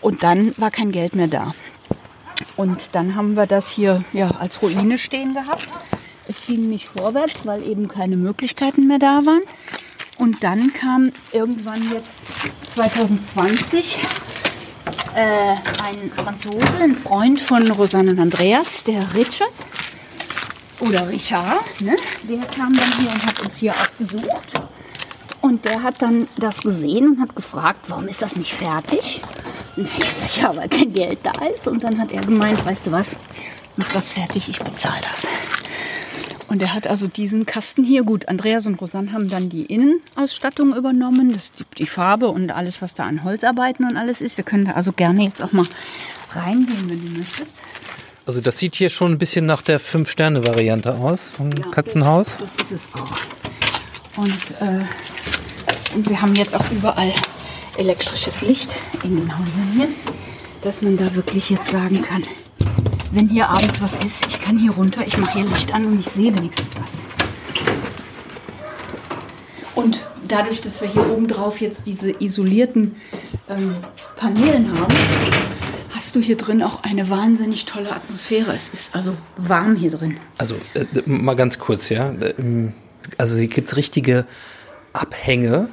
und 0.00 0.22
dann 0.22 0.54
war 0.56 0.70
kein 0.70 0.92
Geld 0.92 1.16
mehr 1.16 1.26
da. 1.26 1.52
Und 2.54 2.90
dann 2.92 3.16
haben 3.16 3.34
wir 3.34 3.48
das 3.48 3.72
hier 3.72 4.04
ja, 4.12 4.30
als 4.30 4.62
Ruine 4.62 4.98
stehen 4.98 5.34
gehabt. 5.34 5.66
Es 6.28 6.46
ging 6.46 6.68
nicht 6.68 6.86
vorwärts, 6.86 7.44
weil 7.44 7.66
eben 7.66 7.88
keine 7.88 8.16
Möglichkeiten 8.16 8.86
mehr 8.86 9.00
da 9.00 9.26
waren. 9.26 9.42
Und 10.16 10.44
dann 10.44 10.72
kam 10.72 11.10
irgendwann 11.32 11.82
jetzt 11.92 12.76
2020 12.76 13.98
äh, 15.14 15.54
ein 15.82 16.12
Franzose, 16.14 16.78
ein 16.80 16.94
Freund 16.94 17.40
von 17.40 17.70
Rosanne 17.70 18.12
und 18.12 18.20
Andreas, 18.20 18.84
der 18.84 19.14
Richard 19.14 19.52
oder 20.80 21.08
Richard, 21.08 21.80
ne? 21.80 21.96
der 22.28 22.40
kam 22.46 22.74
dann 22.76 22.92
hier 22.98 23.10
und 23.10 23.26
hat 23.26 23.40
uns 23.40 23.56
hier 23.56 23.72
auch 23.72 23.88
besucht. 23.98 24.52
Und 25.40 25.64
der 25.64 25.82
hat 25.82 26.02
dann 26.02 26.28
das 26.36 26.60
gesehen 26.60 27.10
und 27.10 27.20
hat 27.20 27.36
gefragt, 27.36 27.86
warum 27.88 28.08
ist 28.08 28.20
das 28.20 28.36
nicht 28.36 28.52
fertig? 28.52 29.22
Und 29.76 29.88
ich 29.96 30.42
habe 30.42 30.54
ja, 30.54 30.62
weil 30.62 30.68
kein 30.68 30.92
Geld 30.92 31.20
da 31.22 31.32
ist. 31.46 31.68
Und 31.68 31.82
dann 31.84 32.00
hat 32.00 32.12
er 32.12 32.22
gemeint, 32.22 32.64
weißt 32.64 32.86
du 32.86 32.92
was, 32.92 33.16
mach 33.76 33.92
das 33.92 34.10
fertig, 34.10 34.48
ich 34.48 34.58
bezahle 34.58 35.00
das. 35.08 35.28
Und 36.48 36.62
er 36.62 36.74
hat 36.74 36.86
also 36.86 37.08
diesen 37.08 37.44
Kasten 37.44 37.82
hier, 37.82 38.04
gut, 38.04 38.28
Andreas 38.28 38.66
und 38.66 38.80
Rosanne 38.80 39.12
haben 39.12 39.28
dann 39.28 39.48
die 39.48 39.64
Innenausstattung 39.64 40.74
übernommen, 40.76 41.32
das, 41.32 41.50
die, 41.52 41.64
die 41.78 41.86
Farbe 41.86 42.28
und 42.28 42.50
alles, 42.50 42.80
was 42.80 42.94
da 42.94 43.04
an 43.04 43.24
Holzarbeiten 43.24 43.84
und 43.84 43.96
alles 43.96 44.20
ist. 44.20 44.36
Wir 44.36 44.44
können 44.44 44.66
da 44.66 44.72
also 44.72 44.92
gerne 44.92 45.24
jetzt 45.24 45.42
auch 45.42 45.52
mal 45.52 45.66
reingehen, 46.30 46.88
wenn 46.88 47.00
du 47.00 47.18
möchtest. 47.18 47.52
Also 48.26 48.40
das 48.40 48.58
sieht 48.58 48.74
hier 48.76 48.90
schon 48.90 49.12
ein 49.12 49.18
bisschen 49.18 49.46
nach 49.46 49.62
der 49.62 49.80
Fünf-Sterne-Variante 49.80 50.94
aus 50.94 51.30
vom 51.30 51.52
Ja, 51.52 51.66
Katzenhaus. 51.70 52.36
Das, 52.40 52.56
das 52.56 52.70
ist 52.72 52.88
es 52.88 52.94
auch. 52.94 53.16
Und, 54.16 54.32
äh, 54.60 54.84
und 55.94 56.08
wir 56.08 56.20
haben 56.20 56.34
jetzt 56.34 56.54
auch 56.54 56.70
überall 56.70 57.12
elektrisches 57.76 58.40
Licht 58.40 58.76
in 59.02 59.16
den 59.16 59.38
Häusern 59.38 59.72
hier, 59.74 59.88
dass 60.62 60.82
man 60.82 60.96
da 60.96 61.14
wirklich 61.14 61.50
jetzt 61.50 61.70
sagen 61.70 62.02
kann, 62.02 62.24
wenn 63.12 63.28
hier 63.28 63.48
abends 63.48 63.80
was 63.80 63.92
ist, 64.04 64.26
ich 64.26 64.40
kann 64.40 64.58
hier 64.58 64.72
runter, 64.72 65.06
ich 65.06 65.16
mache 65.18 65.38
hier 65.38 65.48
Licht 65.48 65.72
an 65.74 65.84
und 65.86 66.00
ich 66.00 66.08
sehe 66.08 66.36
wenigstens 66.36 66.68
was. 66.74 66.90
Und 69.74 70.00
dadurch, 70.26 70.60
dass 70.60 70.80
wir 70.80 70.88
hier 70.88 71.08
oben 71.10 71.28
drauf 71.28 71.60
jetzt 71.60 71.86
diese 71.86 72.10
isolierten 72.22 72.96
ähm, 73.48 73.76
Paneelen 74.16 74.78
haben, 74.78 74.94
hast 75.94 76.16
du 76.16 76.20
hier 76.20 76.36
drin 76.36 76.62
auch 76.62 76.82
eine 76.82 77.08
wahnsinnig 77.10 77.64
tolle 77.64 77.90
Atmosphäre. 77.94 78.52
Es 78.54 78.68
ist 78.68 78.94
also 78.94 79.14
warm 79.36 79.76
hier 79.76 79.90
drin. 79.90 80.16
Also 80.38 80.56
äh, 80.74 80.84
mal 81.06 81.36
ganz 81.36 81.58
kurz, 81.58 81.88
ja. 81.90 82.12
Ähm, 82.38 82.72
Also 83.18 83.36
hier 83.38 83.48
gibt 83.48 83.70
es 83.70 83.76
richtige 83.76 84.26
Abhänge, 84.92 85.68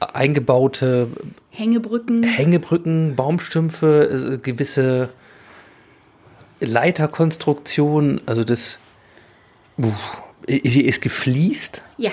eingebaute 0.00 1.08
Hängebrücken. 1.50 2.22
Hängebrücken, 2.24 3.14
Baumstümpfe, 3.14 4.34
äh, 4.34 4.38
gewisse 4.38 5.10
Leiterkonstruktionen. 6.60 8.20
Also 8.26 8.44
das 8.44 8.78
hier 10.48 10.84
ist 10.84 11.02
gefliest. 11.02 11.82
Ja. 11.96 12.10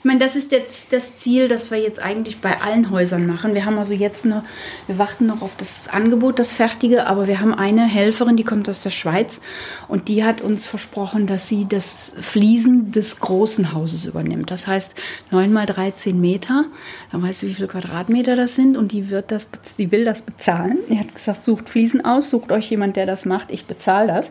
Ich 0.00 0.04
meine, 0.04 0.20
das 0.20 0.36
ist 0.36 0.52
jetzt 0.52 0.92
das 0.92 1.16
Ziel, 1.16 1.48
das 1.48 1.72
wir 1.72 1.78
jetzt 1.78 2.00
eigentlich 2.00 2.40
bei 2.40 2.60
allen 2.60 2.92
Häusern 2.92 3.26
machen. 3.26 3.54
Wir 3.54 3.64
haben 3.64 3.78
also 3.78 3.94
jetzt 3.94 4.24
noch, 4.24 4.44
wir 4.86 4.96
warten 4.96 5.26
noch 5.26 5.42
auf 5.42 5.56
das 5.56 5.88
Angebot, 5.88 6.38
das 6.38 6.52
fertige, 6.52 7.08
aber 7.08 7.26
wir 7.26 7.40
haben 7.40 7.52
eine 7.52 7.84
Helferin, 7.84 8.36
die 8.36 8.44
kommt 8.44 8.68
aus 8.68 8.84
der 8.84 8.90
Schweiz 8.90 9.40
und 9.88 10.06
die 10.06 10.22
hat 10.22 10.40
uns 10.40 10.68
versprochen, 10.68 11.26
dass 11.26 11.48
sie 11.48 11.66
das 11.68 12.14
Fliesen 12.20 12.92
des 12.92 13.18
großen 13.18 13.72
Hauses 13.72 14.06
übernimmt. 14.06 14.52
Das 14.52 14.68
heißt 14.68 14.94
9 15.32 15.52
mal 15.52 15.66
13 15.66 16.20
Meter, 16.20 16.66
dann 17.10 17.22
weißt 17.24 17.42
du, 17.42 17.48
wie 17.48 17.54
viele 17.54 17.68
Quadratmeter 17.68 18.36
das 18.36 18.54
sind 18.54 18.76
und 18.76 18.92
die 18.92 19.10
wird 19.10 19.32
das, 19.32 19.48
die 19.78 19.90
will 19.90 20.04
das 20.04 20.22
bezahlen. 20.22 20.78
Die 20.88 20.98
hat 20.98 21.12
gesagt, 21.12 21.42
sucht 21.42 21.68
Fliesen 21.68 22.04
aus, 22.04 22.30
sucht 22.30 22.52
euch 22.52 22.70
jemand, 22.70 22.94
der 22.94 23.06
das 23.06 23.24
macht, 23.24 23.50
ich 23.50 23.66
bezahle 23.66 24.06
das. 24.06 24.30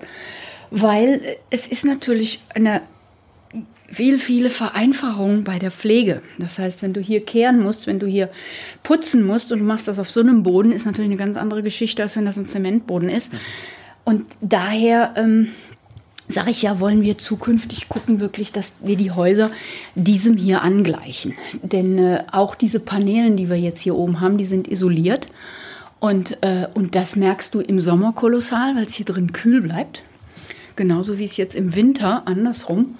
Weil 0.71 1.37
es 1.49 1.67
ist 1.67 1.83
natürlich 1.83 2.41
eine 2.55 2.81
viel, 3.87 4.17
viele 4.17 4.49
Vereinfachungen 4.49 5.43
bei 5.43 5.59
der 5.59 5.71
Pflege. 5.71 6.21
Das 6.37 6.59
heißt, 6.59 6.81
wenn 6.81 6.93
du 6.93 7.01
hier 7.01 7.23
kehren 7.23 7.61
musst, 7.61 7.87
wenn 7.87 7.99
du 7.99 8.07
hier 8.07 8.29
putzen 8.83 9.23
musst 9.23 9.51
und 9.51 9.59
du 9.59 9.65
machst 9.65 9.87
das 9.87 9.99
auf 9.99 10.09
so 10.09 10.19
einem 10.19 10.43
Boden, 10.43 10.71
ist 10.71 10.85
natürlich 10.85 11.09
eine 11.09 11.17
ganz 11.17 11.37
andere 11.37 11.63
Geschichte, 11.63 12.03
als 12.03 12.15
wenn 12.15 12.25
das 12.25 12.37
ein 12.37 12.47
Zementboden 12.47 13.09
ist. 13.09 13.31
Und 14.03 14.25
daher 14.41 15.13
ähm, 15.15 15.49
sage 16.27 16.49
ich 16.49 16.61
ja, 16.61 16.79
wollen 16.79 17.01
wir 17.01 17.17
zukünftig 17.17 17.87
gucken 17.87 18.19
wirklich, 18.19 18.51
dass 18.51 18.73
wir 18.81 18.97
die 18.97 19.11
Häuser 19.11 19.51
diesem 19.95 20.37
hier 20.37 20.61
angleichen. 20.61 21.33
Denn 21.63 21.97
äh, 21.97 22.23
auch 22.31 22.55
diese 22.55 22.79
Paneelen, 22.79 23.37
die 23.37 23.49
wir 23.49 23.57
jetzt 23.57 23.81
hier 23.81 23.95
oben 23.95 24.19
haben, 24.19 24.37
die 24.37 24.45
sind 24.45 24.67
isoliert. 24.67 25.27
Und, 25.99 26.43
äh, 26.43 26.67
und 26.73 26.93
das 26.95 27.15
merkst 27.15 27.55
du 27.55 27.59
im 27.59 27.79
Sommer 27.79 28.13
kolossal, 28.13 28.75
weil 28.75 28.85
es 28.85 28.93
hier 28.93 29.05
drin 29.05 29.31
kühl 29.31 29.61
bleibt. 29.61 30.03
Genauso 30.75 31.17
wie 31.17 31.23
es 31.23 31.37
jetzt 31.37 31.55
im 31.55 31.75
Winter 31.75 32.27
andersrum 32.27 32.97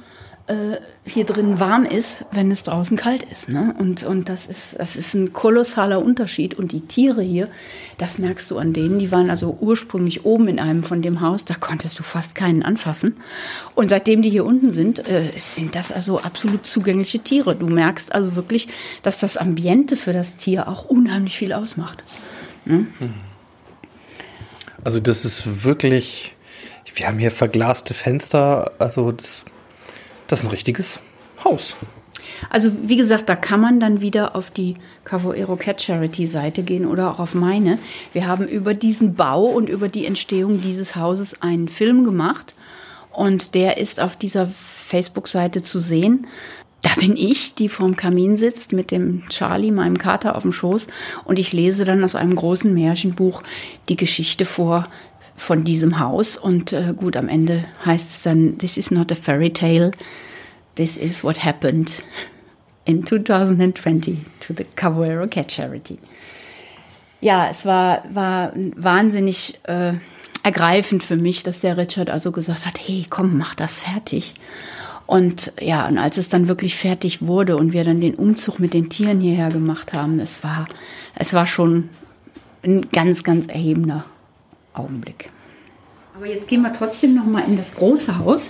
äh, 0.47 0.77
hier 1.05 1.25
drin 1.25 1.59
warm 1.59 1.83
ist, 1.83 2.25
wenn 2.31 2.51
es 2.51 2.63
draußen 2.63 2.97
kalt 2.97 3.23
ist. 3.23 3.49
Ne? 3.49 3.75
Und, 3.77 4.03
und 4.03 4.29
das, 4.29 4.45
ist, 4.45 4.79
das 4.79 4.95
ist 4.95 5.13
ein 5.13 5.33
kolossaler 5.33 6.01
Unterschied. 6.01 6.55
Und 6.55 6.71
die 6.71 6.81
Tiere 6.81 7.21
hier, 7.21 7.49
das 7.97 8.17
merkst 8.17 8.49
du 8.51 8.57
an 8.57 8.73
denen, 8.73 8.99
die 8.99 9.11
waren 9.11 9.29
also 9.29 9.57
ursprünglich 9.59 10.25
oben 10.25 10.47
in 10.47 10.59
einem 10.59 10.83
von 10.83 11.01
dem 11.01 11.21
Haus, 11.21 11.45
da 11.45 11.53
konntest 11.53 11.99
du 11.99 12.03
fast 12.03 12.33
keinen 12.35 12.63
anfassen. 12.63 13.15
Und 13.75 13.89
seitdem 13.89 14.21
die 14.21 14.29
hier 14.29 14.45
unten 14.45 14.71
sind, 14.71 15.07
äh, 15.07 15.31
sind 15.35 15.75
das 15.75 15.91
also 15.91 16.19
absolut 16.19 16.65
zugängliche 16.65 17.19
Tiere. 17.19 17.55
Du 17.55 17.67
merkst 17.67 18.13
also 18.13 18.35
wirklich, 18.35 18.67
dass 19.03 19.19
das 19.19 19.37
Ambiente 19.37 19.95
für 19.95 20.13
das 20.13 20.37
Tier 20.37 20.67
auch 20.67 20.85
unheimlich 20.85 21.37
viel 21.37 21.53
ausmacht. 21.53 22.03
Ne? 22.65 22.87
Also 24.83 25.01
das 25.01 25.25
ist 25.25 25.65
wirklich, 25.65 26.35
wir 26.95 27.07
haben 27.07 27.19
hier 27.19 27.31
verglaste 27.31 27.93
Fenster, 27.93 28.71
also 28.79 29.11
das 29.11 29.43
das 30.27 30.39
ist 30.39 30.45
ein 30.45 30.51
richtiges 30.51 30.99
Haus. 31.43 31.75
Also 32.49 32.71
wie 32.83 32.97
gesagt, 32.97 33.29
da 33.29 33.35
kann 33.35 33.61
man 33.61 33.79
dann 33.79 34.01
wieder 34.01 34.35
auf 34.35 34.51
die 34.51 34.75
Cavoero 35.05 35.55
Cat 35.55 35.81
Charity 35.81 36.27
Seite 36.27 36.63
gehen 36.63 36.85
oder 36.85 37.11
auch 37.11 37.19
auf 37.19 37.33
meine. 37.33 37.79
Wir 38.13 38.27
haben 38.27 38.47
über 38.47 38.73
diesen 38.73 39.15
Bau 39.15 39.45
und 39.45 39.69
über 39.69 39.89
die 39.89 40.05
Entstehung 40.05 40.61
dieses 40.61 40.95
Hauses 40.95 41.41
einen 41.41 41.69
Film 41.69 42.03
gemacht 42.03 42.53
und 43.11 43.55
der 43.55 43.77
ist 43.77 43.99
auf 43.99 44.15
dieser 44.15 44.45
Facebook-Seite 44.45 45.63
zu 45.63 45.79
sehen. 45.79 46.27
Da 46.81 46.91
bin 46.99 47.17
ich, 47.17 47.55
die 47.55 47.69
vorm 47.69 47.95
Kamin 47.95 48.37
sitzt 48.37 48.71
mit 48.71 48.91
dem 48.91 49.27
Charlie, 49.29 49.71
meinem 49.71 49.97
Kater 49.97 50.35
auf 50.35 50.43
dem 50.43 50.51
Schoß 50.51 50.87
und 51.25 51.39
ich 51.39 51.51
lese 51.51 51.85
dann 51.85 52.03
aus 52.03 52.15
einem 52.15 52.35
großen 52.35 52.71
Märchenbuch 52.73 53.41
die 53.89 53.95
Geschichte 53.95 54.45
vor, 54.45 54.87
von 55.37 55.63
diesem 55.63 55.99
Haus. 55.99 56.35
Und 56.35 56.73
äh, 56.73 56.93
gut, 56.97 57.15
am 57.15 57.29
Ende 57.29 57.63
heißt 57.85 58.09
es 58.09 58.21
dann, 58.23 58.57
this 58.57 58.75
is 58.75 58.91
not 58.91 59.11
a 59.11 59.15
fairy 59.15 59.49
tale, 59.49 59.91
this 60.75 60.97
is 60.97 61.23
what 61.23 61.45
happened 61.45 62.03
in 62.83 63.05
2020 63.05 64.25
to 64.41 64.53
the 64.57 64.65
Cavallero 64.75 65.27
Cat 65.27 65.51
Charity. 65.51 65.99
Ja, 67.21 67.47
es 67.49 67.65
war, 67.65 68.03
war 68.09 68.51
wahnsinnig 68.75 69.59
äh, 69.63 69.93
ergreifend 70.43 71.03
für 71.03 71.17
mich, 71.17 71.43
dass 71.43 71.59
der 71.59 71.77
Richard 71.77 72.09
also 72.09 72.31
gesagt 72.31 72.65
hat, 72.65 72.77
hey, 72.85 73.05
komm, 73.09 73.37
mach 73.37 73.55
das 73.55 73.79
fertig. 73.79 74.35
Und 75.05 75.53
ja, 75.59 75.87
und 75.87 75.97
als 75.97 76.17
es 76.17 76.29
dann 76.29 76.47
wirklich 76.47 76.75
fertig 76.75 77.25
wurde 77.25 77.55
und 77.55 77.73
wir 77.73 77.83
dann 77.83 78.01
den 78.01 78.15
Umzug 78.15 78.59
mit 78.59 78.73
den 78.73 78.89
Tieren 78.89 79.21
hierher 79.21 79.49
gemacht 79.49 79.93
haben, 79.93 80.19
es 80.19 80.43
war, 80.43 80.67
es 81.15 81.33
war 81.33 81.47
schon 81.47 81.89
ein 82.63 82.89
ganz, 82.91 83.23
ganz 83.23 83.47
erhebender 83.47 84.05
Augenblick. 84.77 85.29
Aber 86.15 86.25
jetzt 86.25 86.47
gehen 86.47 86.61
wir 86.61 86.73
trotzdem 86.73 87.15
noch 87.15 87.25
mal 87.25 87.41
in 87.41 87.57
das 87.57 87.75
große 87.75 88.17
Haus. 88.17 88.49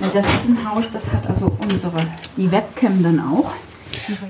Das 0.00 0.26
ist 0.26 0.48
ein 0.48 0.68
Haus, 0.68 0.90
das 0.92 1.12
hat 1.12 1.28
also 1.28 1.50
unsere, 1.60 2.06
die 2.36 2.50
Webcam 2.50 3.02
dann 3.02 3.20
auch. 3.20 3.52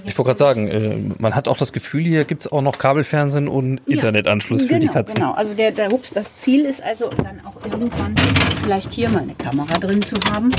Ich 0.04 0.16
wollte 0.18 0.28
gerade 0.28 0.38
sagen, 0.38 0.68
äh, 0.68 0.96
man 1.18 1.34
hat 1.34 1.48
auch 1.48 1.56
das 1.56 1.72
Gefühl, 1.72 2.04
hier 2.04 2.24
gibt 2.24 2.42
es 2.42 2.52
auch 2.52 2.60
noch 2.60 2.78
Kabelfernsehen 2.78 3.48
und 3.48 3.78
Internetanschluss 3.86 4.62
ja, 4.62 4.68
für 4.68 4.74
genau, 4.74 4.80
die 4.80 4.88
Katzen. 4.88 5.14
Genau, 5.14 5.32
also 5.32 5.54
der, 5.54 5.70
der 5.72 5.88
Hups, 5.88 6.10
das 6.10 6.36
Ziel 6.36 6.64
ist 6.64 6.82
also 6.82 7.08
dann 7.08 7.40
auch 7.44 7.56
irgendwann 7.64 8.14
vielleicht 8.62 8.92
hier 8.92 9.08
mal 9.08 9.22
eine 9.22 9.34
Kamera 9.34 9.78
drin 9.78 10.02
zu 10.02 10.14
haben. 10.30 10.52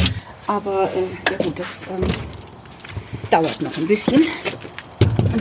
Aber 0.47 0.89
äh, 0.95 1.31
ja 1.31 1.37
gut, 1.37 1.59
das 1.59 1.67
ähm, 1.89 2.07
dauert 3.29 3.61
noch 3.61 3.77
ein 3.77 3.87
bisschen 3.87 4.21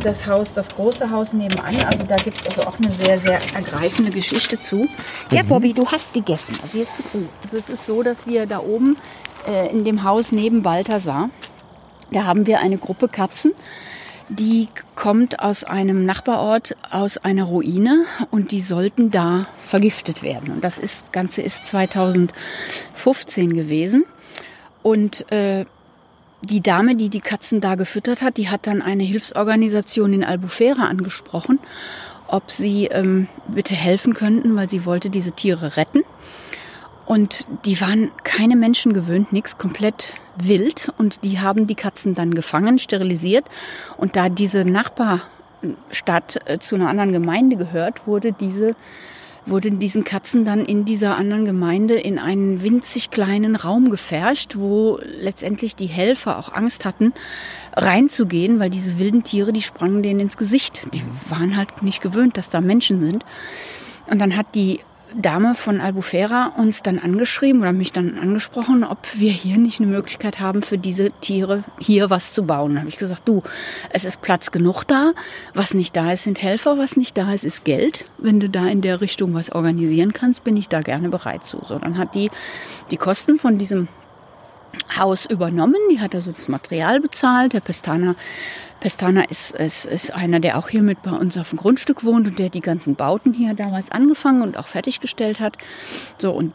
das 0.02 0.26
Haus, 0.26 0.54
das 0.54 0.68
große 0.68 1.10
Haus 1.10 1.32
nebenan. 1.32 1.74
Also 1.86 2.04
da 2.06 2.16
gibt 2.16 2.38
es 2.38 2.46
also 2.46 2.62
auch 2.68 2.78
eine 2.78 2.90
sehr, 2.90 3.20
sehr 3.20 3.40
ergreifende 3.54 4.10
Geschichte 4.10 4.60
zu. 4.60 4.86
Ja, 5.30 5.42
mhm. 5.42 5.48
Bobby, 5.48 5.72
du 5.72 5.86
hast 5.86 6.12
gegessen. 6.12 6.56
Also, 6.62 6.78
jetzt, 6.78 6.94
also 7.42 7.56
es 7.56 7.68
ist 7.68 7.86
so, 7.86 8.02
dass 8.02 8.26
wir 8.26 8.46
da 8.46 8.60
oben 8.60 8.96
äh, 9.46 9.70
in 9.70 9.84
dem 9.84 10.02
Haus 10.02 10.32
neben 10.32 10.62
Balthasar, 10.62 11.30
da 12.10 12.24
haben 12.24 12.46
wir 12.46 12.60
eine 12.60 12.78
Gruppe 12.78 13.08
Katzen. 13.08 13.52
Die 14.30 14.68
kommt 14.94 15.40
aus 15.40 15.64
einem 15.64 16.06
Nachbarort, 16.06 16.76
aus 16.90 17.18
einer 17.18 17.44
Ruine 17.44 18.06
und 18.30 18.52
die 18.52 18.62
sollten 18.62 19.10
da 19.10 19.46
vergiftet 19.62 20.22
werden. 20.22 20.50
Und 20.50 20.64
das 20.64 20.78
ist, 20.78 21.12
Ganze 21.12 21.42
ist 21.42 21.66
2015 21.66 23.54
gewesen. 23.54 24.04
Und 24.82 25.30
äh, 25.30 25.66
die 26.46 26.60
Dame, 26.60 26.96
die 26.96 27.08
die 27.08 27.20
Katzen 27.20 27.60
da 27.60 27.74
gefüttert 27.74 28.22
hat, 28.22 28.36
die 28.36 28.48
hat 28.48 28.66
dann 28.66 28.82
eine 28.82 29.02
Hilfsorganisation 29.02 30.12
in 30.12 30.24
Albufera 30.24 30.86
angesprochen, 30.86 31.58
ob 32.26 32.50
sie 32.50 32.86
ähm, 32.86 33.28
bitte 33.48 33.74
helfen 33.74 34.14
könnten, 34.14 34.56
weil 34.56 34.68
sie 34.68 34.84
wollte 34.84 35.10
diese 35.10 35.32
Tiere 35.32 35.76
retten. 35.76 36.02
Und 37.06 37.46
die 37.66 37.80
waren 37.80 38.10
keine 38.22 38.56
Menschen 38.56 38.94
gewöhnt, 38.94 39.32
nichts, 39.32 39.58
komplett 39.58 40.14
wild. 40.36 40.92
Und 40.96 41.24
die 41.24 41.40
haben 41.40 41.66
die 41.66 41.74
Katzen 41.74 42.14
dann 42.14 42.34
gefangen, 42.34 42.78
sterilisiert. 42.78 43.44
Und 43.98 44.16
da 44.16 44.28
diese 44.28 44.64
Nachbarstadt 44.64 46.40
äh, 46.46 46.58
zu 46.58 46.76
einer 46.76 46.88
anderen 46.88 47.12
Gemeinde 47.12 47.56
gehört, 47.56 48.06
wurde 48.06 48.32
diese 48.32 48.74
wurden 49.46 49.78
diesen 49.78 50.04
Katzen 50.04 50.44
dann 50.44 50.64
in 50.64 50.84
dieser 50.84 51.16
anderen 51.16 51.44
Gemeinde 51.44 51.94
in 51.94 52.18
einen 52.18 52.62
winzig 52.62 53.10
kleinen 53.10 53.56
Raum 53.56 53.90
gefärscht, 53.90 54.56
wo 54.56 54.98
letztendlich 55.20 55.76
die 55.76 55.86
Helfer 55.86 56.38
auch 56.38 56.52
Angst 56.52 56.84
hatten, 56.84 57.12
reinzugehen, 57.74 58.58
weil 58.58 58.70
diese 58.70 58.98
wilden 58.98 59.24
Tiere, 59.24 59.52
die 59.52 59.62
sprangen 59.62 60.02
denen 60.02 60.20
ins 60.20 60.36
Gesicht. 60.36 60.86
Die 60.92 61.02
waren 61.28 61.56
halt 61.56 61.82
nicht 61.82 62.00
gewöhnt, 62.00 62.36
dass 62.36 62.50
da 62.50 62.60
Menschen 62.60 63.04
sind. 63.04 63.24
Und 64.10 64.18
dann 64.18 64.36
hat 64.36 64.46
die 64.54 64.80
Dame 65.16 65.54
von 65.54 65.80
Albufera 65.80 66.52
uns 66.56 66.82
dann 66.82 66.98
angeschrieben 66.98 67.60
oder 67.60 67.72
mich 67.72 67.92
dann 67.92 68.18
angesprochen, 68.18 68.84
ob 68.84 68.98
wir 69.14 69.30
hier 69.30 69.58
nicht 69.58 69.80
eine 69.80 69.90
Möglichkeit 69.90 70.40
haben, 70.40 70.62
für 70.62 70.78
diese 70.78 71.10
Tiere 71.20 71.64
hier 71.78 72.10
was 72.10 72.32
zu 72.32 72.44
bauen. 72.44 72.74
Da 72.74 72.80
habe 72.80 72.88
ich 72.88 72.98
gesagt, 72.98 73.28
du, 73.28 73.42
es 73.90 74.04
ist 74.04 74.20
Platz 74.20 74.50
genug 74.50 74.84
da. 74.84 75.12
Was 75.54 75.74
nicht 75.74 75.96
da 75.96 76.12
ist, 76.12 76.24
sind 76.24 76.42
Helfer. 76.42 76.78
Was 76.78 76.96
nicht 76.96 77.16
da 77.16 77.32
ist, 77.32 77.44
ist 77.44 77.64
Geld. 77.64 78.04
Wenn 78.18 78.40
du 78.40 78.48
da 78.48 78.66
in 78.66 78.80
der 78.80 79.00
Richtung 79.00 79.34
was 79.34 79.52
organisieren 79.52 80.12
kannst, 80.12 80.44
bin 80.44 80.56
ich 80.56 80.68
da 80.68 80.82
gerne 80.82 81.08
bereit 81.08 81.44
zu. 81.44 81.60
So, 81.64 81.78
dann 81.78 81.98
hat 81.98 82.14
die 82.14 82.30
die 82.90 82.96
Kosten 82.96 83.38
von 83.38 83.58
diesem 83.58 83.88
Haus 84.96 85.26
übernommen. 85.26 85.76
Die 85.90 86.00
hat 86.00 86.14
also 86.14 86.32
das 86.32 86.48
Material 86.48 87.00
bezahlt. 87.00 87.52
Der 87.52 87.60
Pestana 87.60 88.14
Pestana 88.80 89.22
ist, 89.22 89.54
ist, 89.54 89.86
ist 89.86 90.14
einer, 90.14 90.40
der 90.40 90.58
auch 90.58 90.68
hier 90.68 90.82
mit 90.82 91.00
bei 91.02 91.12
uns 91.12 91.38
auf 91.38 91.50
dem 91.50 91.58
Grundstück 91.58 92.04
wohnt 92.04 92.26
und 92.26 92.38
der 92.38 92.50
die 92.50 92.60
ganzen 92.60 92.96
Bauten 92.96 93.32
hier 93.32 93.54
damals 93.54 93.90
angefangen 93.90 94.42
und 94.42 94.58
auch 94.58 94.66
fertiggestellt 94.66 95.40
hat. 95.40 95.56
So, 96.18 96.32
und 96.32 96.52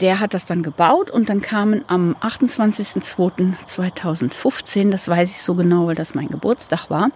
der 0.00 0.20
hat 0.20 0.34
das 0.34 0.44
dann 0.46 0.62
gebaut 0.62 1.10
und 1.10 1.28
dann 1.28 1.40
kamen 1.40 1.84
am 1.88 2.14
28.02.2015, 2.20 4.90
das 4.90 5.08
weiß 5.08 5.30
ich 5.30 5.42
so 5.42 5.54
genau, 5.54 5.86
weil 5.86 5.94
das 5.94 6.14
mein 6.14 6.28
Geburtstag 6.28 6.90
war, 6.90 7.10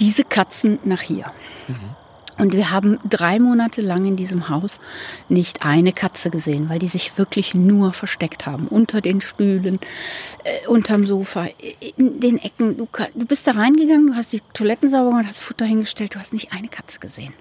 diese 0.00 0.24
Katzen 0.24 0.78
nach 0.84 1.02
hier. 1.02 1.26
Mhm. 1.68 2.05
Und 2.38 2.52
wir 2.52 2.70
haben 2.70 2.98
drei 3.08 3.38
Monate 3.38 3.80
lang 3.80 4.04
in 4.04 4.16
diesem 4.16 4.48
Haus 4.48 4.78
nicht 5.28 5.64
eine 5.64 5.92
Katze 5.92 6.30
gesehen, 6.30 6.68
weil 6.68 6.78
die 6.78 6.86
sich 6.86 7.16
wirklich 7.16 7.54
nur 7.54 7.92
versteckt 7.92 8.46
haben. 8.46 8.68
Unter 8.68 9.00
den 9.00 9.20
Stühlen, 9.20 9.78
äh, 10.44 10.68
unterm 10.68 11.06
Sofa, 11.06 11.46
in 11.96 12.20
den 12.20 12.38
Ecken. 12.38 12.76
Du, 12.76 12.88
du 13.14 13.26
bist 13.26 13.46
da 13.46 13.52
reingegangen, 13.52 14.08
du 14.08 14.14
hast 14.14 14.32
die 14.32 14.42
Toiletten 14.52 14.90
sauber 14.90 15.10
gemacht, 15.10 15.26
hast 15.28 15.40
Futter 15.40 15.64
hingestellt, 15.64 16.14
du 16.14 16.18
hast 16.18 16.34
nicht 16.34 16.52
eine 16.52 16.68
Katze 16.68 17.00
gesehen. 17.00 17.32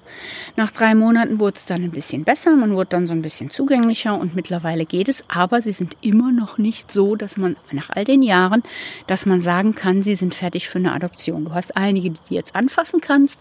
Nach 0.55 0.71
drei 0.71 0.95
Monaten 0.95 1.39
wurde 1.39 1.57
es 1.57 1.65
dann 1.65 1.83
ein 1.83 1.91
bisschen 1.91 2.23
besser, 2.23 2.55
man 2.55 2.73
wurde 2.73 2.91
dann 2.91 3.07
so 3.07 3.13
ein 3.13 3.21
bisschen 3.21 3.49
zugänglicher 3.49 4.17
und 4.17 4.33
mittlerweile 4.33 4.85
geht 4.85 5.09
es. 5.09 5.25
Aber 5.27 5.61
sie 5.61 5.73
sind 5.73 5.97
immer 6.01 6.31
noch 6.31 6.57
nicht 6.57 6.89
so, 6.89 7.17
dass 7.17 7.35
man 7.35 7.57
nach 7.71 7.89
all 7.89 8.05
den 8.05 8.23
Jahren, 8.23 8.63
dass 9.07 9.25
man 9.25 9.41
sagen 9.41 9.75
kann, 9.75 10.03
sie 10.03 10.15
sind 10.15 10.33
fertig 10.33 10.69
für 10.69 10.77
eine 10.77 10.93
Adoption. 10.93 11.45
Du 11.45 11.53
hast 11.53 11.75
einige, 11.75 12.11
die 12.11 12.19
du 12.29 12.35
jetzt 12.35 12.55
anfassen 12.55 13.01
kannst, 13.01 13.39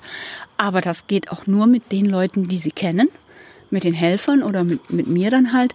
aber 0.56 0.80
das 0.80 1.06
geht 1.06 1.30
auch 1.30 1.43
nur 1.46 1.66
mit 1.66 1.92
den 1.92 2.06
Leuten, 2.06 2.48
die 2.48 2.58
sie 2.58 2.70
kennen, 2.70 3.08
mit 3.70 3.84
den 3.84 3.94
Helfern 3.94 4.42
oder 4.42 4.64
mit, 4.64 4.90
mit 4.90 5.06
mir 5.06 5.30
dann 5.30 5.52
halt. 5.52 5.74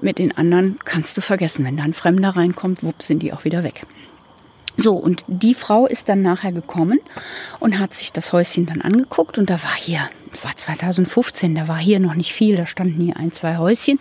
Mit 0.00 0.18
den 0.18 0.36
anderen 0.36 0.78
kannst 0.84 1.16
du 1.16 1.22
vergessen. 1.22 1.64
Wenn 1.64 1.78
da 1.78 1.84
ein 1.84 1.94
Fremder 1.94 2.30
reinkommt, 2.30 2.82
wupp, 2.82 3.02
sind 3.02 3.22
die 3.22 3.32
auch 3.32 3.44
wieder 3.44 3.64
weg. 3.64 3.86
So, 4.76 4.94
und 4.94 5.24
die 5.26 5.54
Frau 5.54 5.86
ist 5.86 6.08
dann 6.10 6.20
nachher 6.20 6.52
gekommen 6.52 7.00
und 7.60 7.78
hat 7.78 7.94
sich 7.94 8.12
das 8.12 8.32
Häuschen 8.32 8.66
dann 8.66 8.82
angeguckt 8.82 9.38
und 9.38 9.48
da 9.48 9.54
war 9.62 9.74
hier, 9.74 10.08
das 10.30 10.44
war 10.44 10.54
2015, 10.54 11.54
da 11.54 11.66
war 11.66 11.78
hier 11.78 11.98
noch 11.98 12.14
nicht 12.14 12.34
viel, 12.34 12.56
da 12.56 12.66
standen 12.66 13.00
hier 13.00 13.16
ein, 13.16 13.32
zwei 13.32 13.56
Häuschen. 13.56 13.98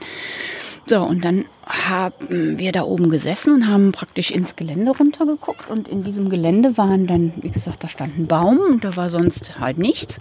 So, 0.88 1.02
und 1.02 1.26
dann 1.26 1.46
haben 1.66 2.60
wir 2.60 2.72
da 2.72 2.84
oben 2.84 3.10
gesessen 3.10 3.54
und 3.54 3.68
haben 3.68 3.92
praktisch 3.92 4.30
ins 4.30 4.56
Gelände 4.56 4.92
runtergeguckt. 4.92 5.70
Und 5.70 5.88
in 5.88 6.04
diesem 6.04 6.30
Gelände 6.30 6.78
waren 6.78 7.08
dann, 7.08 7.34
wie 7.42 7.50
gesagt, 7.50 7.84
da 7.84 7.88
stand 7.88 8.20
ein 8.20 8.28
Baum 8.28 8.60
und 8.60 8.84
da 8.84 8.96
war 8.96 9.10
sonst 9.10 9.60
halt 9.60 9.80
nichts. 9.80 10.20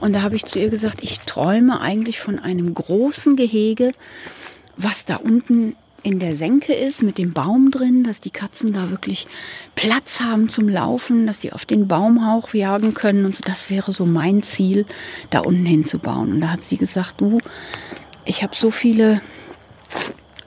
Und 0.00 0.12
da 0.12 0.20
habe 0.20 0.36
ich 0.36 0.44
zu 0.44 0.58
ihr 0.58 0.68
gesagt, 0.68 1.02
ich 1.02 1.20
träume 1.20 1.80
eigentlich 1.80 2.20
von 2.20 2.38
einem 2.38 2.74
großen 2.74 3.34
Gehege, 3.36 3.92
was 4.76 5.06
da 5.06 5.16
unten 5.16 5.74
in 6.02 6.18
der 6.18 6.36
Senke 6.36 6.74
ist 6.74 7.02
mit 7.02 7.16
dem 7.16 7.32
Baum 7.32 7.70
drin, 7.70 8.04
dass 8.04 8.20
die 8.20 8.30
Katzen 8.30 8.74
da 8.74 8.90
wirklich 8.90 9.26
Platz 9.74 10.20
haben 10.20 10.50
zum 10.50 10.68
Laufen, 10.68 11.26
dass 11.26 11.40
sie 11.40 11.50
auf 11.50 11.64
den 11.64 11.88
Baumhauch 11.88 12.52
jagen 12.52 12.92
können 12.92 13.24
und 13.24 13.36
so. 13.36 13.40
Das 13.42 13.70
wäre 13.70 13.90
so 13.90 14.04
mein 14.04 14.42
Ziel, 14.42 14.84
da 15.30 15.38
unten 15.38 15.64
hinzubauen. 15.64 16.30
Und 16.30 16.40
da 16.42 16.50
hat 16.50 16.62
sie 16.62 16.76
gesagt, 16.76 17.22
du, 17.22 17.38
ich 18.26 18.42
habe 18.42 18.54
so 18.54 18.70
viele 18.70 19.22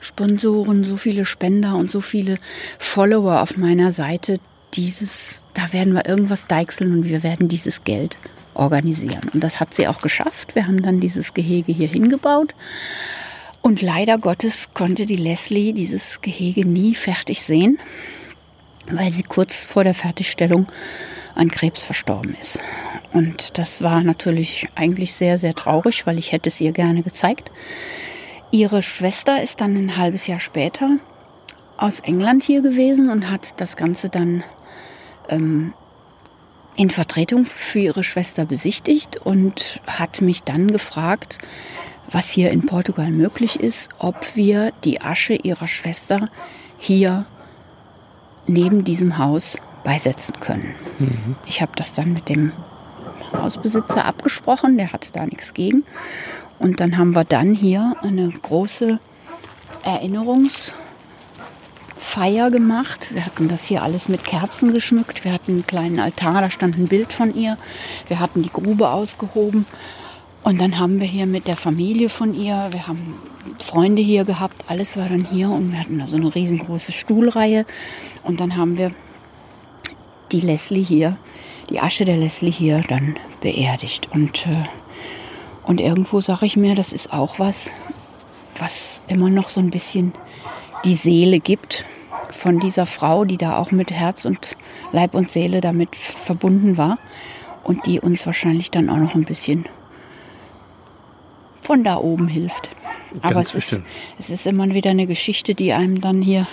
Sponsoren, 0.07 0.83
so 0.83 0.97
viele 0.97 1.25
Spender 1.25 1.75
und 1.75 1.91
so 1.91 2.01
viele 2.01 2.37
Follower 2.79 3.41
auf 3.41 3.57
meiner 3.57 3.91
Seite. 3.91 4.39
Dieses, 4.73 5.43
da 5.53 5.73
werden 5.73 5.93
wir 5.93 6.07
irgendwas 6.07 6.47
deichseln 6.47 6.93
und 6.93 7.03
wir 7.05 7.23
werden 7.23 7.47
dieses 7.47 7.83
Geld 7.83 8.17
organisieren. 8.53 9.29
Und 9.33 9.43
das 9.43 9.59
hat 9.59 9.73
sie 9.73 9.87
auch 9.87 10.01
geschafft. 10.01 10.55
Wir 10.55 10.67
haben 10.67 10.81
dann 10.81 10.99
dieses 10.99 11.33
Gehege 11.33 11.71
hier 11.71 11.87
hingebaut. 11.87 12.55
Und 13.61 13.81
leider 13.81 14.17
Gottes 14.17 14.69
konnte 14.73 15.05
die 15.05 15.15
Leslie 15.15 15.73
dieses 15.73 16.21
Gehege 16.21 16.65
nie 16.65 16.95
fertig 16.95 17.41
sehen, 17.41 17.79
weil 18.89 19.11
sie 19.11 19.23
kurz 19.23 19.55
vor 19.55 19.83
der 19.83 19.93
Fertigstellung 19.93 20.67
an 21.35 21.51
Krebs 21.51 21.83
verstorben 21.83 22.35
ist. 22.39 22.61
Und 23.13 23.57
das 23.57 23.81
war 23.81 24.03
natürlich 24.03 24.67
eigentlich 24.75 25.13
sehr, 25.13 25.37
sehr 25.37 25.53
traurig, 25.53 26.07
weil 26.07 26.17
ich 26.17 26.31
hätte 26.31 26.49
es 26.49 26.61
ihr 26.61 26.71
gerne 26.71 27.03
gezeigt. 27.03 27.51
Ihre 28.51 28.81
Schwester 28.81 29.41
ist 29.41 29.61
dann 29.61 29.75
ein 29.75 29.97
halbes 29.97 30.27
Jahr 30.27 30.39
später 30.39 30.89
aus 31.77 31.99
England 31.99 32.43
hier 32.43 32.61
gewesen 32.61 33.09
und 33.09 33.29
hat 33.29 33.59
das 33.59 33.75
Ganze 33.75 34.09
dann 34.09 34.43
ähm, 35.29 35.73
in 36.75 36.89
Vertretung 36.89 37.45
für 37.45 37.79
ihre 37.79 38.03
Schwester 38.03 38.45
besichtigt 38.45 39.17
und 39.17 39.81
hat 39.87 40.21
mich 40.21 40.43
dann 40.43 40.71
gefragt, 40.71 41.39
was 42.09 42.29
hier 42.29 42.51
in 42.51 42.65
Portugal 42.65 43.11
möglich 43.11 43.59
ist, 43.59 43.89
ob 43.99 44.35
wir 44.35 44.71
die 44.83 45.01
Asche 45.01 45.33
ihrer 45.33 45.67
Schwester 45.67 46.29
hier 46.77 47.25
neben 48.45 48.85
diesem 48.85 49.17
Haus 49.17 49.59
beisetzen 49.83 50.39
können. 50.39 50.75
Mhm. 50.99 51.35
Ich 51.47 51.61
habe 51.61 51.73
das 51.75 51.93
dann 51.93 52.13
mit 52.13 52.29
dem 52.29 52.53
Hausbesitzer 53.33 54.05
abgesprochen, 54.05 54.77
der 54.77 54.93
hatte 54.93 55.09
da 55.11 55.25
nichts 55.25 55.53
gegen. 55.53 55.83
Und 56.59 56.79
dann 56.79 56.97
haben 56.97 57.15
wir 57.15 57.23
dann 57.23 57.53
hier 57.53 57.95
eine 58.01 58.29
große 58.29 58.99
Erinnerungsfeier 59.83 62.51
gemacht. 62.51 63.13
Wir 63.13 63.25
hatten 63.25 63.47
das 63.47 63.65
hier 63.65 63.83
alles 63.83 64.09
mit 64.09 64.23
Kerzen 64.23 64.73
geschmückt. 64.73 65.23
Wir 65.23 65.33
hatten 65.33 65.51
einen 65.51 65.67
kleinen 65.67 65.99
Altar, 65.99 66.41
da 66.41 66.49
stand 66.49 66.77
ein 66.77 66.87
Bild 66.87 67.13
von 67.13 67.35
ihr. 67.35 67.57
Wir 68.07 68.19
hatten 68.19 68.41
die 68.41 68.51
Grube 68.51 68.89
ausgehoben 68.89 69.67
und 70.47 70.61
dann 70.61 70.79
haben 70.79 71.01
wir 71.01 71.07
hier 71.07 71.25
mit 71.25 71.45
der 71.47 71.57
Familie 71.57 72.07
von 72.07 72.33
ihr, 72.33 72.69
wir 72.71 72.87
haben 72.87 73.15
Freunde 73.59 74.01
hier 74.01 74.23
gehabt, 74.23 74.63
alles 74.69 74.95
war 74.95 75.09
dann 75.09 75.25
hier 75.25 75.49
und 75.49 75.73
wir 75.73 75.79
hatten 75.81 75.99
da 75.99 76.07
so 76.07 76.15
eine 76.15 76.33
riesengroße 76.33 76.93
Stuhlreihe. 76.93 77.65
Und 78.23 78.39
dann 78.39 78.55
haben 78.55 78.77
wir 78.77 78.91
die 80.31 80.39
Leslie 80.39 80.83
hier, 80.83 81.17
die 81.69 81.81
Asche 81.81 82.05
der 82.05 82.15
Leslie 82.15 82.49
hier 82.49 82.79
dann 82.87 83.17
beerdigt. 83.41 84.07
Und, 84.13 84.47
äh, 84.47 84.63
und 85.67 85.81
irgendwo 85.81 86.21
sage 86.21 86.45
ich 86.45 86.55
mir, 86.55 86.75
das 86.75 86.93
ist 86.93 87.11
auch 87.11 87.39
was, 87.39 87.71
was 88.57 89.01
immer 89.07 89.29
noch 89.29 89.49
so 89.49 89.59
ein 89.59 89.69
bisschen 89.69 90.13
die 90.85 90.93
Seele 90.93 91.39
gibt 91.39 91.85
von 92.31 92.59
dieser 92.59 92.85
Frau, 92.85 93.25
die 93.25 93.37
da 93.37 93.57
auch 93.57 93.71
mit 93.71 93.91
Herz 93.91 94.25
und 94.25 94.55
Leib 94.91 95.13
und 95.13 95.29
Seele 95.29 95.59
damit 95.59 95.95
verbunden 95.95 96.77
war 96.77 96.97
und 97.63 97.85
die 97.85 97.99
uns 97.99 98.25
wahrscheinlich 98.25 98.71
dann 98.71 98.89
auch 98.89 98.97
noch 98.97 99.13
ein 99.13 99.25
bisschen 99.25 99.65
von 101.61 101.83
da 101.83 101.97
oben 101.97 102.29
hilft. 102.29 102.69
Aber 103.21 103.41
es 103.41 103.53
ist, 103.53 103.81
es 104.17 104.29
ist 104.29 104.47
immer 104.47 104.69
wieder 104.69 104.91
eine 104.91 105.05
Geschichte, 105.05 105.53
die 105.53 105.73
einem 105.73 105.99
dann 105.99 106.21
hier 106.21 106.47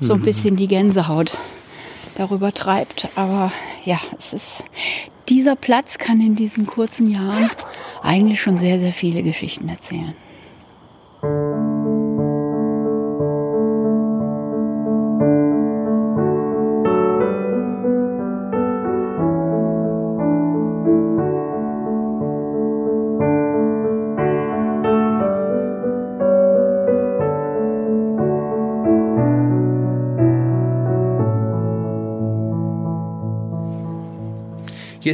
so 0.00 0.14
ein 0.14 0.20
mhm. 0.20 0.24
bisschen 0.24 0.56
die 0.56 0.68
Gänsehaut 0.68 1.36
darüber 2.16 2.52
treibt. 2.52 3.08
Aber 3.16 3.52
ja, 3.84 4.00
es 4.16 4.32
ist, 4.32 4.64
dieser 5.28 5.56
Platz 5.56 5.98
kann 5.98 6.22
in 6.22 6.36
diesen 6.36 6.66
kurzen 6.66 7.10
Jahren 7.10 7.50
eigentlich 8.02 8.40
schon 8.40 8.58
sehr, 8.58 8.78
sehr 8.78 8.92
viele 8.92 9.22
Geschichten 9.22 9.68
erzählen. 9.68 10.14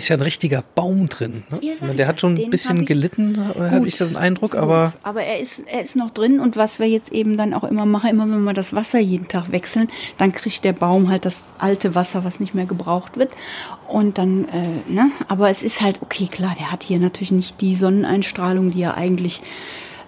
Ist 0.03 0.09
ja 0.09 0.17
ein 0.17 0.23
richtiger 0.23 0.63
Baum 0.75 1.09
drin. 1.09 1.45
Ne? 1.51 1.95
Der 1.95 2.07
hat 2.07 2.21
schon 2.21 2.35
ein 2.35 2.51
bisschen 2.51 2.85
gelitten, 2.85 3.39
habe 3.39 3.87
ich 3.87 3.97
den 3.97 4.17
Eindruck, 4.17 4.55
aber. 4.55 4.87
Gut. 4.87 4.95
Aber 5.03 5.23
er 5.23 5.41
ist, 5.41 5.61
er 5.67 5.83
ist 5.83 5.97
noch 5.97 6.11
drin 6.11 6.41
und 6.41 6.57
was 6.57 6.79
wir 6.79 6.89
jetzt 6.89 7.13
eben 7.13 7.37
dann 7.37 7.55
auch 7.55 7.65
immer 7.65 7.87
machen, 7.87 8.11
immer 8.11 8.29
wenn 8.29 8.43
wir 8.43 8.53
das 8.53 8.75
Wasser 8.75 8.99
jeden 8.99 9.29
Tag 9.29 9.53
wechseln, 9.53 9.89
dann 10.19 10.33
kriegt 10.33 10.65
der 10.65 10.73
Baum 10.73 11.09
halt 11.09 11.25
das 11.25 11.53
alte 11.59 11.95
Wasser, 11.95 12.25
was 12.25 12.41
nicht 12.41 12.55
mehr 12.55 12.67
gebraucht 12.67 13.17
wird. 13.17 13.31
Und 13.89 14.19
dann, 14.19 14.47
äh, 14.49 14.93
ne? 14.93 15.11
Aber 15.29 15.51
es 15.51 15.63
ist 15.63 15.81
halt, 15.81 16.01
okay, 16.03 16.29
klar, 16.31 16.55
der 16.59 16.73
hat 16.73 16.83
hier 16.83 16.99
natürlich 16.99 17.33
nicht 17.33 17.61
die 17.61 17.75
Sonneneinstrahlung, 17.75 18.71
die 18.71 18.83
er 18.83 18.97
eigentlich 18.97 19.43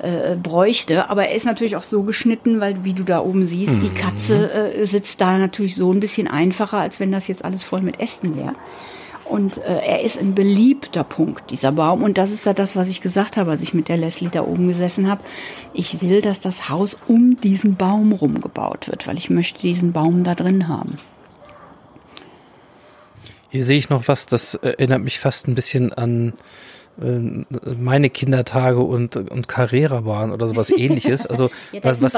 äh, 0.04 0.36
bräuchte. 0.36 1.10
Aber 1.10 1.28
er 1.28 1.34
ist 1.34 1.46
natürlich 1.46 1.76
auch 1.76 1.82
so 1.82 2.02
geschnitten, 2.02 2.60
weil, 2.60 2.84
wie 2.84 2.94
du 2.94 3.04
da 3.04 3.20
oben 3.20 3.44
siehst, 3.44 3.74
mhm. 3.74 3.80
die 3.80 3.94
Katze 3.94 4.52
äh, 4.52 4.86
sitzt 4.86 5.20
da 5.20 5.38
natürlich 5.38 5.76
so 5.76 5.92
ein 5.92 6.00
bisschen 6.00 6.28
einfacher, 6.28 6.78
als 6.78 7.00
wenn 7.00 7.12
das 7.12 7.28
jetzt 7.28 7.44
alles 7.44 7.62
voll 7.62 7.80
mit 7.80 8.00
Ästen 8.00 8.36
wäre. 8.36 8.54
Und 9.24 9.58
äh, 9.58 9.78
er 9.78 10.02
ist 10.02 10.20
ein 10.20 10.34
beliebter 10.34 11.04
Punkt, 11.04 11.50
dieser 11.50 11.72
Baum. 11.72 12.02
Und 12.02 12.18
das 12.18 12.30
ist 12.30 12.46
ja 12.46 12.52
das, 12.52 12.76
was 12.76 12.88
ich 12.88 13.00
gesagt 13.00 13.36
habe, 13.36 13.50
als 13.50 13.62
ich 13.62 13.74
mit 13.74 13.88
der 13.88 13.96
Leslie 13.96 14.30
da 14.30 14.42
oben 14.42 14.68
gesessen 14.68 15.08
habe. 15.08 15.22
Ich 15.72 16.00
will, 16.02 16.20
dass 16.20 16.40
das 16.40 16.68
Haus 16.68 16.96
um 17.08 17.40
diesen 17.40 17.76
Baum 17.76 18.12
rumgebaut 18.12 18.88
wird, 18.88 19.06
weil 19.06 19.18
ich 19.18 19.30
möchte 19.30 19.60
diesen 19.60 19.92
Baum 19.92 20.24
da 20.24 20.34
drin 20.34 20.68
haben. 20.68 20.98
Hier 23.48 23.64
sehe 23.64 23.78
ich 23.78 23.88
noch 23.88 24.08
was, 24.08 24.26
das 24.26 24.54
erinnert 24.54 25.02
mich 25.02 25.20
fast 25.20 25.46
ein 25.46 25.54
bisschen 25.54 25.92
an 25.92 26.30
äh, 26.30 26.32
meine 26.96 28.08
Kindertage 28.08 28.80
und, 28.80 29.16
und 29.16 29.48
Carrera 29.48 30.04
waren 30.04 30.30
oder 30.30 30.46
sowas 30.46 30.70
ähnliches. 30.70 31.26
Also 31.26 31.50
ja, 31.72 31.80
was, 31.82 32.00
was 32.00 32.12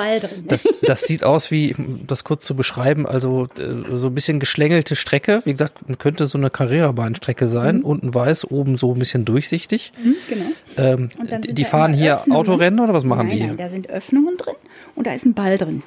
das, 0.46 0.64
das 0.82 1.02
sieht 1.04 1.24
aus 1.24 1.50
wie, 1.50 1.74
das 2.06 2.24
kurz 2.24 2.44
zu 2.44 2.54
beschreiben, 2.54 3.06
also 3.06 3.48
äh, 3.58 3.96
so 3.96 4.08
ein 4.08 4.14
bisschen 4.14 4.38
geschlängelte 4.38 4.96
Strecke. 4.96 5.40
Wie 5.44 5.52
gesagt, 5.52 5.78
könnte 5.98 6.26
so 6.26 6.36
eine 6.36 6.50
Carrera-Bahnstrecke 6.50 7.48
sein. 7.48 7.78
Mhm. 7.78 7.84
Unten 7.84 8.14
weiß, 8.14 8.50
oben 8.50 8.76
so 8.76 8.92
ein 8.92 8.98
bisschen 8.98 9.24
durchsichtig. 9.24 9.92
Mhm, 10.02 10.14
genau. 10.28 10.46
Ähm, 10.76 11.08
die 11.44 11.64
fahren 11.64 11.94
hier 11.94 12.14
Öffnungen. 12.14 12.38
Autorennen 12.38 12.80
oder 12.80 12.92
was 12.92 13.04
machen 13.04 13.28
nein, 13.28 13.36
die? 13.36 13.46
Nein, 13.46 13.56
da 13.56 13.68
sind 13.68 13.88
Öffnungen 13.88 14.36
drin 14.36 14.56
und 14.94 15.06
da 15.06 15.12
ist 15.12 15.24
ein 15.24 15.34
Ball 15.34 15.56
drin. 15.56 15.82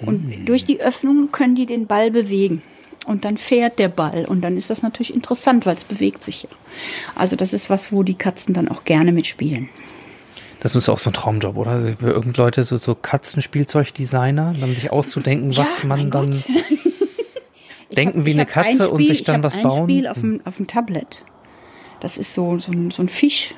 Und 0.00 0.26
mhm. 0.26 0.46
durch 0.46 0.64
die 0.64 0.80
Öffnungen 0.80 1.32
können 1.32 1.54
die 1.54 1.66
den 1.66 1.86
Ball 1.86 2.10
bewegen. 2.10 2.62
Und 3.06 3.24
dann 3.24 3.36
fährt 3.36 3.78
der 3.78 3.88
Ball 3.88 4.24
und 4.24 4.42
dann 4.42 4.56
ist 4.56 4.68
das 4.68 4.82
natürlich 4.82 5.14
interessant, 5.14 5.64
weil 5.64 5.76
es 5.76 5.84
bewegt 5.84 6.24
sich 6.24 6.42
ja. 6.42 6.48
Also 7.14 7.36
das 7.36 7.52
ist 7.52 7.70
was, 7.70 7.92
wo 7.92 8.02
die 8.02 8.14
Katzen 8.14 8.52
dann 8.52 8.68
auch 8.68 8.84
gerne 8.84 9.12
mitspielen. 9.12 9.68
Das 10.60 10.74
ist 10.74 10.88
auch 10.88 10.98
so 10.98 11.10
ein 11.10 11.12
Traumjob, 11.12 11.56
oder? 11.56 11.94
Für 11.98 12.10
irgendeine 12.10 12.44
Leute, 12.44 12.64
so, 12.64 12.76
so 12.76 12.96
Katzenspielzeugdesigner, 12.96 14.54
dann 14.58 14.74
sich 14.74 14.90
auszudenken, 14.90 15.52
ja, 15.52 15.62
was 15.62 15.84
man 15.84 16.10
dann 16.10 16.30
denken 17.96 18.20
hab, 18.20 18.26
wie 18.26 18.32
eine 18.32 18.46
Katze 18.46 18.68
ein 18.68 18.74
Spiel, 18.74 18.88
und 18.88 19.06
sich 19.06 19.22
dann 19.22 19.42
was 19.44 19.56
ein 19.56 19.62
bauen. 19.62 19.84
Spiel 19.84 20.08
auf 20.08 20.20
dem, 20.20 20.40
auf 20.44 20.56
dem 20.56 20.66
Tablet. 20.66 21.24
Das 22.00 22.18
ist 22.18 22.34
so, 22.34 22.58
so, 22.58 22.72
ein, 22.72 22.90
so 22.90 23.02
ein 23.02 23.08
Fisch. 23.08 23.54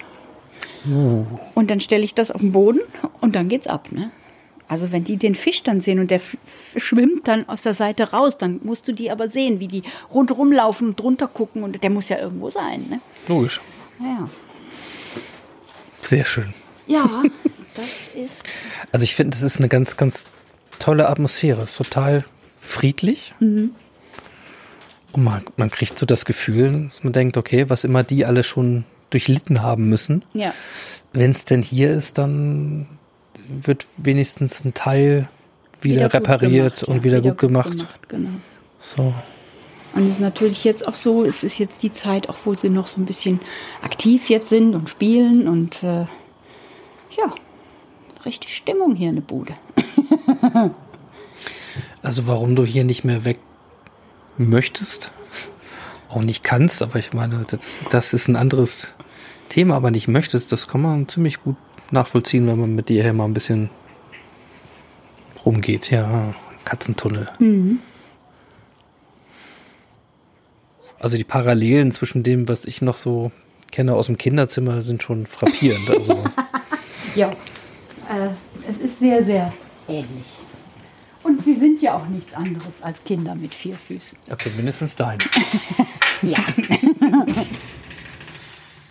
Uh. 0.87 1.25
Und 1.55 1.71
dann 1.71 1.81
stelle 1.81 2.05
ich 2.05 2.15
das 2.15 2.31
auf 2.31 2.41
den 2.41 2.53
Boden 2.53 2.81
und 3.21 3.35
dann 3.35 3.49
geht's 3.49 3.67
ab, 3.67 3.91
ne? 3.91 4.11
Also 4.69 4.93
wenn 4.93 5.03
die 5.03 5.17
den 5.17 5.35
Fisch 5.35 5.63
dann 5.63 5.81
sehen 5.81 5.99
und 5.99 6.11
der 6.11 6.21
schwimmt 6.77 7.27
dann 7.27 7.49
aus 7.49 7.63
der 7.63 7.73
Seite 7.73 8.11
raus, 8.11 8.37
dann 8.37 8.61
musst 8.63 8.87
du 8.87 8.93
die 8.93 9.11
aber 9.11 9.29
sehen, 9.29 9.61
wie 9.61 9.69
die 9.69 9.83
rundherum 10.13 10.53
laufen 10.53 10.89
und 10.89 11.01
drunter 11.01 11.27
gucken 11.27 11.63
und 11.63 11.83
der 11.83 11.91
muss 11.91 12.11
ja 12.11 12.19
irgendwo 12.19 12.51
sein. 12.51 12.87
Ne? 12.89 13.01
Logisch. 13.29 13.61
Ja. 14.01 14.29
Sehr 16.03 16.25
schön. 16.27 16.53
Ja, 16.87 17.23
das 17.75 18.09
ist. 18.15 18.43
Also 18.93 19.05
ich 19.05 19.15
finde, 19.15 19.37
das 19.37 19.43
ist 19.43 19.59
eine 19.59 19.69
ganz, 19.69 19.97
ganz 19.97 20.27
tolle 20.79 21.09
Atmosphäre. 21.09 21.63
Es 21.63 21.71
ist 21.71 21.77
total 21.79 22.25
friedlich. 22.61 23.35
Mhm. 23.41 23.73
Und 25.13 25.25
man, 25.25 25.43
man 25.57 25.71
kriegt 25.71 25.99
so 25.99 26.05
das 26.05 26.27
Gefühl, 26.27 26.89
dass 26.89 27.03
man 27.03 27.15
denkt, 27.15 27.39
okay, 27.39 27.71
was 27.71 27.85
immer 27.85 28.03
die 28.03 28.27
alle 28.27 28.45
schon 28.45 28.85
durchlitten 29.09 29.63
haben 29.63 29.89
müssen. 29.89 30.25
Ja. 30.35 30.53
Wenn 31.15 31.33
es 31.33 31.47
denn 31.47 31.63
hier 31.63 31.91
ist, 31.91 32.19
dann 32.19 32.87
wird 33.49 33.87
wenigstens 33.97 34.65
ein 34.65 34.75
Teil 34.75 35.29
wieder, 35.81 35.97
wieder 35.97 36.15
repariert 36.15 36.81
gemacht, 36.81 36.83
und 36.85 36.97
ja, 36.97 37.05
wieder, 37.05 37.19
wieder, 37.19 37.31
gut 37.31 37.39
gemacht. 37.39 37.71
gemacht 37.71 38.09
genau. 38.09 38.31
So. 38.81 39.15
Und 39.95 40.03
es 40.05 40.11
ist 40.11 40.21
natürlich 40.21 40.65
jetzt 40.65 40.87
auch 40.87 40.95
so, 40.95 41.25
es 41.25 41.45
ist 41.45 41.59
jetzt 41.59 41.83
die 41.83 41.93
Zeit, 41.93 42.29
auch 42.29 42.37
wo 42.45 42.55
sie 42.55 42.69
noch 42.69 42.87
so 42.87 43.01
ein 43.01 43.07
bisschen 43.07 43.41
aktiv 43.83 44.29
jetzt 44.29 44.49
sind 44.49 44.75
und 44.75 44.89
spielen 44.91 45.49
und 45.49 45.83
äh, 45.83 46.07
ja, 47.17 47.35
richtig 48.25 48.55
Stimmung 48.55 48.95
hier 48.95 49.09
in 49.09 49.17
der 49.17 49.23
Bude. 49.23 49.55
also 52.03 52.27
warum 52.27 52.55
du 52.55 52.65
hier 52.65 52.85
nicht 52.85 53.05
mehr 53.05 53.25
weg 53.25 53.39
möchtest, 54.37 55.11
auch 56.09 56.23
nicht 56.23 56.45
kannst, 56.45 56.83
aber 56.83 56.99
ich 56.99 57.13
meine, 57.13 57.45
das, 57.49 57.85
das 57.91 58.13
ist 58.13 58.29
ein 58.29 58.37
anderes 58.37 58.89
Thema, 59.49 59.77
aber 59.77 59.91
nicht 59.91 60.09
möchtest, 60.09 60.53
das 60.53 60.69
kann 60.69 60.83
man 60.83 61.09
ziemlich 61.09 61.43
gut 61.43 61.57
nachvollziehen, 61.91 62.47
wenn 62.47 62.59
man 62.59 62.75
mit 62.75 62.89
dir 62.89 63.03
hier 63.03 63.13
mal 63.13 63.25
ein 63.25 63.35
bisschen 63.35 63.71
rumgeht. 65.45 65.91
Ja, 65.91 66.35
Katzentunnel. 66.65 67.29
Mhm. 67.39 67.81
Also 70.99 71.17
die 71.17 71.25
Parallelen 71.25 71.93
zwischen 71.93 72.23
dem, 72.23 72.49
was 72.49 72.65
ich 72.65 72.83
noch 72.83 72.97
so 72.97 73.31
kenne 73.71 73.95
aus 73.95 74.07
dem 74.07 74.19
Kinderzimmer, 74.19 74.83
sind 74.83 75.03
schon 75.03 75.27
frappierend. 75.27 75.89
Also. 75.89 76.25
ja, 77.15 77.31
äh, 77.31 78.31
es 78.69 78.79
ist 78.79 78.99
sehr, 78.99 79.25
sehr 79.25 79.53
ähnlich. 79.87 80.27
Und 81.23 81.45
sie 81.45 81.55
sind 81.55 81.83
ja 81.83 81.97
auch 81.97 82.07
nichts 82.07 82.33
anderes 82.35 82.81
als 82.81 83.03
Kinder 83.05 83.35
mit 83.35 83.55
vier 83.55 83.77
Füßen. 83.77 84.19
Ja, 84.29 84.39
zumindest 84.39 84.99
deine. 84.99 85.19
ja. 86.23 86.39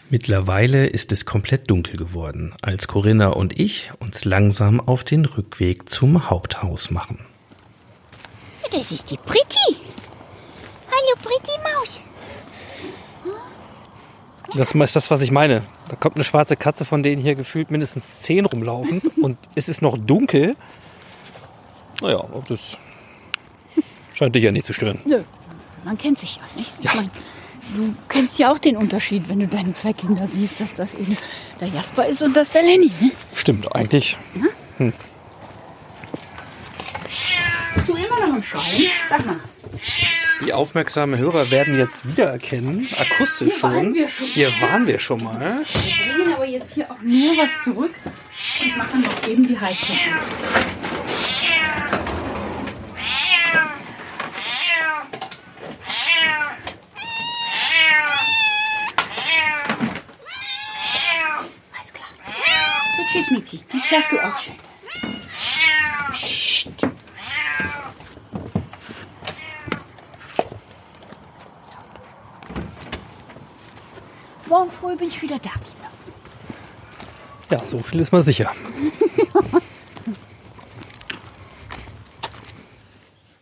Mittlerweile 0.09 0.87
ist 0.87 1.11
es 1.11 1.25
komplett 1.25 1.69
dunkel 1.69 1.97
geworden, 1.97 2.53
als 2.61 2.87
Corinna 2.87 3.27
und 3.27 3.59
ich 3.59 3.91
uns 3.99 4.23
langsam 4.23 4.79
auf 4.79 5.03
den 5.03 5.25
Rückweg 5.25 5.89
zum 5.89 6.29
Haupthaus 6.29 6.91
machen. 6.91 7.19
Das 8.71 8.91
ist 8.91 9.11
die 9.11 9.17
Pretty. 9.17 9.75
Hallo, 10.87 11.21
Pretty 11.21 11.59
Maus. 11.61 11.99
Das 14.55 14.73
ist 14.73 14.95
das, 14.95 15.11
was 15.11 15.21
ich 15.21 15.31
meine. 15.31 15.61
Da 15.89 15.97
kommt 15.97 16.15
eine 16.15 16.23
schwarze 16.23 16.55
Katze, 16.55 16.85
von 16.85 17.03
denen 17.03 17.21
hier 17.21 17.35
gefühlt 17.35 17.69
mindestens 17.69 18.21
zehn 18.21 18.45
rumlaufen 18.45 18.99
und 19.21 19.37
es 19.55 19.67
ist 19.67 19.81
noch 19.81 19.97
dunkel. 19.97 20.55
Naja, 22.01 22.23
das 22.47 22.77
scheint 24.13 24.33
dich 24.35 24.43
ja 24.45 24.53
nicht 24.53 24.65
zu 24.65 24.71
stören. 24.71 24.99
Nö, 25.03 25.19
man 25.83 25.97
kennt 25.97 26.17
sich 26.17 26.37
ja 26.37 26.43
nicht. 26.55 26.71
Ja. 26.79 26.91
Ich 26.91 26.95
mein, 26.95 27.11
du 27.75 27.93
kennst 28.09 28.39
ja 28.39 28.51
auch 28.51 28.57
den 28.59 28.77
Unterschied, 28.77 29.29
wenn 29.29 29.39
du 29.39 29.47
deine 29.47 29.73
zwei 29.73 29.93
Kinder 29.93 30.27
siehst, 30.27 30.59
dass 30.59 30.73
das 30.73 30.93
eben 30.93 31.17
der 31.59 31.67
Jasper 31.69 32.05
ist 32.05 32.21
und 32.21 32.35
das 32.35 32.51
der 32.51 32.63
Lenny. 32.63 32.91
Ne? 32.99 33.11
Stimmt, 33.33 33.73
eigentlich. 33.75 34.17
Hm. 34.77 34.93
Bist 37.75 37.89
du 37.89 37.93
immer 37.95 38.27
noch 38.27 38.35
im 38.35 38.43
Schein? 38.43 38.61
Sag 39.09 39.25
mal. 39.25 39.39
Die 40.45 40.53
aufmerksamen 40.53 41.17
Hörer 41.19 41.49
werden 41.49 41.77
jetzt 41.77 42.07
wiedererkennen, 42.07 42.87
akustisch 42.95 43.55
Hier 43.55 43.63
waren 43.63 43.73
schon. 43.85 43.93
wir 43.95 44.07
schon. 44.07 44.27
Hier 44.27 44.51
waren 44.61 44.87
wir 44.87 44.99
schon 44.99 45.23
mal. 45.23 45.39
Wir 45.73 46.15
bringen 46.15 46.33
aber 46.33 46.45
jetzt 46.45 46.75
hier 46.75 46.89
auch 46.91 47.01
nur 47.01 47.37
was 47.37 47.49
zurück 47.63 47.93
und 48.61 48.77
machen 48.77 49.01
noch 49.01 49.27
eben 49.27 49.47
die 49.47 49.59
Heizung 49.59 49.95
an. 49.95 50.19
Alles 61.73 61.93
klar. 61.93 62.07
So, 62.95 63.03
tschüss, 63.17 63.31
Miki. 63.31 63.59
Dann 63.71 63.81
schlaf 63.81 64.09
du 64.09 64.19
auch 64.23 64.37
schön. 64.37 64.55
Psst. 66.11 66.71
So. 66.81 66.87
Morgen 74.47 74.71
früh 74.71 74.95
bin 74.95 75.09
ich 75.09 75.21
wieder 75.21 75.39
da, 75.39 75.49
Kinder. 75.51 75.91
Ja, 77.51 77.65
so 77.65 77.79
viel 77.81 77.99
ist 78.01 78.11
mal 78.11 78.23
sicher. 78.23 78.51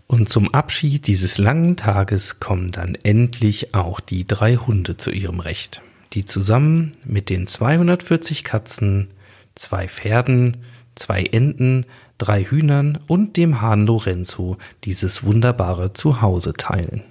Und 0.08 0.30
zum 0.30 0.54
Abschied 0.54 1.08
dieses 1.08 1.38
langen 1.38 1.76
Tages 1.76 2.40
kommen 2.40 2.72
dann 2.72 2.96
endlich 2.96 3.74
auch 3.76 4.00
die 4.00 4.26
drei 4.26 4.56
Hunde 4.56 4.96
zu 4.96 5.12
ihrem 5.12 5.42
Recht, 5.42 5.82
die 6.14 6.24
zusammen 6.24 6.94
mit 7.04 7.30
den 7.30 7.48
240 7.48 8.46
Katzen, 8.46 9.10
zwei 9.56 9.88
Pferden, 9.88 10.64
zwei 10.96 11.24
Enten, 11.24 11.86
drei 12.18 12.44
Hühnern 12.44 13.00
und 13.08 13.38
dem 13.38 13.62
Hahn 13.62 13.86
Lorenzo 13.86 14.58
dieses 14.84 15.24
wunderbare 15.24 15.94
Zuhause 15.94 16.54
teilen. 16.54 17.04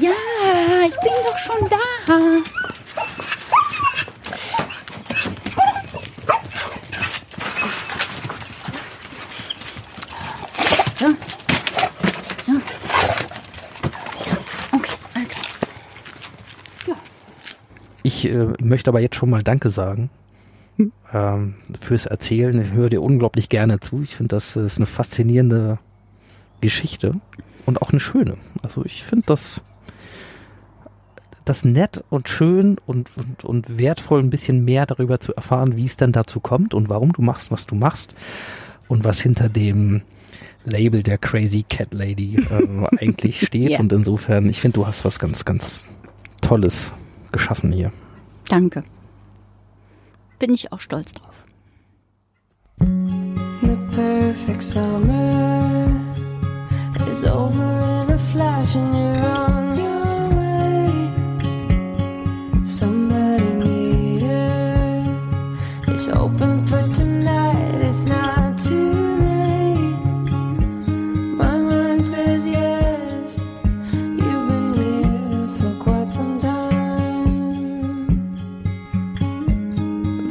Ja, 0.00 0.10
ich 0.86 0.96
bin 1.00 1.12
doch 1.24 1.38
schon 1.38 1.68
da. 1.68 1.76
So. 10.98 11.06
So. 12.46 12.52
Okay, 14.72 14.96
alles 15.14 15.28
klar. 16.84 16.98
Ich 18.20 18.30
äh, 18.30 18.48
möchte 18.60 18.90
aber 18.90 19.00
jetzt 19.00 19.16
schon 19.16 19.30
mal 19.30 19.42
Danke 19.42 19.70
sagen 19.70 20.10
ähm, 21.12 21.54
fürs 21.80 22.04
Erzählen. 22.04 22.60
Ich 22.60 22.72
höre 22.72 22.90
dir 22.90 23.00
unglaublich 23.00 23.48
gerne 23.48 23.80
zu. 23.80 24.02
Ich 24.02 24.14
finde, 24.14 24.36
das 24.36 24.56
ist 24.56 24.76
eine 24.76 24.84
faszinierende 24.84 25.78
Geschichte 26.60 27.12
und 27.64 27.80
auch 27.80 27.92
eine 27.92 28.00
schöne. 28.00 28.36
Also 28.62 28.84
ich 28.84 29.04
finde 29.04 29.24
das, 29.24 29.62
das 31.46 31.64
nett 31.64 32.04
und 32.10 32.28
schön 32.28 32.76
und, 32.84 33.10
und, 33.16 33.44
und 33.44 33.78
wertvoll, 33.78 34.20
ein 34.20 34.28
bisschen 34.28 34.66
mehr 34.66 34.84
darüber 34.84 35.18
zu 35.18 35.34
erfahren, 35.34 35.78
wie 35.78 35.86
es 35.86 35.96
denn 35.96 36.12
dazu 36.12 36.40
kommt 36.40 36.74
und 36.74 36.90
warum 36.90 37.14
du 37.14 37.22
machst, 37.22 37.50
was 37.50 37.66
du 37.66 37.74
machst 37.74 38.14
und 38.86 39.02
was 39.02 39.18
hinter 39.18 39.48
dem 39.48 40.02
Label 40.66 41.02
der 41.02 41.16
Crazy 41.16 41.64
Cat 41.66 41.94
Lady 41.94 42.36
äh, 42.36 42.86
eigentlich 42.98 43.46
steht. 43.46 43.70
Ja. 43.70 43.80
Und 43.80 43.90
insofern, 43.94 44.46
ich 44.50 44.60
finde, 44.60 44.80
du 44.80 44.86
hast 44.86 45.06
was 45.06 45.18
ganz, 45.18 45.46
ganz 45.46 45.86
Tolles 46.42 46.92
geschaffen 47.32 47.72
hier. 47.72 47.92
Danke. 48.50 48.82
Bin 50.40 50.52
ich 50.52 50.72
auch 50.72 50.80
stolz 50.80 51.12
drauf. 51.12 51.44
The 52.80 53.76
perfect 53.94 54.62
summer 54.62 55.86
is 57.08 57.24
over 57.24 58.02
in 58.02 58.10
a 58.10 58.18
flash, 58.18 58.74
and 58.74 58.92
you're 58.92 59.24
on 59.24 59.78
your 59.78 60.30
way. 60.34 60.90
Somebody 62.66 63.44
near 63.54 65.04
is 65.86 66.08
open 66.08 66.66
for 66.66 66.82
tonight. 66.92 67.84
It's 67.84 68.04
not 68.04 68.39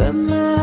But 0.10 0.16
my 0.16 0.59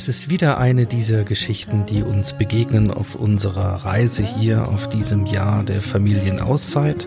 Es 0.00 0.08
ist 0.08 0.30
wieder 0.30 0.56
eine 0.56 0.86
dieser 0.86 1.24
Geschichten, 1.24 1.84
die 1.84 2.02
uns 2.02 2.32
begegnen 2.32 2.90
auf 2.90 3.16
unserer 3.16 3.84
Reise 3.84 4.22
hier 4.22 4.66
auf 4.66 4.88
diesem 4.88 5.26
Jahr 5.26 5.62
der 5.62 5.78
Familienauszeit. 5.78 7.06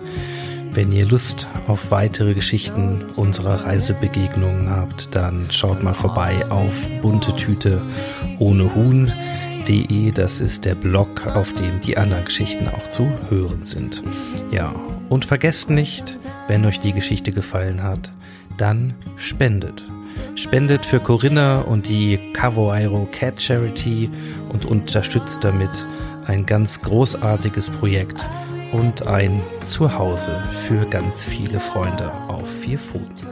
Wenn 0.73 0.91
ihr 0.91 1.07
Lust 1.07 1.47
auf 1.65 1.89
weitere 1.89 2.35
Geschichten 2.35 3.03
unserer 3.15 3.65
Reisebegegnungen 3.65 4.69
habt, 4.69 5.15
dann 5.15 5.47
schaut 5.49 5.81
mal 5.81 5.95
vorbei 5.95 6.45
auf 6.51 6.75
buntetüte 7.01 7.81
ohne 8.37 8.75
Huhn.de. 8.75 10.11
Das 10.11 10.39
ist 10.39 10.63
der 10.63 10.75
Blog, 10.75 11.25
auf 11.25 11.51
dem 11.55 11.81
die 11.81 11.97
anderen 11.97 12.25
Geschichten 12.25 12.67
auch 12.67 12.87
zu 12.89 13.09
hören 13.31 13.65
sind. 13.65 14.03
Ja, 14.51 14.71
und 15.09 15.25
vergesst 15.25 15.71
nicht, 15.71 16.19
wenn 16.47 16.63
euch 16.63 16.79
die 16.79 16.93
Geschichte 16.93 17.31
gefallen 17.31 17.81
hat, 17.81 18.11
dann 18.57 18.93
spendet. 19.17 19.81
Spendet 20.35 20.85
für 20.85 20.99
Corinna 20.99 21.59
und 21.59 21.87
die 21.87 22.31
Cavoiro 22.33 23.07
Cat 23.11 23.41
Charity 23.41 24.09
und 24.49 24.65
unterstützt 24.65 25.43
damit 25.43 25.71
ein 26.25 26.45
ganz 26.45 26.81
großartiges 26.81 27.69
Projekt 27.69 28.27
und 28.71 29.07
ein 29.07 29.41
Zuhause 29.65 30.43
für 30.67 30.85
ganz 30.85 31.25
viele 31.25 31.59
Freunde 31.59 32.11
auf 32.27 32.49
vier 32.49 32.79
Pfoten. 32.79 33.27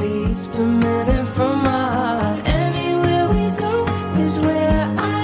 beats 0.00 0.48
per 0.48 1.24
from 1.24 1.62
my 1.62 1.70
heart. 1.70 2.48
Anywhere 2.48 3.28
we 3.28 3.50
go 3.56 3.84
is 4.20 4.38
where 4.38 4.84
I 4.98 5.19